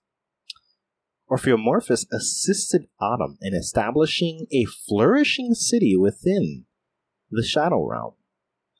Ophiomorphos 1.30 2.06
assisted 2.10 2.86
Atum 3.00 3.36
in 3.42 3.54
establishing 3.54 4.46
a 4.50 4.64
flourishing 4.64 5.54
city 5.54 5.96
within 5.96 6.64
the 7.30 7.44
Shadow 7.44 7.86
Realm. 7.86 8.14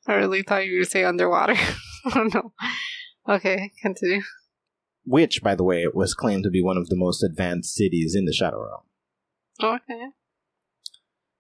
I 0.06 0.14
really 0.14 0.42
thought 0.42 0.64
you 0.64 0.72
were 0.72 0.78
going 0.78 0.84
to 0.84 0.90
say 0.90 1.04
underwater. 1.04 1.54
oh, 2.14 2.28
no. 2.34 2.52
Okay, 3.28 3.72
continue. 3.82 4.22
Which, 5.04 5.42
by 5.42 5.54
the 5.54 5.64
way, 5.64 5.86
was 5.92 6.14
claimed 6.14 6.44
to 6.44 6.50
be 6.50 6.62
one 6.62 6.76
of 6.76 6.88
the 6.88 6.96
most 6.96 7.22
advanced 7.22 7.74
cities 7.74 8.14
in 8.14 8.24
the 8.24 8.32
Shadow 8.32 8.62
Realm. 8.64 9.74
Okay. 9.80 10.08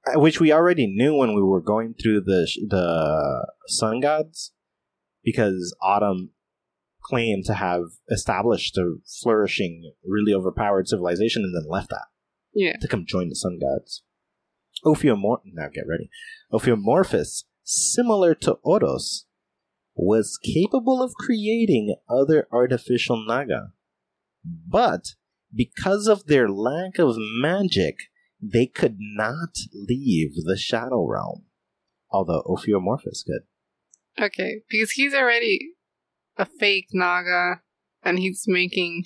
Uh, 0.06 0.20
Which 0.20 0.40
we 0.40 0.52
already 0.52 0.86
knew 0.86 1.14
when 1.16 1.34
we 1.34 1.42
were 1.42 1.60
going 1.60 1.94
through 1.94 2.22
the 2.22 2.48
the 2.66 3.46
Sun 3.66 4.00
Gods, 4.00 4.52
because 5.22 5.74
Atum 5.82 6.30
claimed 7.02 7.44
to 7.46 7.54
have 7.54 7.84
established 8.10 8.76
a 8.76 8.96
flourishing, 9.22 9.92
really 10.04 10.32
overpowered 10.32 10.88
civilization, 10.88 11.42
and 11.42 11.54
then 11.54 11.70
left 11.70 11.90
that. 11.90 12.06
Yeah. 12.54 12.76
to 12.80 12.88
come 12.88 13.04
join 13.06 13.28
the 13.28 13.36
sun 13.36 13.58
gods. 13.60 14.02
Ophiomor 14.84 15.38
now 15.44 15.68
get 15.72 15.84
ready. 15.88 16.10
Ophiomorphos, 16.52 17.44
similar 17.62 18.34
to 18.36 18.58
Oros, 18.64 19.26
was 19.98 20.38
capable 20.38 21.02
of 21.02 21.12
creating 21.14 21.96
other 22.08 22.46
artificial 22.52 23.22
naga. 23.26 23.72
But 24.44 25.14
because 25.52 26.06
of 26.06 26.26
their 26.26 26.48
lack 26.48 26.98
of 26.98 27.16
magic, 27.18 27.96
they 28.40 28.66
could 28.66 28.96
not 28.98 29.56
leave 29.74 30.34
the 30.44 30.56
shadow 30.56 31.04
realm. 31.04 31.46
Although 32.10 32.42
Ophiomorphos 32.46 33.24
could. 33.26 33.42
Okay, 34.24 34.62
because 34.70 34.92
he's 34.92 35.14
already 35.14 35.72
a 36.36 36.46
fake 36.46 36.88
Naga, 36.92 37.60
and 38.02 38.18
he's 38.18 38.44
making 38.46 39.04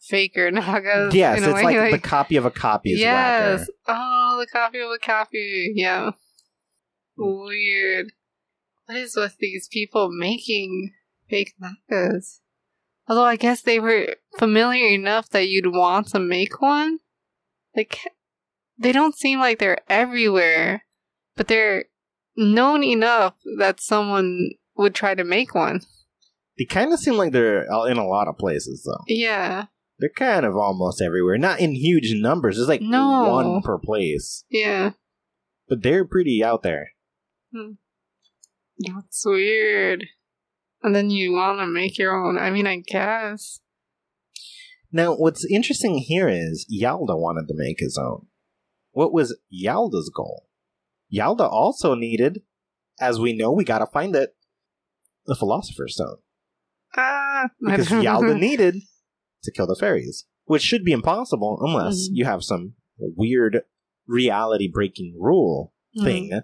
faker 0.00 0.50
Nagas. 0.50 1.14
yes, 1.14 1.40
it's 1.40 1.52
way, 1.54 1.78
like, 1.78 1.92
the 1.92 1.98
copy 1.98 2.36
of 2.36 2.44
a 2.44 2.50
copy 2.50 2.92
is 2.92 3.00
yes. 3.00 3.60
whacker. 3.60 3.72
Oh, 3.88 4.36
the 4.38 4.46
copy 4.46 4.80
of 4.80 4.90
a 4.90 4.98
copy. 4.98 5.72
Yeah. 5.74 6.10
Weird. 7.16 8.12
What 8.88 8.96
is 8.96 9.16
with 9.16 9.36
these 9.38 9.68
people 9.70 10.08
making 10.10 10.94
fake 11.28 11.52
Nagas? 11.60 12.40
Although 13.06 13.24
I 13.24 13.36
guess 13.36 13.60
they 13.60 13.78
were 13.78 14.14
familiar 14.38 14.88
enough 14.88 15.28
that 15.28 15.46
you'd 15.48 15.74
want 15.74 16.08
to 16.08 16.18
make 16.18 16.62
one. 16.62 17.00
Like, 17.76 18.00
they 18.78 18.92
don't 18.92 19.14
seem 19.14 19.40
like 19.40 19.58
they're 19.58 19.80
everywhere, 19.90 20.84
but 21.36 21.48
they're 21.48 21.84
known 22.34 22.82
enough 22.82 23.34
that 23.58 23.78
someone 23.82 24.52
would 24.74 24.94
try 24.94 25.14
to 25.14 25.22
make 25.24 25.54
one. 25.54 25.82
They 26.58 26.64
kind 26.64 26.90
of 26.90 26.98
seem 26.98 27.14
like 27.14 27.32
they're 27.32 27.64
in 27.88 27.98
a 27.98 28.06
lot 28.08 28.26
of 28.26 28.38
places, 28.38 28.84
though. 28.86 29.04
Yeah. 29.06 29.66
They're 29.98 30.08
kind 30.08 30.46
of 30.46 30.56
almost 30.56 31.02
everywhere. 31.02 31.36
Not 31.36 31.60
in 31.60 31.74
huge 31.74 32.14
numbers. 32.14 32.56
There's 32.56 32.68
like 32.68 32.80
No. 32.80 33.28
one 33.34 33.60
per 33.60 33.76
place. 33.78 34.44
Yeah. 34.48 34.92
But 35.68 35.82
they're 35.82 36.06
pretty 36.06 36.42
out 36.42 36.62
there. 36.62 36.92
Hmm. 37.54 37.72
That's 38.78 39.24
weird. 39.26 40.04
And 40.82 40.94
then 40.94 41.10
you 41.10 41.32
want 41.32 41.58
to 41.60 41.66
make 41.66 41.98
your 41.98 42.14
own. 42.14 42.38
I 42.38 42.50
mean, 42.50 42.66
I 42.66 42.76
guess. 42.86 43.60
Now, 44.92 45.14
what's 45.14 45.44
interesting 45.50 45.98
here 45.98 46.28
is 46.28 46.66
Yalda 46.72 47.18
wanted 47.18 47.48
to 47.48 47.54
make 47.56 47.76
his 47.78 47.98
own. 48.00 48.26
What 48.92 49.12
was 49.12 49.36
Yalda's 49.52 50.10
goal? 50.14 50.46
Yalda 51.12 51.48
also 51.50 51.94
needed, 51.94 52.42
as 53.00 53.18
we 53.20 53.32
know, 53.32 53.52
we 53.52 53.64
gotta 53.64 53.86
find 53.86 54.14
it, 54.16 54.34
the 55.26 55.34
Philosopher's 55.34 55.94
Stone. 55.94 56.16
Ah, 56.96 57.48
Because 57.60 57.88
Yalda 57.88 58.38
needed 58.40 58.76
to 59.42 59.52
kill 59.52 59.66
the 59.66 59.76
fairies. 59.76 60.26
Which 60.44 60.62
should 60.62 60.84
be 60.84 60.92
impossible 60.92 61.58
unless 61.60 62.08
Mhm. 62.08 62.12
you 62.12 62.24
have 62.24 62.42
some 62.42 62.74
weird 62.98 63.62
reality 64.06 64.68
breaking 64.72 65.16
rule 65.18 65.74
Mm-hmm. 65.96 66.38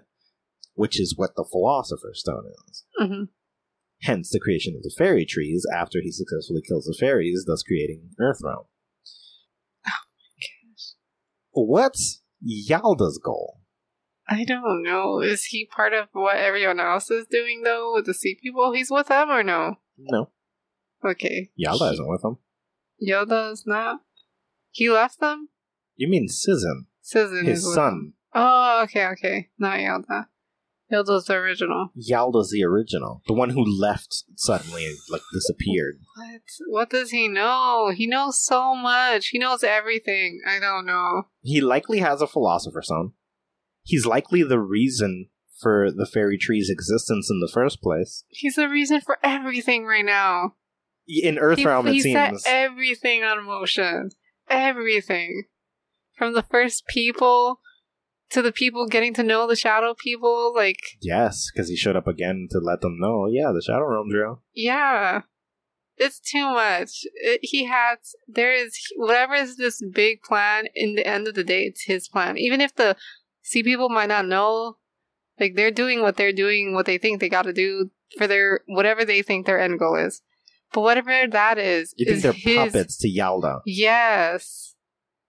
Which 0.75 0.99
is 0.99 1.13
what 1.17 1.31
the 1.35 1.45
Philosopher's 1.51 2.19
Stone 2.19 2.45
is. 2.69 2.83
hmm 2.97 3.23
Hence 4.01 4.29
the 4.29 4.39
creation 4.39 4.75
of 4.75 4.83
the 4.83 4.93
fairy 4.95 5.25
trees 5.25 5.65
after 5.73 5.99
he 6.01 6.11
successfully 6.11 6.61
kills 6.67 6.85
the 6.85 6.95
fairies, 6.99 7.45
thus 7.47 7.63
creating 7.63 8.09
Earthrealm. 8.21 8.65
Oh 9.87 10.03
my 10.05 10.37
gosh. 10.39 10.93
What's 11.51 12.21
Yalda's 12.45 13.17
goal? 13.23 13.61
I 14.27 14.43
don't 14.43 14.83
know. 14.83 15.21
Is 15.21 15.45
he 15.45 15.65
part 15.65 15.93
of 15.93 16.07
what 16.11 16.35
everyone 16.37 16.79
else 16.79 17.09
is 17.11 17.25
doing 17.27 17.61
though 17.63 17.93
with 17.93 18.05
the 18.05 18.13
sea 18.13 18.37
people? 18.41 18.73
He's 18.73 18.91
with 18.91 19.07
them 19.07 19.29
or 19.29 19.43
no? 19.43 19.75
No, 19.97 20.29
Okay. 21.03 21.51
Yalda 21.59 21.93
isn't 21.93 22.09
with 22.09 22.23
him. 22.23 22.37
Yoda 23.07 23.51
is 23.51 23.63
not. 23.65 24.01
He 24.71 24.89
left 24.89 25.19
them. 25.19 25.49
You 25.95 26.07
mean 26.09 26.27
Sizen, 26.27 26.85
Susan 27.01 27.45
his 27.45 27.63
son. 27.63 27.75
them. 27.75 28.13
Oh, 28.33 28.81
okay, 28.83 29.05
okay. 29.07 29.49
Not 29.57 29.79
Yoda. 29.79 30.25
Yoda's 30.91 31.25
the 31.25 31.33
original. 31.35 31.89
Yalda's 31.97 32.51
the 32.51 32.63
original, 32.63 33.21
the 33.27 33.33
one 33.33 33.49
who 33.49 33.63
left 33.65 34.23
suddenly, 34.35 34.93
like 35.09 35.21
disappeared. 35.33 35.99
What? 36.15 36.41
What 36.67 36.89
does 36.89 37.09
he 37.09 37.27
know? 37.27 37.91
He 37.95 38.05
knows 38.07 38.43
so 38.43 38.75
much. 38.75 39.27
He 39.29 39.39
knows 39.39 39.63
everything. 39.63 40.41
I 40.47 40.59
don't 40.59 40.85
know. 40.85 41.23
He 41.41 41.59
likely 41.61 41.99
has 41.99 42.21
a 42.21 42.27
Philosopher's 42.27 42.85
Stone. 42.85 43.13
He's 43.83 44.05
likely 44.05 44.43
the 44.43 44.59
reason 44.59 45.29
for 45.59 45.89
the 45.91 46.05
fairy 46.05 46.37
tree's 46.37 46.69
existence 46.69 47.29
in 47.31 47.39
the 47.39 47.51
first 47.51 47.81
place. 47.81 48.23
He's 48.27 48.55
the 48.55 48.69
reason 48.69 49.01
for 49.01 49.17
everything 49.23 49.85
right 49.85 50.05
now. 50.05 50.55
In 51.07 51.35
He, 51.35 51.39
Earthrealm, 51.39 51.89
he 51.91 51.99
it 51.99 52.03
seems. 52.03 52.43
set 52.43 52.51
everything 52.53 53.23
on 53.23 53.43
motion. 53.45 54.09
Everything. 54.49 55.45
From 56.17 56.33
the 56.33 56.43
first 56.43 56.85
people 56.87 57.59
to 58.31 58.41
the 58.41 58.51
people 58.51 58.87
getting 58.87 59.13
to 59.15 59.23
know 59.23 59.47
the 59.47 59.55
shadow 59.55 59.93
people. 59.93 60.53
Like, 60.55 60.79
yes, 61.01 61.49
because 61.53 61.69
he 61.69 61.75
showed 61.75 61.95
up 61.95 62.07
again 62.07 62.47
to 62.51 62.59
let 62.59 62.81
them 62.81 62.97
know, 62.99 63.27
yeah, 63.29 63.51
the 63.53 63.61
Shadow 63.61 63.85
Realm's 63.85 64.13
real. 64.13 64.41
yeah. 64.53 65.21
It's 65.97 66.19
too 66.19 66.43
much. 66.53 67.05
It, 67.13 67.39
he 67.41 67.67
has, 67.67 67.99
there 68.27 68.53
is, 68.53 68.77
whatever 68.97 69.33
is 69.33 69.55
this 69.55 69.81
big 69.93 70.23
plan, 70.23 70.65
in 70.75 70.95
the 70.95 71.07
end 71.07 71.25
of 71.25 71.35
the 71.35 71.43
day, 71.45 71.63
it's 71.63 71.85
his 71.85 72.09
plan. 72.09 72.37
Even 72.37 72.59
if 72.59 72.75
the 72.75 72.97
sea 73.43 73.63
people 73.63 73.87
might 73.87 74.09
not 74.09 74.25
know, 74.27 74.75
like, 75.39 75.55
they're 75.55 75.71
doing 75.71 76.01
what 76.01 76.17
they're 76.17 76.33
doing, 76.33 76.73
what 76.73 76.85
they 76.85 76.97
think 76.97 77.21
they 77.21 77.29
gotta 77.29 77.53
do 77.53 77.91
for 78.17 78.27
their, 78.27 78.59
whatever 78.67 79.05
they 79.05 79.21
think 79.21 79.45
their 79.45 79.57
end 79.57 79.79
goal 79.79 79.95
is. 79.95 80.21
But 80.73 80.81
whatever 80.81 81.27
that 81.31 81.57
is, 81.57 81.93
You 81.95 82.07
think 82.07 82.17
is 82.17 82.23
they're 82.23 82.33
his, 82.33 82.57
puppets 82.73 82.97
to 82.97 83.07
Yalda? 83.07 83.61
Yes. 83.65 84.74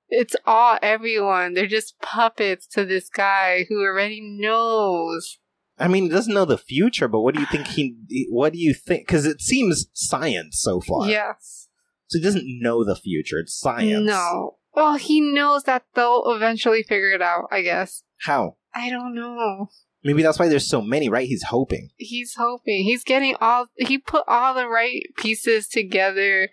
It's 0.09 0.37
all 0.47 0.79
everyone. 0.83 1.55
They're 1.55 1.67
just 1.67 1.99
puppets 2.01 2.67
to 2.69 2.85
this 2.85 3.09
guy 3.09 3.67
who 3.69 3.83
already 3.83 4.21
knows. 4.21 5.39
I 5.79 5.89
mean, 5.89 6.05
he 6.05 6.09
doesn't 6.09 6.33
know 6.33 6.45
the 6.45 6.57
future, 6.59 7.09
but 7.09 7.21
what 7.21 7.35
do 7.35 7.41
you 7.41 7.47
think 7.47 7.67
he? 7.67 8.27
What 8.31 8.53
do 8.53 8.59
you 8.59 8.73
think? 8.73 9.07
Because 9.07 9.27
it 9.27 9.43
seems 9.43 9.87
science 9.93 10.61
so 10.61 10.81
far. 10.81 11.09
Yes. 11.09 11.69
So 12.09 12.19
he 12.19 12.25
doesn't 12.25 12.45
know 12.47 12.85
the 12.85 12.97
future. 12.97 13.39
It's 13.39 13.59
science. 13.59 14.07
No. 14.07 14.57
Well, 14.75 14.97
he 14.97 15.21
knows 15.21 15.65
that 15.65 15.85
they'll 15.95 16.25
eventually 16.27 16.83
figure 16.83 17.11
it 17.11 17.23
out, 17.23 17.49
I 17.51 17.63
guess. 17.63 18.03
How? 18.21 18.57
I 18.75 18.91
don't 18.91 19.15
know. 19.15 19.69
Maybe 20.05 20.23
that's 20.23 20.39
why 20.39 20.49
there's 20.49 20.69
so 20.69 20.81
many, 20.81 21.09
right? 21.09 21.27
He's 21.27 21.43
hoping. 21.43 21.89
He's 21.97 22.35
hoping. 22.37 22.85
He's 22.85 23.03
getting 23.03 23.35
all 23.41 23.67
he 23.77 23.99
put 23.99 24.23
all 24.29 24.55
the 24.55 24.69
right 24.69 25.03
pieces 25.17 25.67
together 25.67 26.49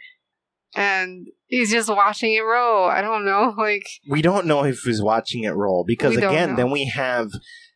and 0.76 1.28
he's 1.46 1.72
just 1.72 1.90
watching 1.90 2.34
it 2.34 2.42
roll. 2.42 2.86
I 2.86 3.02
don't 3.02 3.26
know. 3.26 3.54
Like 3.58 3.88
We 4.08 4.22
don't 4.22 4.46
know 4.46 4.64
if 4.64 4.80
he's 4.82 5.02
watching 5.02 5.44
it 5.44 5.52
roll 5.52 5.84
because 5.86 6.18
again, 6.18 6.52
know. 6.52 6.56
then 6.56 6.72
we 6.72 6.86
have 6.86 7.32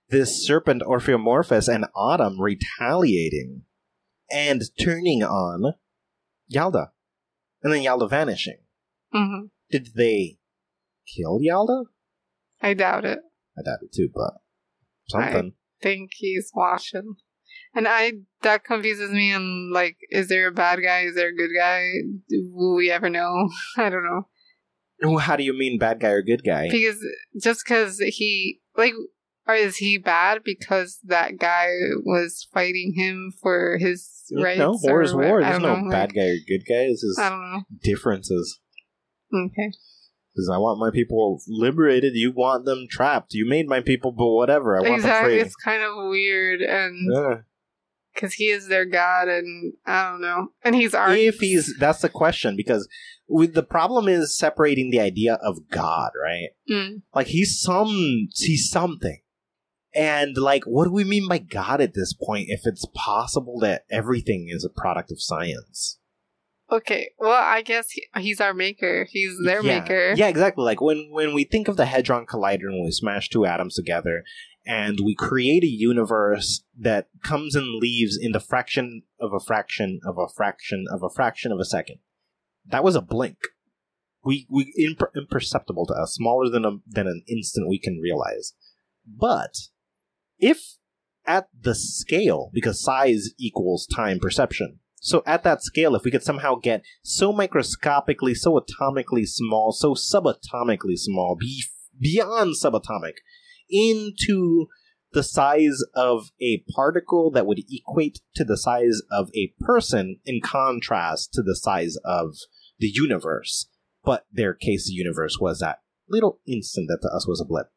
this 0.10 0.46
serpent 0.46 0.82
Ophiomorphos 0.84 1.74
and 1.74 1.86
Atum 1.96 2.38
retaliating 2.40 3.64
and 4.32 4.62
turning 4.80 5.24
on 5.24 5.74
Yalda, 6.54 6.88
and 7.62 7.74
then 7.74 7.84
Yalda 7.84 8.10
vanishing. 8.10 8.58
mhm. 9.14 9.50
Did 9.70 9.90
they 9.96 10.38
kill 11.16 11.40
Yalda? 11.40 11.86
I 12.62 12.74
doubt 12.74 13.06
it. 13.06 13.20
I 13.58 13.62
doubt 13.64 13.80
it 13.84 13.94
too, 13.94 14.10
but 14.14 14.34
something. 15.10 15.54
think 15.82 16.12
he's 16.16 16.52
watching. 16.56 17.16
And 17.76 17.88
I 17.88 18.14
that 18.42 18.64
confuses 18.64 19.12
me 19.12 19.32
and 19.32 19.72
like 19.72 19.98
is 20.10 20.30
there 20.30 20.48
a 20.48 20.52
bad 20.52 20.80
guy? 20.84 21.02
Is 21.02 21.16
there 21.16 21.30
a 21.30 21.36
good 21.36 21.52
guy? 21.56 21.90
Will 22.30 22.76
we 22.76 22.92
ever 22.92 23.10
know? 23.10 23.50
I 23.78 23.90
don't 23.90 24.04
know. 24.04 24.28
Well, 25.04 25.18
How 25.20 25.36
do 25.36 25.44
you 25.44 25.58
mean 25.58 25.78
bad 25.78 26.00
guy 26.00 26.10
or 26.10 26.22
good 26.22 26.44
guy? 26.44 26.70
Because 26.70 26.98
just 27.40 27.66
cuz 27.66 28.00
he 28.00 28.62
like 28.76 28.94
or 29.48 29.56
is 29.56 29.78
he 29.78 29.98
bad 29.98 30.42
because 30.44 31.00
that 31.06 31.38
guy 31.38 31.70
was 32.04 32.48
fighting 32.54 32.94
him 32.96 33.32
for 33.42 33.78
his 33.80 34.26
rights? 34.36 34.60
no, 34.60 34.78
war 34.84 35.02
is 35.02 35.14
war. 35.14 35.42
There's 35.42 35.60
no 35.60 35.76
know, 35.76 35.90
bad 35.90 36.10
like, 36.10 36.16
guy 36.16 36.26
or 36.26 36.38
good 36.48 36.66
guy. 36.68 36.88
This 36.88 37.04
is 37.04 37.18
I 37.20 37.30
don't 37.30 37.52
know. 37.52 37.62
differences. 37.82 38.60
Okay. 39.34 39.72
Because 40.34 40.52
I 40.54 40.58
want 40.58 40.80
my 40.80 40.92
people 40.92 41.42
liberated. 41.48 42.14
You 42.14 42.32
want 42.32 42.66
them 42.66 42.88
trapped. 42.90 43.34
You 43.34 43.48
made 43.48 43.68
my 43.68 43.82
people, 43.82 44.12
but 44.12 44.28
whatever. 44.28 44.78
I 44.78 44.82
want 44.82 44.96
exactly. 44.96 45.38
them 45.38 45.48
It's 45.48 45.56
kind 45.56 45.82
of 45.82 46.10
weird 46.10 46.62
and. 46.62 46.96
Yeah. 47.12 47.36
Because 48.18 48.34
he 48.34 48.46
is 48.46 48.68
their 48.68 48.86
god 48.86 49.28
and 49.28 49.74
I 49.86 50.10
don't 50.10 50.22
know. 50.22 50.48
And 50.64 50.76
he's 50.76 50.94
our 50.96 51.14
if 51.14 51.40
he's 51.40 51.78
that's 51.78 52.02
the 52.02 52.10
question 52.10 52.56
because 52.58 52.88
with 53.28 53.54
the 53.54 53.64
problem 53.64 54.08
is 54.08 54.36
separating 54.38 54.90
the 54.90 55.00
idea 55.00 55.36
of 55.36 55.70
god 55.70 56.12
right 56.22 56.50
Mm. 56.70 57.02
like 57.14 57.28
he's 57.28 57.60
some 57.62 58.28
he's 58.36 58.70
something 58.70 59.20
and 59.94 60.36
like 60.38 60.64
what 60.66 60.86
do 60.86 60.92
we 60.92 61.04
mean 61.04 61.28
by 61.28 61.38
god 61.38 61.80
at 61.82 61.94
this 61.94 62.14
point 62.14 62.46
if 62.50 62.62
it's 62.66 62.86
possible 62.96 63.60
that 63.60 63.84
everything 63.92 64.48
is 64.50 64.66
a 64.66 64.70
product 64.82 65.12
of 65.12 65.22
science 65.22 66.00
Okay. 66.70 67.12
Well, 67.18 67.32
I 67.32 67.62
guess 67.62 67.92
he, 67.92 68.04
he's 68.18 68.42
our 68.42 68.54
maker. 68.54 69.08
He's 69.10 69.38
their 69.46 69.64
yeah. 69.64 69.80
maker. 69.80 70.14
yeah 70.18 70.28
exactly 70.28 70.66
like 70.66 70.82
when 70.82 71.10
when 71.12 71.34
we 71.34 71.46
think 71.46 71.70
of 71.70 71.78
the 71.78 71.86
hadron 71.86 72.26
collider 72.26 72.66
and 72.66 72.84
we 72.84 72.92
smash 72.92 73.30
two 73.30 73.46
atoms 73.46 73.76
together 73.76 74.24
and 74.68 75.00
we 75.00 75.16
create 75.16 75.64
a 75.64 75.68
universe 75.68 76.64
that 76.78 77.08
comes 77.24 77.56
and 77.56 77.76
leaves 77.76 78.18
in 78.22 78.34
the 78.34 78.40
fraction 78.40 79.04
of 79.20 79.32
a 79.34 79.40
fraction 79.40 80.00
of 80.06 80.18
a 80.18 80.28
fraction 80.28 80.86
of 80.92 81.02
a 81.02 81.10
fraction 81.10 81.52
of 81.52 81.60
a 81.60 81.66
second. 81.66 82.00
That 82.66 82.84
was 82.84 82.96
a 82.96 83.02
blink. 83.02 83.38
We 84.24 84.46
we 84.50 84.74
imper- 84.78 85.16
imperceptible 85.16 85.86
to 85.88 85.94
us 85.94 86.16
smaller 86.16 86.50
than 86.50 86.66
a 86.66 86.72
than 86.86 87.08
an 87.08 87.24
instant 87.30 87.70
we 87.70 87.80
can 87.80 88.00
realize. 88.04 88.54
But 89.08 89.54
if 90.38 90.78
at 91.26 91.48
the 91.60 91.76
scale 91.76 92.50
because 92.54 92.82
size 92.82 93.30
equals 93.38 93.86
time 93.86 94.20
perception 94.20 94.80
so 94.96 95.22
at 95.26 95.44
that 95.44 95.62
scale 95.62 95.94
if 95.94 96.04
we 96.04 96.12
could 96.12 96.24
somehow 96.24 96.56
get 96.56 96.82
so 97.04 97.34
microscopically 97.34 98.34
so 98.34 98.60
atomically 98.60 99.28
small 99.28 99.74
so 99.74 99.94
subatomically 99.94 100.98
small 100.98 101.36
be- 101.38 101.64
beyond 102.00 102.56
subatomic 102.56 103.16
into 103.70 104.68
the 105.14 105.24
size 105.24 105.84
of 105.96 106.32
a 106.42 106.64
particle 106.76 107.32
that 107.32 107.46
would 107.46 107.62
equate 107.70 108.20
to 108.36 108.44
the 108.44 108.58
size 108.58 109.02
of 109.12 109.30
a 109.36 109.54
person 109.62 110.20
in 110.26 110.42
contrast 110.42 111.34
to 111.34 111.42
the 111.42 111.56
size 111.56 111.96
of 112.04 112.36
the 112.80 112.92
universe 112.94 113.70
but 114.04 114.26
their 114.32 114.54
case 114.54 114.88
the 114.88 114.94
universe 114.94 115.38
was 115.40 115.60
that 115.60 115.80
little 116.10 116.40
instant 116.48 116.88
that 116.90 117.00
to 117.02 117.10
us 117.16 117.28
was 117.28 117.42
a 117.42 117.46
blip 117.46 117.68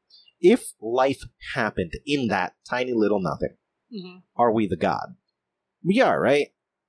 if 0.40 0.72
life 0.80 1.22
happened 1.54 1.92
in 2.06 2.28
that 2.28 2.54
tiny 2.68 2.92
little 2.92 3.20
nothing 3.20 3.56
Mhm. 3.94 4.22
are 4.36 4.52
we 4.52 4.66
the 4.66 4.76
god 4.76 5.14
we 5.84 6.00
are 6.00 6.20
right 6.20 6.48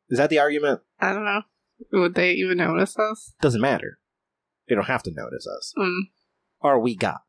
is 0.10 0.18
that 0.18 0.30
the 0.30 0.40
argument 0.40 0.82
I 1.00 1.14
don't 1.14 1.24
know. 1.26 1.42
Would 1.94 2.14
they 2.16 2.34
even 2.34 2.58
notice 2.58 2.98
us? 3.00 3.34
doesn't 3.42 3.62
matter 3.62 4.00
they 4.68 4.76
don't 4.76 4.86
have 4.86 5.04
to 5.04 5.12
notice 5.14 5.48
us 5.48 5.74
Mm. 5.78 6.02
are 6.62 6.80
we 6.80 6.96
God? 6.96 7.20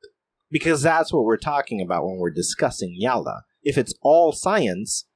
Because 0.52 0.82
that's 0.82 1.12
what 1.12 1.24
we're 1.24 1.36
talking 1.38 1.80
about 1.80 2.04
when 2.04 2.18
we're 2.18 2.30
discussing 2.30 2.96
Yalda. 3.02 3.40
If 3.62 3.76
it's 3.76 3.94
all 4.02 4.30
science, 4.32 5.06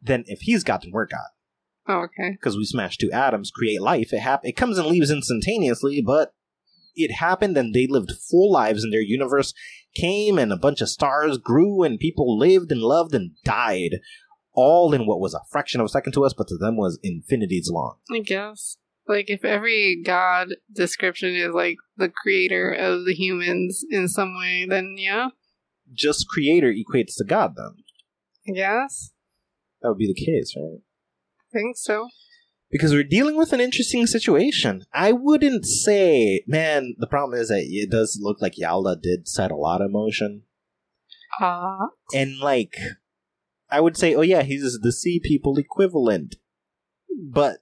then 0.00 0.24
if 0.28 0.40
he's 0.42 0.64
God, 0.64 0.82
then 0.82 0.92
we're 0.92 1.06
God. 1.06 1.28
Oh, 1.88 2.04
okay. 2.04 2.32
Because 2.32 2.56
we 2.56 2.64
smash 2.64 2.96
two 2.96 3.10
atoms, 3.10 3.50
create 3.50 3.82
life. 3.82 4.12
It 4.12 4.20
hap- 4.20 4.44
It 4.44 4.56
comes 4.56 4.78
and 4.78 4.86
leaves 4.86 5.10
instantaneously, 5.10 6.00
but 6.00 6.32
it 6.94 7.12
happened, 7.14 7.56
and 7.56 7.74
they 7.74 7.86
lived 7.86 8.12
full 8.30 8.52
lives, 8.52 8.84
and 8.84 8.92
their 8.92 9.00
universe 9.02 9.52
came, 9.94 10.38
and 10.38 10.52
a 10.52 10.56
bunch 10.56 10.80
of 10.80 10.88
stars 10.88 11.38
grew, 11.38 11.82
and 11.82 11.98
people 11.98 12.38
lived 12.38 12.70
and 12.70 12.80
loved 12.80 13.14
and 13.14 13.32
died, 13.44 14.00
all 14.52 14.92
in 14.92 15.06
what 15.06 15.20
was 15.20 15.34
a 15.34 15.40
fraction 15.50 15.80
of 15.80 15.86
a 15.86 15.88
second 15.88 16.12
to 16.12 16.24
us, 16.24 16.34
but 16.36 16.48
to 16.48 16.56
them 16.56 16.76
was 16.76 16.98
infinities 17.02 17.70
long. 17.72 17.96
I 18.12 18.18
guess. 18.20 18.76
Like, 19.08 19.30
if 19.30 19.44
every 19.44 20.02
god 20.04 20.48
description 20.72 21.34
is 21.34 21.54
like 21.54 21.78
the 21.96 22.08
creator 22.10 22.70
of 22.72 23.06
the 23.06 23.14
humans 23.14 23.84
in 23.90 24.06
some 24.08 24.36
way, 24.38 24.66
then 24.68 24.96
yeah, 24.98 25.28
Just 25.92 26.28
creator 26.28 26.72
equates 26.72 27.14
to 27.16 27.24
God, 27.24 27.54
then. 27.56 28.54
Guess. 28.54 29.12
That 29.82 29.88
would 29.88 29.98
be 29.98 30.06
the 30.12 30.14
case, 30.26 30.54
right? 30.56 30.80
I 30.80 31.46
think 31.52 31.76
so. 31.78 32.08
because 32.70 32.92
we're 32.92 33.02
dealing 33.04 33.36
with 33.36 33.52
an 33.54 33.60
interesting 33.60 34.06
situation. 34.06 34.84
I 34.92 35.12
wouldn't 35.12 35.64
say, 35.64 36.42
man, 36.46 36.94
the 36.98 37.06
problem 37.06 37.38
is 37.40 37.48
that 37.48 37.64
it 37.66 37.90
does 37.90 38.18
look 38.20 38.42
like 38.42 38.54
Yalda 38.62 39.00
did 39.00 39.26
set 39.28 39.50
a 39.50 39.56
lot 39.56 39.80
of 39.80 39.90
motion. 39.90 40.42
Uh, 41.40 41.86
And, 42.14 42.38
like, 42.40 42.74
I 43.70 43.80
would 43.80 43.96
say, 43.96 44.14
oh, 44.14 44.22
yeah, 44.22 44.42
he's 44.42 44.78
the 44.82 44.92
sea 44.92 45.20
people 45.22 45.56
equivalent. 45.56 46.36
But 47.18 47.58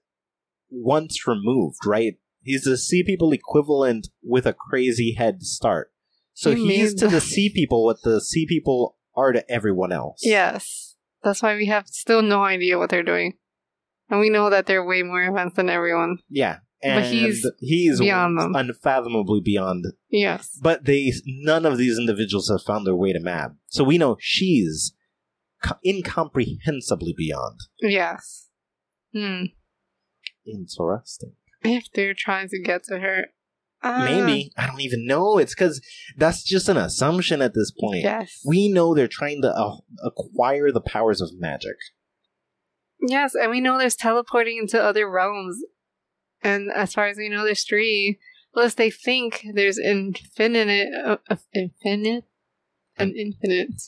once 0.70 1.26
removed, 1.26 1.78
right? 1.86 2.14
He's 2.42 2.62
the 2.62 2.76
sea 2.78 3.02
people 3.04 3.32
equivalent 3.32 4.08
with 4.22 4.46
a 4.46 4.52
crazy 4.52 5.12
head 5.12 5.42
start. 5.42 5.92
So 6.34 6.50
You 6.50 6.66
he's 6.66 6.90
mean- 6.90 6.96
to 6.98 7.08
the 7.08 7.20
sea 7.20 7.50
people 7.50 7.84
what 7.84 8.02
the 8.02 8.20
sea 8.20 8.46
people 8.46 8.96
are 9.16 9.32
to 9.32 9.48
everyone 9.50 9.92
else. 9.92 10.20
yes. 10.22 10.94
That's 11.24 11.42
why 11.42 11.56
we 11.56 11.66
have 11.66 11.88
still 11.88 12.22
no 12.22 12.44
idea 12.44 12.78
what 12.78 12.88
they're 12.90 13.02
doing. 13.02 13.34
And 14.10 14.20
we 14.20 14.30
know 14.30 14.48
that 14.50 14.66
they're 14.66 14.84
way 14.86 15.02
more 15.02 15.22
advanced 15.22 15.56
than 15.56 15.68
everyone. 15.68 16.18
Yeah. 16.28 16.58
And 16.82 17.02
But 17.02 17.10
he's 17.10 17.44
he's 17.58 17.98
beyond 17.98 18.38
them. 18.38 18.54
unfathomably 18.54 19.40
beyond 19.42 19.86
Yes. 20.10 20.56
but 20.62 20.84
they 20.84 21.10
none 21.24 21.64
of 21.66 21.78
these 21.78 21.98
individuals 21.98 22.48
have 22.50 22.62
found 22.62 22.86
their 22.86 22.94
way 22.94 23.12
to 23.12 23.18
Mab. 23.18 23.56
So 23.68 23.82
we 23.82 23.96
know 23.98 24.18
she's 24.20 24.92
co- 25.64 25.78
incomprehensibly 25.82 27.14
beyond. 27.16 27.58
Yes. 27.80 28.48
Hmm. 29.12 29.44
Interesting. 30.46 31.32
If 31.62 31.90
they're 31.94 32.14
trying 32.14 32.48
to 32.48 32.60
get 32.60 32.84
to 32.84 32.98
her. 32.98 33.26
Uh, 33.82 34.04
Maybe 34.04 34.52
I 34.56 34.66
don't 34.66 34.80
even 34.80 35.06
know. 35.06 35.38
It's 35.38 35.54
because 35.54 35.80
that's 36.16 36.42
just 36.42 36.68
an 36.68 36.76
assumption 36.76 37.42
at 37.42 37.54
this 37.54 37.70
point. 37.70 38.02
Yes. 38.02 38.40
We 38.44 38.72
know 38.72 38.94
they're 38.94 39.08
trying 39.08 39.42
to 39.42 39.54
uh, 39.54 39.76
acquire 40.02 40.72
the 40.72 40.80
powers 40.80 41.20
of 41.20 41.30
magic. 41.38 41.76
Yes, 43.00 43.34
and 43.34 43.50
we 43.50 43.60
know 43.60 43.78
there's 43.78 43.94
teleporting 43.94 44.58
into 44.58 44.82
other 44.82 45.08
realms. 45.08 45.62
And 46.42 46.70
as 46.74 46.94
far 46.94 47.08
as 47.08 47.18
we 47.18 47.28
know, 47.28 47.44
there's 47.44 47.64
three. 47.64 48.18
Plus, 48.54 48.74
they 48.74 48.90
think 48.90 49.44
there's 49.52 49.78
infinite, 49.78 50.88
uh, 51.04 51.18
uh, 51.28 51.36
infinite, 51.54 52.24
an 52.96 53.14
infinite 53.14 53.82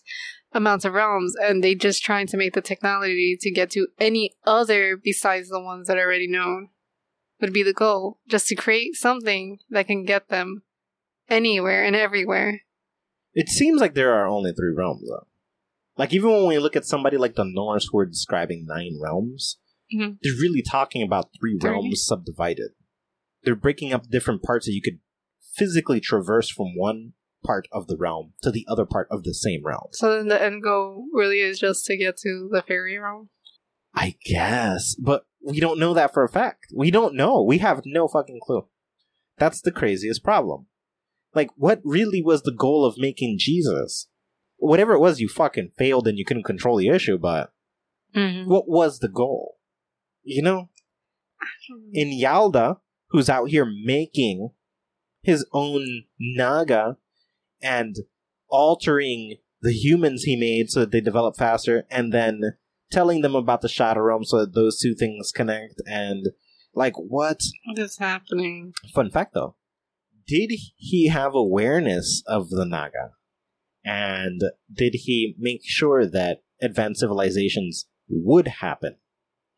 amounts 0.52 0.84
of 0.84 0.94
realms, 0.94 1.34
and 1.36 1.62
they 1.62 1.74
just 1.74 2.02
trying 2.02 2.26
to 2.28 2.36
make 2.36 2.54
the 2.54 2.60
technology 2.60 3.36
to 3.40 3.50
get 3.50 3.70
to 3.72 3.86
any 3.98 4.32
other 4.46 4.96
besides 4.96 5.48
the 5.48 5.60
ones 5.60 5.86
that 5.88 5.98
are 5.98 6.04
already 6.06 6.28
known. 6.28 6.68
Would 7.40 7.52
be 7.52 7.62
the 7.62 7.72
goal, 7.72 8.18
just 8.28 8.48
to 8.48 8.56
create 8.56 8.96
something 8.96 9.60
that 9.70 9.86
can 9.86 10.04
get 10.04 10.28
them 10.28 10.62
anywhere 11.28 11.84
and 11.84 11.94
everywhere. 11.94 12.62
It 13.32 13.48
seems 13.48 13.80
like 13.80 13.94
there 13.94 14.12
are 14.12 14.26
only 14.26 14.52
three 14.52 14.74
realms, 14.74 15.08
though. 15.08 15.26
Like 15.96 16.12
even 16.12 16.30
when 16.30 16.48
we 16.48 16.58
look 16.58 16.74
at 16.74 16.84
somebody 16.84 17.16
like 17.16 17.36
the 17.36 17.44
Norse 17.44 17.88
who 17.92 17.98
are 17.98 18.06
describing 18.06 18.66
nine 18.66 18.98
realms, 19.00 19.58
Mhm. 19.94 20.18
they're 20.22 20.32
really 20.40 20.62
talking 20.62 21.02
about 21.02 21.30
three 21.38 21.58
Three. 21.58 21.70
realms 21.70 22.04
subdivided. 22.04 22.72
They're 23.44 23.54
breaking 23.54 23.92
up 23.92 24.08
different 24.08 24.42
parts 24.42 24.66
that 24.66 24.72
you 24.72 24.82
could 24.82 24.98
physically 25.54 26.00
traverse 26.00 26.48
from 26.50 26.76
one 26.76 27.14
part 27.44 27.68
of 27.72 27.86
the 27.86 27.96
realm 27.96 28.32
to 28.42 28.50
the 28.50 28.66
other 28.68 28.84
part 28.84 29.08
of 29.10 29.22
the 29.24 29.34
same 29.34 29.60
realm. 29.64 29.88
So 29.92 30.16
then 30.16 30.28
the 30.28 30.42
end 30.42 30.62
goal 30.62 31.06
really 31.12 31.40
is 31.40 31.58
just 31.58 31.84
to 31.86 31.96
get 31.96 32.16
to 32.18 32.48
the 32.50 32.62
fairy 32.62 32.98
realm. 32.98 33.28
I 33.94 34.16
guess, 34.24 34.94
but 34.94 35.24
we 35.44 35.60
don't 35.60 35.78
know 35.78 35.94
that 35.94 36.12
for 36.12 36.22
a 36.24 36.28
fact. 36.28 36.66
We 36.74 36.90
don't 36.90 37.14
know. 37.14 37.42
We 37.42 37.58
have 37.58 37.82
no 37.84 38.06
fucking 38.06 38.40
clue. 38.42 38.66
That's 39.38 39.60
the 39.60 39.72
craziest 39.72 40.22
problem. 40.22 40.66
Like, 41.34 41.50
what 41.56 41.80
really 41.84 42.22
was 42.22 42.42
the 42.42 42.52
goal 42.52 42.84
of 42.84 42.98
making 42.98 43.36
Jesus? 43.38 44.08
Whatever 44.56 44.94
it 44.94 44.98
was, 45.00 45.20
you 45.20 45.28
fucking 45.28 45.72
failed 45.78 46.08
and 46.08 46.18
you 46.18 46.24
couldn't 46.24 46.42
control 46.44 46.76
the 46.76 46.88
issue, 46.88 47.18
but 47.18 47.52
Mm-hmm. 48.16 48.48
what 48.50 48.66
was 48.68 49.00
the 49.00 49.08
goal? 49.08 49.58
You 50.24 50.42
know? 50.42 50.70
In 51.92 52.08
Yalda, 52.08 52.78
who's 53.10 53.28
out 53.28 53.50
here 53.50 53.66
making 53.66 54.50
his 55.22 55.44
own 55.52 56.04
Naga 56.18 56.96
and 57.62 57.96
altering 58.48 59.36
the 59.60 59.72
humans 59.72 60.22
he 60.22 60.36
made 60.36 60.70
so 60.70 60.80
that 60.80 60.90
they 60.92 61.00
develop 61.00 61.36
faster, 61.36 61.84
and 61.90 62.12
then 62.12 62.40
telling 62.90 63.20
them 63.22 63.34
about 63.34 63.60
the 63.60 63.68
Shadow 63.68 64.00
Realm 64.00 64.24
so 64.24 64.38
that 64.40 64.54
those 64.54 64.78
two 64.80 64.94
things 64.94 65.32
connect, 65.32 65.74
and 65.86 66.26
like, 66.74 66.94
what? 66.96 67.40
What 67.66 67.78
is 67.78 67.98
happening? 67.98 68.72
Fun 68.94 69.10
fact 69.10 69.34
though, 69.34 69.56
did 70.26 70.52
he 70.76 71.08
have 71.08 71.34
awareness 71.34 72.22
of 72.26 72.50
the 72.50 72.64
Naga? 72.64 73.12
And 73.84 74.42
did 74.72 74.94
he 75.04 75.34
make 75.38 75.62
sure 75.64 76.06
that 76.06 76.42
advanced 76.60 77.00
civilizations 77.00 77.86
would 78.08 78.48
happen 78.48 78.96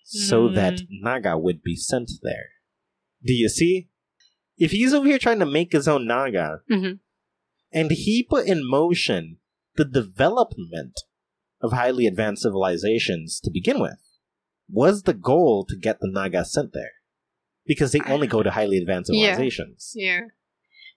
so 0.05 0.49
Hmm. 0.49 0.55
that 0.55 0.83
Naga 0.89 1.37
would 1.39 1.63
be 1.63 1.77
sent 1.77 2.11
there? 2.23 2.51
Do 3.25 3.33
you 3.33 3.49
see? 3.49 3.89
If 4.57 4.71
he's 4.73 4.93
over 4.95 5.07
here 5.07 5.19
trying 5.19 5.39
to 5.41 5.47
make 5.47 5.73
his 5.73 5.89
own 5.89 6.07
Naga, 6.07 6.61
Mhm. 6.71 7.01
And 7.73 7.91
he 7.91 8.23
put 8.29 8.47
in 8.47 8.69
motion 8.69 9.39
the 9.77 9.85
development 9.85 11.01
of 11.61 11.73
highly 11.73 12.07
advanced 12.07 12.43
civilizations 12.43 13.41
to 13.41 13.51
begin 13.51 13.81
with, 13.81 14.01
was 14.69 15.03
the 15.03 15.15
goal 15.15 15.65
to 15.69 15.77
get 15.77 16.01
the 16.01 16.11
Naga 16.11 16.45
sent 16.45 16.73
there? 16.73 16.93
Because 17.67 17.93
they 17.93 18.01
only 18.07 18.27
go 18.27 18.43
to 18.43 18.51
highly 18.51 18.79
advanced 18.79 19.11
Yeah. 19.13 19.33
civilizations. 19.33 19.93
Yeah. 19.95 20.21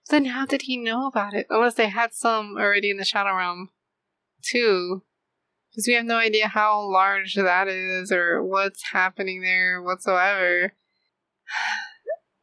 Then 0.10 0.26
how 0.26 0.46
did 0.46 0.64
he 0.64 0.78
know 0.78 1.08
about 1.08 1.34
it? 1.34 1.48
Unless 1.50 1.76
they 1.76 1.88
had 1.90 2.14
some 2.14 2.56
already 2.58 2.90
in 2.90 2.98
the 2.98 3.06
Shadow 3.06 3.36
Realm, 3.36 3.70
too. 4.42 5.04
Because 5.72 5.88
we 5.88 5.94
have 5.94 6.06
no 6.06 6.18
idea 6.18 6.48
how 6.48 6.82
large 6.82 7.36
that 7.36 7.68
is 7.68 8.12
or 8.12 8.44
what's 8.44 8.92
happening 8.92 9.42
there 9.42 9.82
whatsoever. 9.82 10.74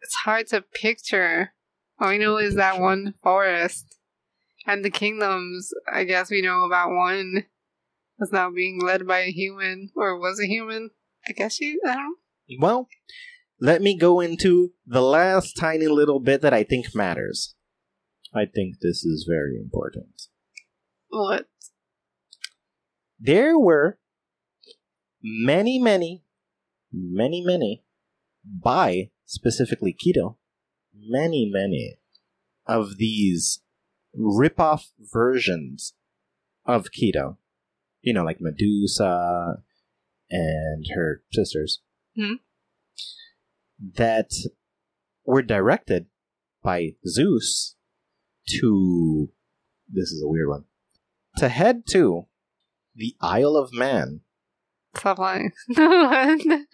It's 0.03 0.15
hard 0.25 0.47
to 0.49 0.63
picture. 0.63 1.53
All 2.01 2.09
we 2.09 2.19
know 2.19 2.39
is 2.39 2.55
that 2.57 2.81
one 2.81 3.15
forest. 3.23 3.99
And 4.67 4.85
the 4.85 4.91
kingdoms, 4.91 5.73
I 5.93 6.05
guess 6.05 6.31
we 6.31 6.43
know 6.43 6.65
about 6.65 6.91
one 6.91 7.47
was 8.19 8.33
now 8.33 8.51
being 8.51 8.81
led 8.81 9.07
by 9.07 9.21
a 9.21 9.33
human, 9.33 9.91
or 9.97 10.19
was 10.19 10.39
a 10.41 10.47
human. 10.47 10.91
I 11.27 11.33
guess 11.33 11.61
you, 11.61 11.81
I 11.87 11.95
don't 11.95 12.17
Well, 12.59 12.89
let 13.61 13.83
me 13.83 13.97
go 13.97 14.21
into 14.21 14.73
the 14.87 15.03
last 15.03 15.57
tiny 15.57 15.87
little 15.87 16.21
bit 16.21 16.43
that 16.43 16.55
I 16.55 16.63
think 16.63 16.95
matters. 16.95 17.55
I 18.35 18.45
think 18.45 18.77
this 18.81 19.05
is 19.05 19.27
very 19.29 19.57
important. 19.57 20.23
What? 21.09 21.49
There 23.19 23.59
were 23.59 23.99
many, 25.23 25.79
many, 25.79 26.25
many, 26.93 27.43
many, 27.45 27.85
by 28.45 29.11
specifically 29.25 29.95
Keto, 29.95 30.37
many, 30.95 31.51
many 31.53 31.99
of 32.67 32.97
these 32.97 33.63
rip-off 34.15 34.91
versions 34.99 35.95
of 36.67 36.87
Keto. 36.91 37.37
You 38.03 38.15
know, 38.15 38.25
like 38.25 38.39
Medusa 38.41 39.63
and 40.31 40.87
her 40.95 41.23
sisters. 41.33 41.81
Hmm. 42.17 42.35
That 43.97 44.31
were 45.25 45.43
directed 45.43 46.07
by 46.63 46.95
Zeus 47.07 47.77
to. 48.49 49.31
This 49.89 50.11
is 50.11 50.23
a 50.23 50.29
weird 50.29 50.49
one. 50.49 50.65
To 51.39 51.49
head 51.49 51.83
to 51.91 52.27
the 52.95 53.17
Isle 53.21 53.57
of 53.57 53.73
Man. 53.73 54.21
Stop 54.97 55.19
lying. 55.19 55.53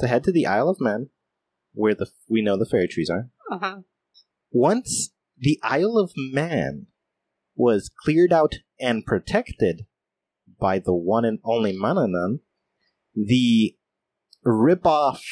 To 0.00 0.08
head 0.08 0.24
to 0.24 0.32
the 0.32 0.44
Isle 0.44 0.68
of 0.68 0.80
Man, 0.80 1.10
where 1.72 1.94
the 1.94 2.08
we 2.28 2.42
know 2.42 2.56
the 2.56 2.66
fairy 2.66 2.88
trees 2.88 3.08
are. 3.08 3.30
Uh-huh. 3.48 3.76
Once 4.50 5.13
the 5.36 5.58
Isle 5.62 5.98
of 5.98 6.12
Man 6.16 6.86
was 7.54 7.90
cleared 7.94 8.32
out 8.32 8.56
and 8.80 9.04
protected 9.04 9.86
by 10.60 10.78
the 10.78 10.94
one 10.94 11.24
and 11.24 11.38
only 11.44 11.72
Manannan, 11.72 12.40
the 13.14 13.76
rip-off 14.42 15.22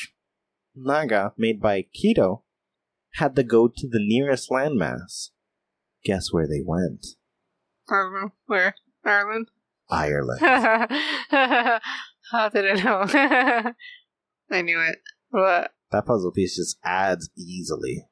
Naga 0.75 1.33
made 1.37 1.61
by 1.61 1.87
Keto 1.95 2.43
had 3.15 3.37
to 3.37 3.43
go 3.43 3.69
to 3.69 3.89
the 3.89 4.01
nearest 4.01 4.51
landmass. 4.51 5.31
Guess 6.05 6.33
where 6.33 6.47
they 6.47 6.63
went? 6.65 7.07
I 7.89 7.95
don't 7.95 8.13
know. 8.15 8.33
Where? 8.47 8.75
Ireland? 9.05 9.49
Ireland. 9.91 10.41
How 12.31 12.49
did 12.49 12.67
I 12.67 12.83
know? 12.83 13.73
I 14.51 14.63
knew 14.63 14.81
it. 14.81 14.99
What? 15.31 15.73
that 15.93 16.07
puzzle 16.07 16.33
piece 16.33 16.57
just 16.57 16.79
adds 16.83 17.31
easily. 17.37 18.07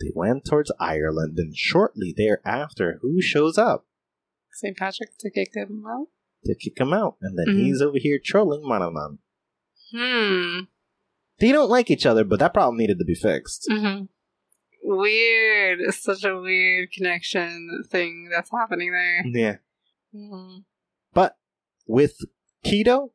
They 0.00 0.10
went 0.14 0.44
towards 0.44 0.72
Ireland, 0.80 1.38
and 1.38 1.56
shortly 1.56 2.12
thereafter, 2.16 2.98
who 3.02 3.20
shows 3.22 3.56
up 3.58 3.86
St. 4.52 4.76
Patrick 4.76 5.10
to 5.20 5.30
kick 5.30 5.52
them 5.52 5.84
out? 5.88 6.08
to 6.44 6.54
kick 6.54 6.78
him 6.78 6.92
out? 6.92 7.16
And 7.22 7.38
then 7.38 7.46
Mhm. 7.46 7.58
he's 7.58 7.80
over 7.80 7.96
here 7.98 8.18
trolling 8.22 8.62
Manannan. 8.64 9.16
Hmm. 9.92 10.64
They 11.38 11.52
don't 11.52 11.70
like 11.70 11.90
each 11.90 12.04
other, 12.06 12.22
but 12.22 12.38
that 12.40 12.52
problem 12.52 12.76
needed 12.76 12.98
to 12.98 13.04
be 13.04 13.14
fixed. 13.14 13.66
Mm-hmm. 13.70 14.04
Weird. 14.82 15.80
It's 15.80 16.02
such 16.02 16.22
a 16.24 16.38
weird 16.38 16.92
connection 16.92 17.82
thing 17.88 18.28
that's 18.30 18.50
happening 18.50 18.92
there. 18.92 19.24
Yeah. 19.26 19.56
Mm-hmm. 20.14 20.58
But 21.14 21.38
with 21.86 22.18
Keto 22.64 23.12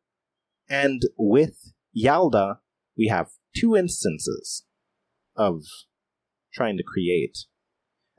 and 0.67 1.03
with 1.17 1.73
Yalda, 1.95 2.57
we 2.97 3.07
have 3.07 3.29
two 3.55 3.75
instances 3.75 4.65
of 5.35 5.63
trying 6.53 6.77
to 6.77 6.83
create. 6.83 7.37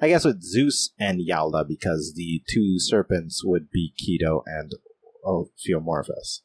I 0.00 0.08
guess 0.08 0.24
with 0.24 0.42
Zeus 0.42 0.92
and 0.98 1.20
Yalda, 1.20 1.66
because 1.68 2.14
the 2.16 2.42
two 2.48 2.78
serpents 2.78 3.42
would 3.44 3.70
be 3.70 3.92
Keto 4.00 4.42
and 4.46 4.72
Ophiomorphos 5.24 6.40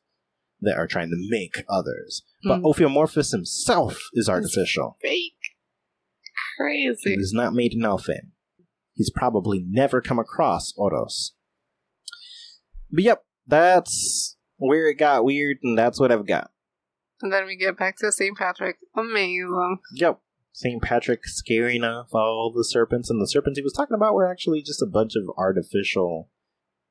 that 0.61 0.77
are 0.77 0.87
trying 0.87 1.09
to 1.09 1.15
make 1.29 1.63
others. 1.69 2.23
But 2.43 2.59
Hmm. 2.59 2.65
Ophiomorphos 2.65 3.31
himself 3.31 3.99
is 4.13 4.27
artificial. 4.27 4.97
Fake. 5.01 5.33
Crazy. 6.57 7.15
He's 7.15 7.33
not 7.33 7.53
made 7.53 7.73
in 7.73 7.85
Elfin. 7.85 8.31
He's 8.93 9.09
probably 9.09 9.63
never 9.67 10.01
come 10.01 10.19
across 10.19 10.73
Oros. 10.77 11.33
But 12.91 13.03
yep, 13.03 13.25
that's 13.45 14.37
where 14.57 14.89
it 14.89 14.95
got 14.95 15.25
weird, 15.25 15.57
and 15.63 15.77
that's 15.77 15.99
what 15.99 16.11
I've 16.11 16.25
got. 16.27 16.51
And 17.21 17.31
then 17.31 17.45
we 17.45 17.55
get 17.57 17.77
back 17.77 17.97
to 17.97 18.11
St. 18.11 18.37
Patrick. 18.37 18.77
Amazing. 18.95 19.79
Yep. 19.95 20.19
St. 20.57 20.81
Patrick 20.81 21.25
scaring 21.25 21.83
off 21.83 22.07
all 22.13 22.49
the 22.55 22.63
serpents, 22.63 23.09
and 23.09 23.21
the 23.21 23.27
serpents 23.27 23.59
he 23.59 23.63
was 23.63 23.73
talking 23.73 23.93
about 23.93 24.13
were 24.13 24.25
actually 24.25 24.61
just 24.61 24.81
a 24.81 24.85
bunch 24.85 25.13
of 25.17 25.23
artificial 25.37 26.29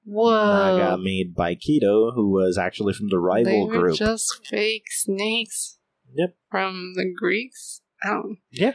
Naga 0.07 0.99
made 0.99 1.35
by 1.35 1.55
Keto, 1.55 2.15
who 2.15 2.31
was 2.31 2.59
actually 2.59 2.93
from 2.93 3.09
the 3.09 3.19
rival 3.19 3.45
They 3.71 3.77
were 3.79 3.81
group. 3.85 3.97
just 3.97 4.45
fake 4.47 4.85
snakes 4.91 5.79
Yep. 6.15 6.37
from 6.51 6.93
the 6.95 7.11
Greeks. 7.19 7.81
Oh. 8.05 8.35
Yeah. 8.51 8.75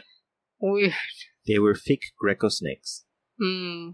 Weird. 0.60 0.92
They 1.46 1.60
were 1.60 1.76
fake 1.76 2.06
Greco 2.18 2.48
snakes. 2.48 3.04
Hmm. 3.40 3.90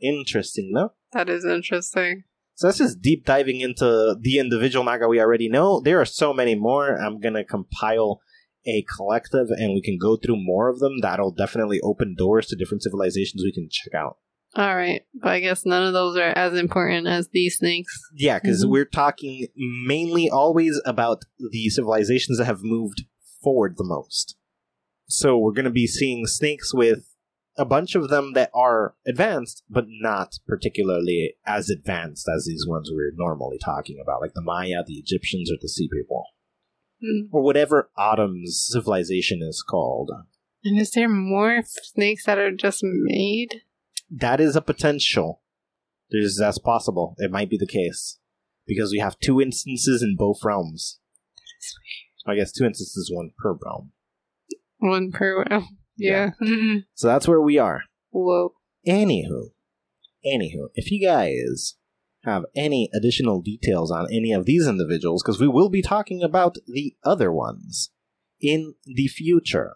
Interesting, 0.00 0.72
though. 0.74 0.92
That 1.12 1.28
is 1.28 1.44
interesting. 1.44 2.22
So 2.54 2.68
that's 2.68 2.78
just 2.78 3.02
deep 3.02 3.24
diving 3.26 3.60
into 3.60 4.14
the 4.20 4.38
individual 4.38 4.84
Naga 4.84 5.08
we 5.08 5.20
already 5.20 5.48
know. 5.48 5.80
There 5.80 6.00
are 6.00 6.04
so 6.06 6.32
many 6.32 6.54
more. 6.54 6.94
I'm 6.94 7.18
gonna 7.18 7.44
compile 7.44 8.20
a 8.66 8.84
collective 8.96 9.48
and 9.50 9.74
we 9.74 9.80
can 9.82 9.98
go 9.98 10.16
through 10.16 10.36
more 10.38 10.68
of 10.68 10.78
them. 10.80 11.00
That'll 11.00 11.32
definitely 11.32 11.80
open 11.80 12.14
doors 12.16 12.46
to 12.48 12.56
different 12.56 12.82
civilizations 12.82 13.42
we 13.42 13.52
can 13.52 13.68
check 13.70 13.94
out. 13.94 14.18
All 14.56 14.74
right, 14.74 15.02
but 15.14 15.28
I 15.30 15.40
guess 15.40 15.64
none 15.64 15.86
of 15.86 15.92
those 15.92 16.16
are 16.16 16.36
as 16.36 16.54
important 16.54 17.06
as 17.06 17.28
these 17.28 17.58
snakes. 17.58 17.96
Yeah, 18.16 18.38
because 18.40 18.64
Mhm. 18.64 18.70
we're 18.70 18.84
talking 18.84 19.46
mainly 19.86 20.28
always 20.28 20.80
about 20.84 21.22
the 21.38 21.68
civilizations 21.68 22.38
that 22.38 22.46
have 22.46 22.62
moved 22.64 23.04
forward 23.42 23.76
the 23.76 23.84
most. 23.84 24.36
So 25.06 25.38
we're 25.38 25.52
going 25.52 25.66
to 25.66 25.70
be 25.70 25.86
seeing 25.86 26.26
snakes 26.26 26.74
with 26.74 27.06
a 27.56 27.64
bunch 27.64 27.94
of 27.94 28.08
them 28.08 28.32
that 28.32 28.50
are 28.54 28.94
advanced, 29.06 29.62
but 29.68 29.84
not 29.88 30.38
particularly 30.46 31.34
as 31.46 31.70
advanced 31.70 32.26
as 32.28 32.46
these 32.46 32.66
ones 32.66 32.90
we're 32.92 33.12
normally 33.14 33.58
talking 33.64 34.00
about, 34.02 34.20
like 34.20 34.34
the 34.34 34.40
Maya, 34.40 34.82
the 34.86 34.98
Egyptians, 34.98 35.50
or 35.50 35.56
the 35.60 35.68
Sea 35.68 35.88
People, 35.92 36.24
Hmm. 37.02 37.26
or 37.32 37.42
whatever 37.42 37.90
Atum's 37.98 38.68
civilization 38.70 39.40
is 39.42 39.62
called. 39.62 40.10
And 40.64 40.78
is 40.78 40.90
there 40.90 41.08
more 41.08 41.62
snakes 41.64 42.26
that 42.26 42.38
are 42.38 42.54
just 42.54 42.80
made? 42.82 43.62
That 44.10 44.40
is 44.40 44.56
a 44.56 44.60
potential. 44.60 45.40
There's 46.10 46.36
that's 46.36 46.58
possible. 46.58 47.14
It 47.18 47.30
might 47.30 47.48
be 47.48 47.56
the 47.56 47.66
case 47.66 48.18
because 48.66 48.92
we 48.92 48.98
have 48.98 49.18
two 49.18 49.40
instances 49.40 50.02
in 50.02 50.16
both 50.16 50.44
realms. 50.44 50.98
I 52.26 52.34
guess 52.34 52.52
two 52.52 52.64
instances, 52.64 53.10
one 53.12 53.30
per 53.38 53.52
realm. 53.64 53.92
One 54.78 55.10
per 55.12 55.44
well. 55.48 55.68
Yeah. 55.96 56.30
So 56.94 57.06
that's 57.06 57.26
where 57.26 57.40
we 57.40 57.58
are. 57.58 57.82
Whoa. 58.10 58.54
Anywho, 58.86 59.50
anywho, 60.26 60.68
if 60.74 60.90
you 60.90 61.06
guys 61.06 61.76
have 62.24 62.44
any 62.54 62.90
additional 62.94 63.40
details 63.40 63.90
on 63.90 64.06
any 64.12 64.32
of 64.32 64.44
these 64.46 64.66
individuals, 64.66 65.22
because 65.22 65.40
we 65.40 65.48
will 65.48 65.68
be 65.70 65.82
talking 65.82 66.22
about 66.22 66.56
the 66.66 66.94
other 67.04 67.32
ones 67.32 67.90
in 68.40 68.74
the 68.86 69.08
future. 69.08 69.74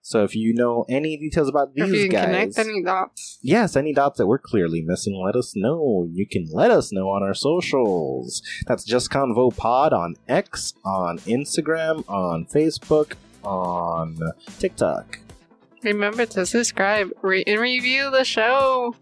So 0.00 0.22
if 0.22 0.36
you 0.36 0.54
know 0.54 0.84
any 0.88 1.16
details 1.16 1.48
about 1.48 1.70
If 1.74 1.90
these 1.90 2.02
you 2.04 2.08
can 2.08 2.12
guys, 2.12 2.24
connect 2.26 2.58
any 2.58 2.80
dots. 2.84 3.38
yes, 3.42 3.74
any 3.74 3.92
dots 3.92 4.18
that 4.18 4.28
we're 4.28 4.38
clearly 4.38 4.80
missing, 4.80 5.20
let 5.20 5.34
us 5.34 5.54
know. 5.56 6.06
You 6.08 6.28
can 6.30 6.46
let 6.52 6.70
us 6.70 6.92
know 6.92 7.08
on 7.08 7.24
our 7.24 7.34
socials. 7.34 8.40
That's 8.68 8.84
Just 8.84 9.10
Convo 9.10 9.56
Pod 9.56 9.92
on 9.92 10.14
X, 10.28 10.74
on 10.84 11.18
Instagram, 11.20 12.08
on 12.08 12.46
Facebook, 12.46 13.14
on 13.42 14.16
TikTok. 14.60 15.18
Remember 15.82 16.24
to 16.26 16.46
subscribe, 16.46 17.10
rate, 17.22 17.48
and 17.48 17.60
review 17.60 18.08
the 18.12 18.24
show. 18.24 18.94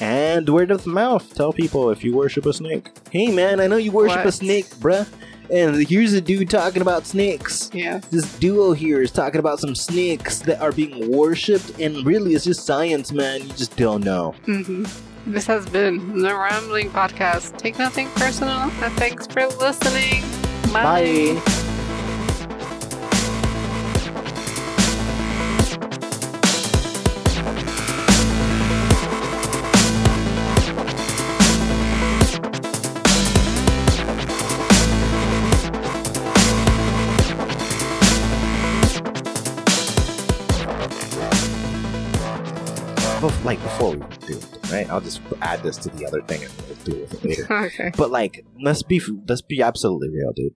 And 0.00 0.48
word 0.48 0.70
of 0.70 0.86
mouth. 0.86 1.34
Tell 1.34 1.52
people 1.52 1.90
if 1.90 2.04
you 2.04 2.14
worship 2.14 2.46
a 2.46 2.52
snake. 2.52 2.88
Hey 3.10 3.30
man, 3.32 3.60
I 3.60 3.66
know 3.66 3.76
you 3.76 3.90
worship 3.92 4.24
a 4.24 4.32
snake, 4.32 4.66
bruh. 4.76 5.06
And 5.50 5.76
here's 5.88 6.12
a 6.12 6.20
dude 6.20 6.50
talking 6.50 6.82
about 6.82 7.06
snakes. 7.06 7.70
Yeah. 7.72 8.00
This 8.10 8.38
duo 8.38 8.72
here 8.74 9.00
is 9.00 9.10
talking 9.10 9.38
about 9.40 9.58
some 9.60 9.74
snakes 9.74 10.40
that 10.40 10.60
are 10.60 10.72
being 10.72 11.10
worshipped, 11.10 11.80
and 11.80 12.04
really 12.06 12.34
it's 12.34 12.44
just 12.44 12.66
science, 12.66 13.12
man. 13.12 13.40
You 13.42 13.48
just 13.54 13.74
don't 13.76 14.04
know. 14.04 14.32
hmm 14.44 14.84
This 15.26 15.46
has 15.46 15.66
been 15.66 16.18
the 16.20 16.34
Rambling 16.34 16.90
Podcast. 16.90 17.56
Take 17.56 17.78
nothing 17.78 18.08
personal, 18.10 18.70
and 18.82 18.92
thanks 18.98 19.26
for 19.26 19.46
listening. 19.46 20.22
Bye. 20.72 21.04
Bef- 21.06 21.67
right? 44.70 44.88
I'll 44.90 45.00
just 45.00 45.20
add 45.40 45.62
this 45.62 45.76
to 45.78 45.90
the 45.90 46.06
other 46.06 46.22
thing 46.22 46.44
and 46.44 46.52
we'll 46.66 46.76
deal 46.84 47.00
with 47.00 47.24
it 47.24 47.28
later. 47.28 47.46
Okay. 47.68 47.90
But 47.96 48.10
like, 48.10 48.44
let's 48.62 48.82
be 48.82 49.00
let's 49.26 49.42
be 49.42 49.62
absolutely 49.62 50.08
real, 50.10 50.32
dude. 50.34 50.52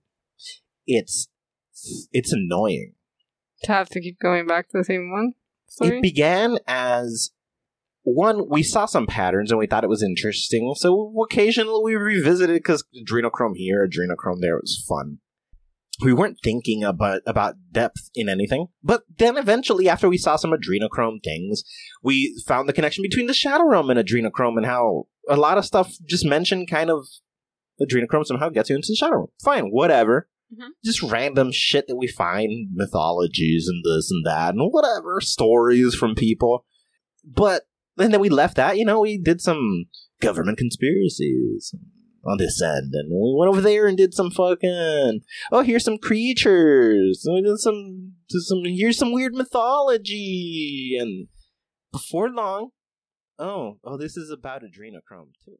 It's 0.85 1.27
it's 2.11 2.31
annoying. 2.31 2.93
To 3.63 3.71
have 3.71 3.89
to 3.89 4.01
keep 4.01 4.19
going 4.19 4.47
back 4.47 4.69
to 4.69 4.77
the 4.77 4.83
same 4.83 5.11
one. 5.11 5.33
Sorry. 5.67 5.97
It 5.97 6.01
began 6.01 6.59
as 6.67 7.31
one. 8.03 8.49
We 8.49 8.63
saw 8.63 8.85
some 8.85 9.07
patterns 9.07 9.51
and 9.51 9.59
we 9.59 9.67
thought 9.67 9.83
it 9.83 9.89
was 9.89 10.03
interesting, 10.03 10.73
so 10.75 11.13
occasionally 11.23 11.81
we 11.83 11.95
revisited 11.95 12.55
because 12.57 12.83
adrenochrome 12.95 13.55
here, 13.55 13.87
adrenochrome 13.87 14.41
there 14.41 14.55
was 14.55 14.83
fun. 14.87 15.19
We 16.01 16.13
weren't 16.13 16.39
thinking 16.43 16.83
about 16.83 17.21
about 17.27 17.55
depth 17.71 18.09
in 18.15 18.27
anything, 18.27 18.67
but 18.83 19.03
then 19.17 19.37
eventually, 19.37 19.87
after 19.87 20.09
we 20.09 20.17
saw 20.17 20.35
some 20.37 20.51
adrenochrome 20.51 21.23
things, 21.23 21.63
we 22.01 22.35
found 22.47 22.67
the 22.67 22.73
connection 22.73 23.03
between 23.03 23.27
the 23.27 23.33
shadow 23.33 23.67
realm 23.67 23.89
and 23.91 23.99
adrenochrome, 23.99 24.57
and 24.57 24.65
how 24.65 25.05
a 25.29 25.37
lot 25.37 25.57
of 25.57 25.65
stuff 25.65 25.93
just 26.07 26.25
mentioned 26.25 26.69
kind 26.69 26.89
of 26.89 27.05
adrenochrome 27.79 28.25
somehow 28.25 28.49
gets 28.49 28.69
you 28.69 28.75
into 28.75 28.87
the 28.89 28.95
shadow 28.95 29.17
realm. 29.17 29.27
Fine, 29.43 29.69
whatever. 29.69 30.29
Mhm. 30.53 30.69
Just 30.83 31.03
random 31.03 31.51
shit 31.51 31.87
that 31.87 31.95
we 31.95 32.07
find, 32.07 32.69
mythologies 32.73 33.67
and 33.67 33.83
this 33.85 34.09
and 34.11 34.25
that, 34.25 34.55
and 34.55 34.71
whatever 34.71 35.21
stories 35.21 35.93
from 35.95 36.15
people. 36.15 36.65
But 37.23 37.63
and 37.97 38.11
then 38.11 38.19
we 38.19 38.29
left 38.29 38.55
that. 38.57 38.77
You 38.77 38.85
know, 38.85 39.01
we 39.01 39.19
did 39.19 39.41
some 39.41 39.85
government 40.21 40.57
conspiracies 40.57 41.75
on 42.25 42.37
this 42.37 42.61
end, 42.61 42.93
and 42.93 43.09
we 43.11 43.35
went 43.37 43.49
over 43.49 43.61
there 43.61 43.85
and 43.87 43.97
did 43.97 44.13
some 44.13 44.31
fucking 44.31 45.21
oh, 45.51 45.61
here's 45.61 45.83
some 45.83 45.97
creatures. 45.97 47.23
And 47.25 47.35
we 47.35 47.41
did 47.41 47.59
some, 47.59 48.13
did 48.29 48.41
some 48.43 48.61
here's 48.65 48.97
some 48.97 49.11
weird 49.11 49.33
mythology, 49.33 50.97
and 50.99 51.27
before 51.91 52.29
long, 52.29 52.69
oh, 53.39 53.77
oh, 53.83 53.97
this 53.97 54.15
is 54.17 54.31
about 54.31 54.61
adrenochrome 54.63 55.31
too. 55.43 55.57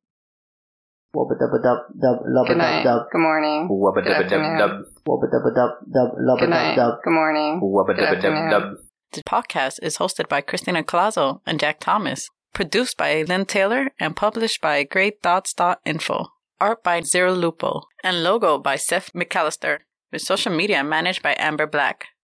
Wubba 1.16 1.34
dubba 1.40 1.62
dub 1.62 1.78
dub 2.02 2.20
lubba 2.26 2.48
Good 2.48 2.54
dub 2.54 2.58
night. 2.58 2.84
dub 2.84 3.02
Good 3.12 3.20
morning. 3.22 3.70
Wubba 3.70 3.96
Good 4.04 4.06
dubba 4.06 4.30
dub 4.30 4.42
afternoon. 4.42 4.58
dub. 4.58 4.72
wubba 5.08 5.28
dubba 5.32 5.56
dub 5.56 5.72
dub 5.94 6.12
lubba 6.18 6.40
Good 6.40 6.46
dub 6.46 6.50
night. 6.50 6.76
dub. 6.76 6.94
Good 7.04 7.14
morning. 7.14 7.62
Wubba 7.62 7.96
dubba 8.00 8.22
dub 8.22 8.50
dub. 8.50 8.74
The 9.12 9.22
podcast 9.24 9.78
is 9.84 9.98
hosted 9.98 10.28
by 10.28 10.42
Christina 10.42 10.82
Colazo 10.84 11.42
and 11.46 11.60
Jack 11.60 11.80
Thomas, 11.80 12.30
produced 12.52 12.98
by 12.98 13.22
Lynn 13.22 13.46
Taylor, 13.46 13.92
and 14.00 14.16
published 14.16 14.60
by 14.60 14.84
GreyThoughts.info. 14.86 16.26
Art 16.64 16.82
by 16.82 17.02
Zero 17.02 17.34
Lupo, 17.34 17.82
and 18.06 18.24
logo 18.24 18.58
by 18.58 18.78
Seth 18.78 19.12
McAllister, 19.12 19.80
with 20.14 20.22
social 20.22 20.56
media 20.56 20.82
managed 20.82 21.22
by 21.22 21.36
Amber 21.38 21.68
Black. 21.68 22.06